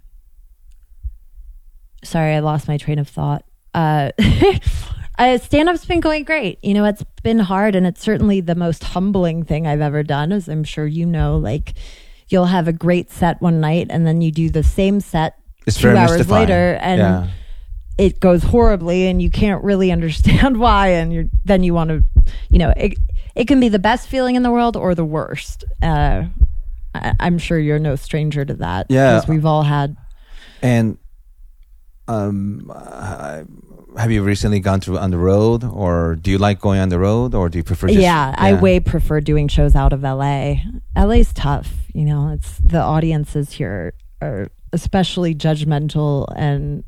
[2.04, 3.46] Sorry, I lost my train of thought.
[3.76, 4.12] Uh,
[5.22, 6.58] uh, stand up's been going great.
[6.64, 10.32] You know, it's been hard, and it's certainly the most humbling thing I've ever done,
[10.32, 11.38] as I'm sure you know.
[11.38, 11.76] Like,
[12.30, 15.38] you'll have a great set one night, and then you do the same set
[15.68, 16.48] It's two hours mystifying.
[16.48, 17.28] later, and yeah.
[17.98, 22.04] it goes horribly, and you can't really understand why, and you're then you want to,
[22.50, 22.98] you know, it
[23.36, 25.64] it can be the best feeling in the world or the worst.
[25.84, 26.26] Uh,
[26.96, 28.88] I, I'm sure you're no stranger to that.
[28.90, 29.16] Yeah.
[29.16, 29.96] because we've all had.
[30.62, 30.98] And
[32.08, 33.44] um, uh,
[33.98, 37.00] have you recently gone to on the road, or do you like going on the
[37.00, 37.88] road, or do you prefer?
[37.88, 40.56] Just, yeah, I way prefer doing shows out of LA.
[40.96, 42.30] LA's tough, you know.
[42.30, 46.84] It's the audiences here are especially judgmental and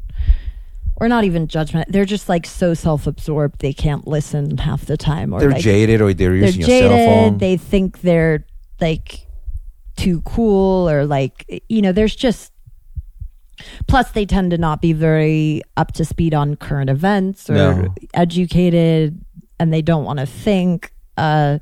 [0.98, 1.92] or not even judgment.
[1.92, 6.00] They're just like so self-absorbed they can't listen half the time or They're like, jaded,
[6.00, 7.24] or they're they're using your cell phone.
[7.26, 7.40] jaded.
[7.40, 8.46] They think they're
[8.80, 9.28] like
[9.98, 12.53] too cool or like you know, there's just
[13.88, 17.96] plus they tend to not be very up to speed on current events or No.
[18.14, 19.24] educated
[19.60, 21.60] and they don't want to think uh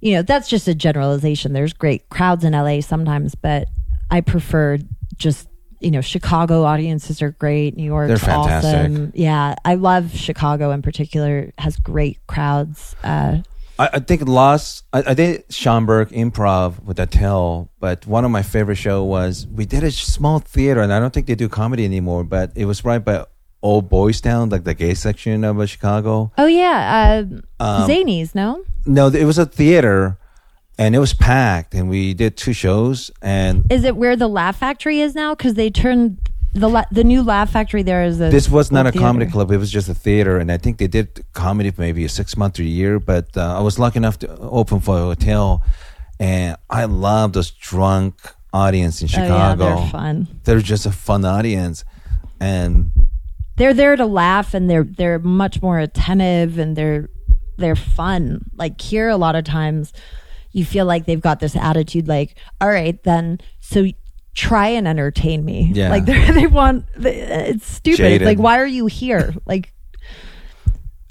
[0.00, 1.52] you know, that's just a generalization.
[1.52, 3.68] There's great crowds in LA sometimes, but
[4.10, 4.78] I prefer
[5.16, 5.48] just
[5.80, 7.76] you know, Chicago audiences are great.
[7.76, 8.80] New York's They're fantastic.
[8.92, 9.12] awesome.
[9.16, 11.52] Yeah, I love Chicago in particular.
[11.58, 12.94] Has great crowds.
[13.02, 13.38] Uh,
[13.78, 18.42] I, I think last I, I did Schaumburg improv with Attell, but one of my
[18.42, 21.84] favorite show was we did a small theater, and I don't think they do comedy
[21.84, 22.24] anymore.
[22.24, 23.24] But it was right by
[23.62, 26.32] Old Boys Town, like the gay section of uh, Chicago.
[26.36, 27.22] oh yeah,
[27.60, 28.34] uh, Um, Zanies.
[28.34, 30.18] No, No, it was a theater,
[30.78, 34.58] and it was packed, and we did two shows, and is it where the Laugh
[34.58, 35.34] Factory is now?
[35.34, 36.18] Because they turned
[36.54, 38.28] the la- the new Laugh Factory there is a.
[38.30, 39.04] this was not a theater.
[39.04, 42.04] comedy club; it was just a theater, and I think they did comedy for maybe
[42.04, 42.98] a six month or a year.
[43.00, 45.62] But uh, I was lucky enough to open for Attell,
[46.20, 48.14] and I love those drunk
[48.52, 49.24] audience in Oh, yeah,
[49.54, 49.76] Chicago.
[49.76, 50.28] they're fun.
[50.44, 51.84] They're just a fun audience,
[52.40, 52.90] and
[53.56, 57.08] they're there to laugh and they're they're much more attentive and they're
[57.56, 58.50] they're fun.
[58.56, 59.92] Like here, a lot of times
[60.52, 63.86] you feel like they've got this attitude, like, all right, then so
[64.34, 65.70] try and entertain me.
[65.72, 65.90] Yeah.
[65.90, 67.98] like they they want it's stupid.
[67.98, 68.26] Jaded.
[68.26, 69.34] Like why are you here?
[69.46, 69.72] Like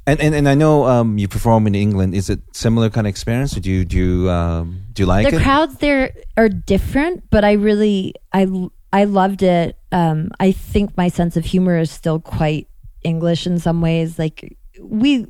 [0.08, 2.16] And, and and I know um, you perform in England.
[2.16, 3.52] Is it similar kind of experience?
[3.54, 5.44] Do you do you, um, do you like the it?
[5.44, 8.48] crowds there are different, but I really I
[8.92, 9.78] I loved it.
[9.92, 12.68] Um, I think my sense of humor is still quite
[13.04, 14.18] English in some ways.
[14.18, 15.28] Like we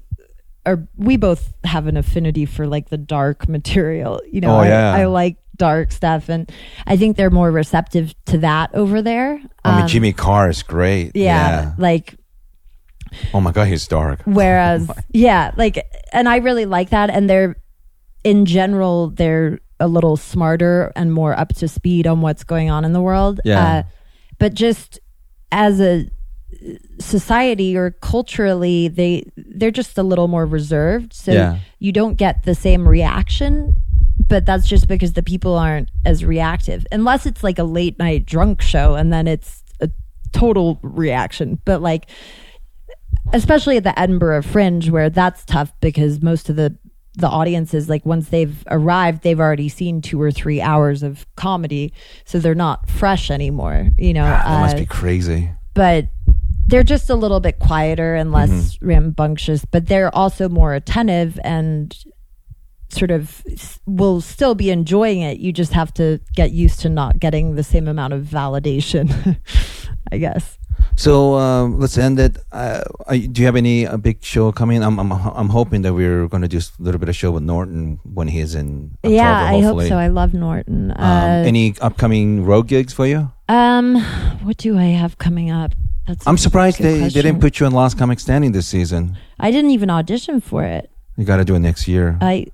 [0.66, 4.22] are, we both have an affinity for like the dark material.
[4.32, 5.02] You know, Oh, I.
[5.02, 5.38] I like
[5.68, 6.52] dark stuff, and
[6.88, 9.40] I think they're more receptive to that over there.
[9.64, 11.12] I mean, Um, Jimmy Carr is great.
[11.16, 12.16] yeah, like
[13.34, 14.22] Oh my God, he's dark.
[14.26, 15.76] Whereas, yeah, like,
[16.14, 17.10] and I really like that.
[17.10, 17.58] And they're,
[18.24, 22.86] in general, they're a little smarter and more up to speed on what's going on
[22.86, 23.42] in the world.
[23.44, 23.60] Yeah.
[23.66, 23.84] Uh,
[24.40, 25.00] but just
[25.52, 26.06] as a
[27.00, 31.14] society or culturally, they they're just a little more reserved.
[31.14, 31.60] So Yeah.
[31.80, 33.76] you don't get the same reaction.
[34.32, 38.26] But that's just because the people aren't as reactive, unless it's like a late night
[38.26, 39.90] drunk show, and then it's a
[40.32, 41.60] total reaction.
[41.66, 42.10] But like
[43.34, 46.78] especially at the Edinburgh Fringe, where that's tough because most of the
[47.16, 51.92] the audiences, like once they've arrived, they've already seen two or three hours of comedy,
[52.24, 53.90] so they're not fresh anymore.
[53.98, 55.52] You know, That must uh, be crazy.
[55.74, 56.08] but
[56.68, 59.66] they're just a little bit quieter and less rambunctious.
[59.66, 61.94] But they're also more attentive and
[62.92, 63.44] sort of
[63.86, 65.38] will still be enjoying it.
[65.40, 69.38] You just have to get used to not getting the same amount of validation,
[70.12, 70.58] I guess.
[70.96, 72.38] So um, let's end it.
[72.52, 74.84] Uh, do you have any uh, big show coming?
[74.84, 77.44] I'm I'm I'm hoping that we're going to do a little bit of show with
[77.44, 78.92] Norton when he's in.
[79.04, 79.98] October, yeah, I hope so.
[79.98, 80.92] I love Norton.
[80.92, 83.32] Um, Uh, any upcoming road gigs for you?
[83.48, 83.96] Um,
[84.44, 85.72] what do I have coming up?
[86.08, 89.18] That's a I'm surprised they, they didn't put you on Last Comic Standing this season.
[89.40, 90.90] I didn't even audition for it.
[91.16, 92.18] You got to do it next year.
[92.22, 92.48] I,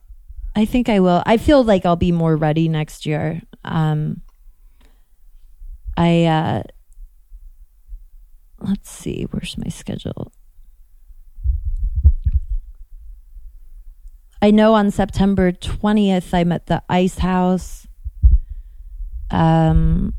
[0.57, 1.21] I think I will.
[1.27, 3.43] I feel like I'll be more ready next year.
[3.63, 4.21] Um,
[5.95, 6.63] I uh,
[8.59, 9.27] let's see.
[9.29, 10.31] Where's my schedule?
[14.41, 17.85] I know on September twentieth I'm at the Ice House.
[19.29, 20.15] Um,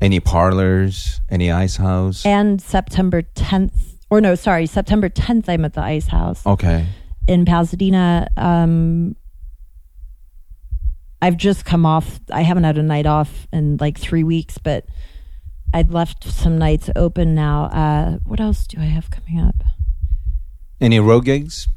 [0.00, 1.20] any parlors?
[1.28, 2.24] Any ice house?
[2.24, 6.86] and September 10th, or no, sorry, September 10th, I'm at the Ice House okay.
[7.26, 8.28] In Pasadena.
[8.36, 9.16] Um,
[11.20, 14.86] I've just come off, I haven't had a night off in like three weeks, but
[15.72, 17.64] I'd left some nights open now.
[17.66, 19.54] Uh, what else do I have coming up?
[20.80, 21.68] Any road gigs?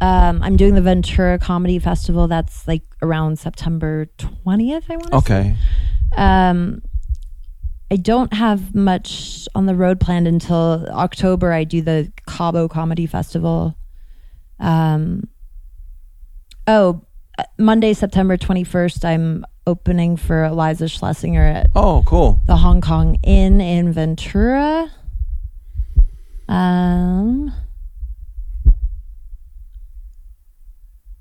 [0.00, 2.28] Um, I'm doing the Ventura Comedy Festival.
[2.28, 5.56] That's like around September 20th, I want to Okay.
[6.16, 6.82] Um,
[7.90, 11.52] I don't have much on the road planned until October.
[11.52, 13.76] I do the Cabo Comedy Festival.
[14.60, 15.28] Um,
[16.66, 17.02] oh,
[17.58, 22.40] Monday, September 21st, I'm opening for Iliza Shlesinger at Oh, cool.
[22.46, 24.90] the Hong Kong Inn in Ventura.
[26.48, 27.52] Um,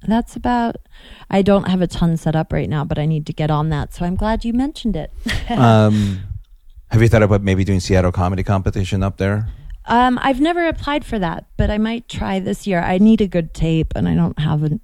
[0.06, 0.76] that's about.
[1.30, 3.70] I don't have a ton set up right now, but I need to get on
[3.70, 3.94] that.
[3.94, 5.12] So I'm glad you mentioned it.
[5.50, 6.22] um,
[6.90, 9.48] have you thought about maybe doing Seattle Comedy Competition up there?
[9.86, 12.82] Um, I've never applied for that, but I might try this year.
[12.82, 14.80] I need a good tape, and I don't have an,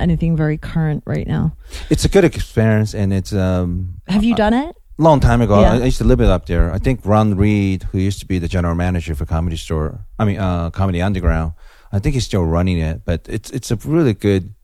[0.00, 1.56] anything very current right now.
[1.90, 4.76] It's a good experience, and it's um, Have you done it?
[4.98, 5.60] long time ago.
[5.60, 5.74] Yeah.
[5.74, 6.72] I, used to live it up there.
[6.72, 10.24] I think Ron Reed, who used to be the general manager for Comedy Store, I
[10.24, 11.52] mean uh, Comedy Underground,
[11.92, 13.04] I think he's still running it.
[13.04, 14.54] But it's it's a really good.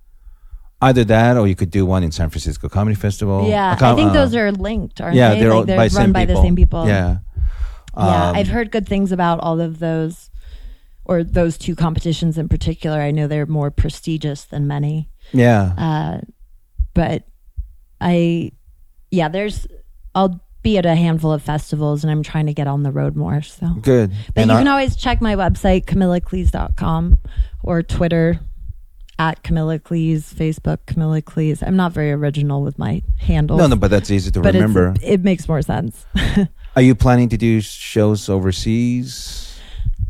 [0.82, 3.48] Either that, or you could do one in San Francisco Comedy Festival.
[3.48, 5.40] yeah, com- I think uh, those are linked, aren't yeah, they?
[5.40, 6.86] they're, like they're by run by the same people.
[6.86, 7.18] Yeah,
[7.96, 8.28] yeah.
[8.30, 10.30] Um, I've heard good things about all of those,
[11.04, 13.00] or those two competitions in particular.
[13.00, 15.10] I know they're more prestigious than many.
[15.32, 15.72] yeah.
[15.76, 16.20] Uh,
[16.94, 17.24] but
[18.00, 18.52] I,
[19.10, 19.66] yeah, there's.
[20.14, 23.16] I'll be at a handful of festivals, and I'm trying to get on the road
[23.16, 23.42] more.
[23.42, 23.66] So.
[23.80, 24.12] Good.
[24.34, 27.18] But And you I- can always check my website, CamillaCleese.com,
[27.62, 28.40] or Twitter
[29.18, 31.62] at Camilla Cleese, Facebook Camilla Cleese.
[31.66, 33.56] I'm not very original with my handle.
[33.58, 34.94] no, no, but that's easy to but remember.
[35.02, 36.04] it makes more sense.
[36.76, 39.40] Are you planning to do shows overseas?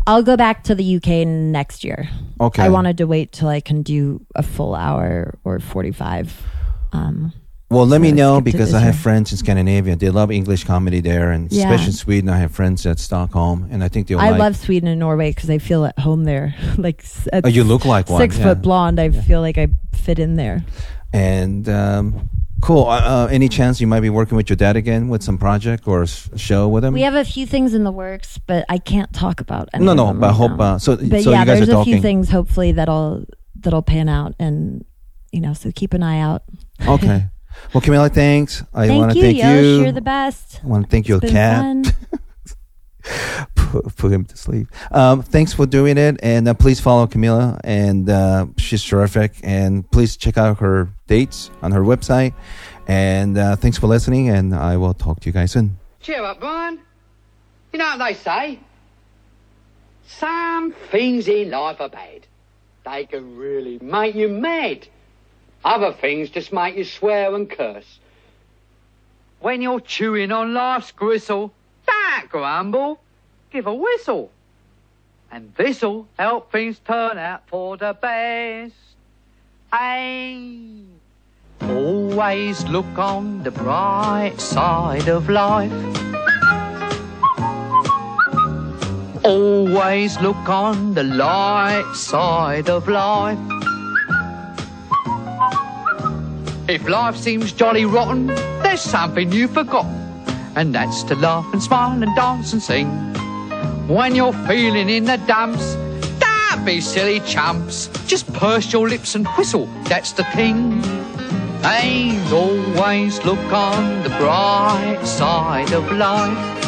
[0.07, 2.09] I'll go back to the UK next year.
[2.41, 2.63] Okay.
[2.63, 6.43] I wanted to wait till I can do a full hour or 45.
[6.93, 7.33] Um,
[7.71, 9.97] Well, let So me know because I have friends in Scandinavia.
[9.97, 11.65] They love English comedy there, and Yeah.
[11.65, 12.29] especially in Sweden.
[12.29, 14.39] I have friends at Stockholm, and I think they'll I like.
[14.39, 16.55] love Sweden and Norway because I feel at home there.
[16.79, 18.21] like Oh, you look like one.
[18.21, 18.45] six yeah.
[18.45, 20.65] foot blonde, I feel like I fit in there.
[21.13, 22.29] And um,
[22.65, 22.87] Cool.
[22.87, 25.87] Uh, uh, any chance you might be working with your dad again with some project
[25.87, 26.95] or s- show with him?
[26.95, 29.69] We have a few things in the works, but I can't talk about.
[29.75, 30.15] Any no, no.
[30.15, 30.53] But I right hope.
[30.57, 30.65] now.
[30.65, 31.93] Uh, so, but so yeah, you guys there's are a talking.
[31.93, 33.27] few things hopefully that'll
[33.61, 34.83] that'll pan out, and
[35.31, 36.43] you know, so keep an eye out.
[36.89, 37.27] Okay.
[37.73, 38.65] Well, Camilla, thanks.
[38.75, 39.47] I thank want to you, thank Yosh.
[39.63, 39.83] you.
[39.83, 40.61] You're the best.
[40.65, 41.87] I want to thank your cat.
[43.55, 44.69] put, put him to sleep.
[44.91, 49.33] Um, thanks for doing it, and uh, please follow Camilla, and uh, she's terrific.
[49.43, 52.35] And please check out her dates on her website.
[52.87, 55.79] And uh, thanks for listening, and I will talk to you guys soon.
[56.01, 56.81] Cheer up, Brian.
[57.73, 58.61] You know what they say?
[60.07, 62.27] Some things in life are bad.
[62.85, 64.87] They can really make you mad.
[65.65, 67.99] Other things just make you swear and curse.
[69.41, 71.53] When you're chewing on life's gristle,
[71.87, 73.01] don't grumble.
[73.51, 74.31] Give a whistle.
[75.31, 78.75] And this'll help things turn out for the best.
[79.73, 80.83] Hey.
[81.63, 85.73] Always look on the bright side of life.
[89.25, 93.39] Always look on the light side of life.
[96.69, 98.27] If life seems jolly rotten,
[98.63, 100.04] there's something you forgot.
[100.57, 102.89] And that's to laugh and smile and dance and sing.
[103.89, 105.75] When you're feeling in the dumps,
[106.21, 107.89] don't be silly chumps.
[108.07, 110.83] Just purse your lips and whistle, that's the thing.
[111.65, 116.63] And always look on the bright side of life.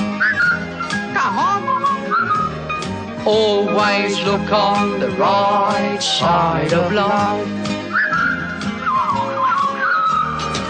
[1.14, 1.62] Come on.
[3.26, 7.65] Always look on the right side of life.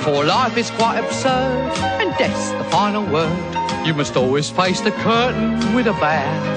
[0.07, 3.37] For life is quite absurd, and death's the final word.
[3.85, 6.55] You must always face the curtain with a bow.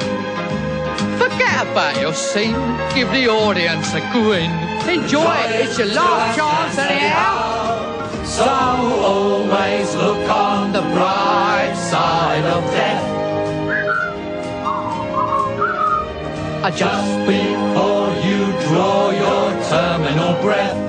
[1.18, 2.54] Forget about your scene,
[2.94, 4.52] give the audience a grin.
[4.88, 8.24] Enjoy it, it's your last chance anyhow.
[8.24, 13.04] So always look on the bright side of death.
[16.78, 20.89] Just before you draw your terminal breath.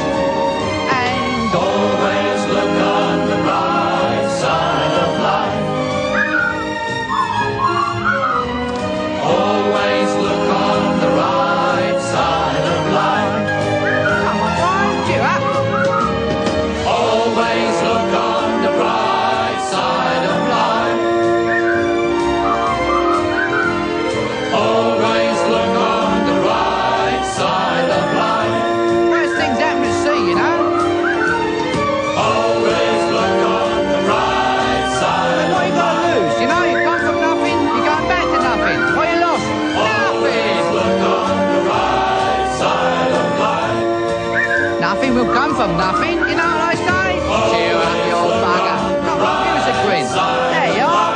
[45.61, 47.21] From nothing, you know what I say?
[47.53, 48.81] Cheer up, you old bugger.
[49.05, 50.09] Come on, give us a grin.
[50.09, 51.13] There you are.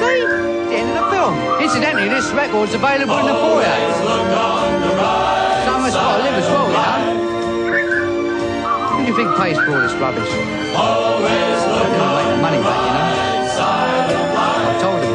[0.00, 0.24] See?
[0.24, 1.36] The end of the film.
[1.60, 3.76] Incidentally, this record's available in the foyer.
[5.68, 7.04] Someone's got to live as well, you know.
[8.96, 10.32] Who do you think pays for all this rubbish?
[10.72, 13.12] Always look make the money back, you know.
[13.60, 15.12] I told him.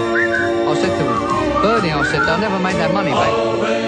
[0.70, 1.18] I said to him,
[1.66, 3.81] Bernie, I said, they'll never make that money back.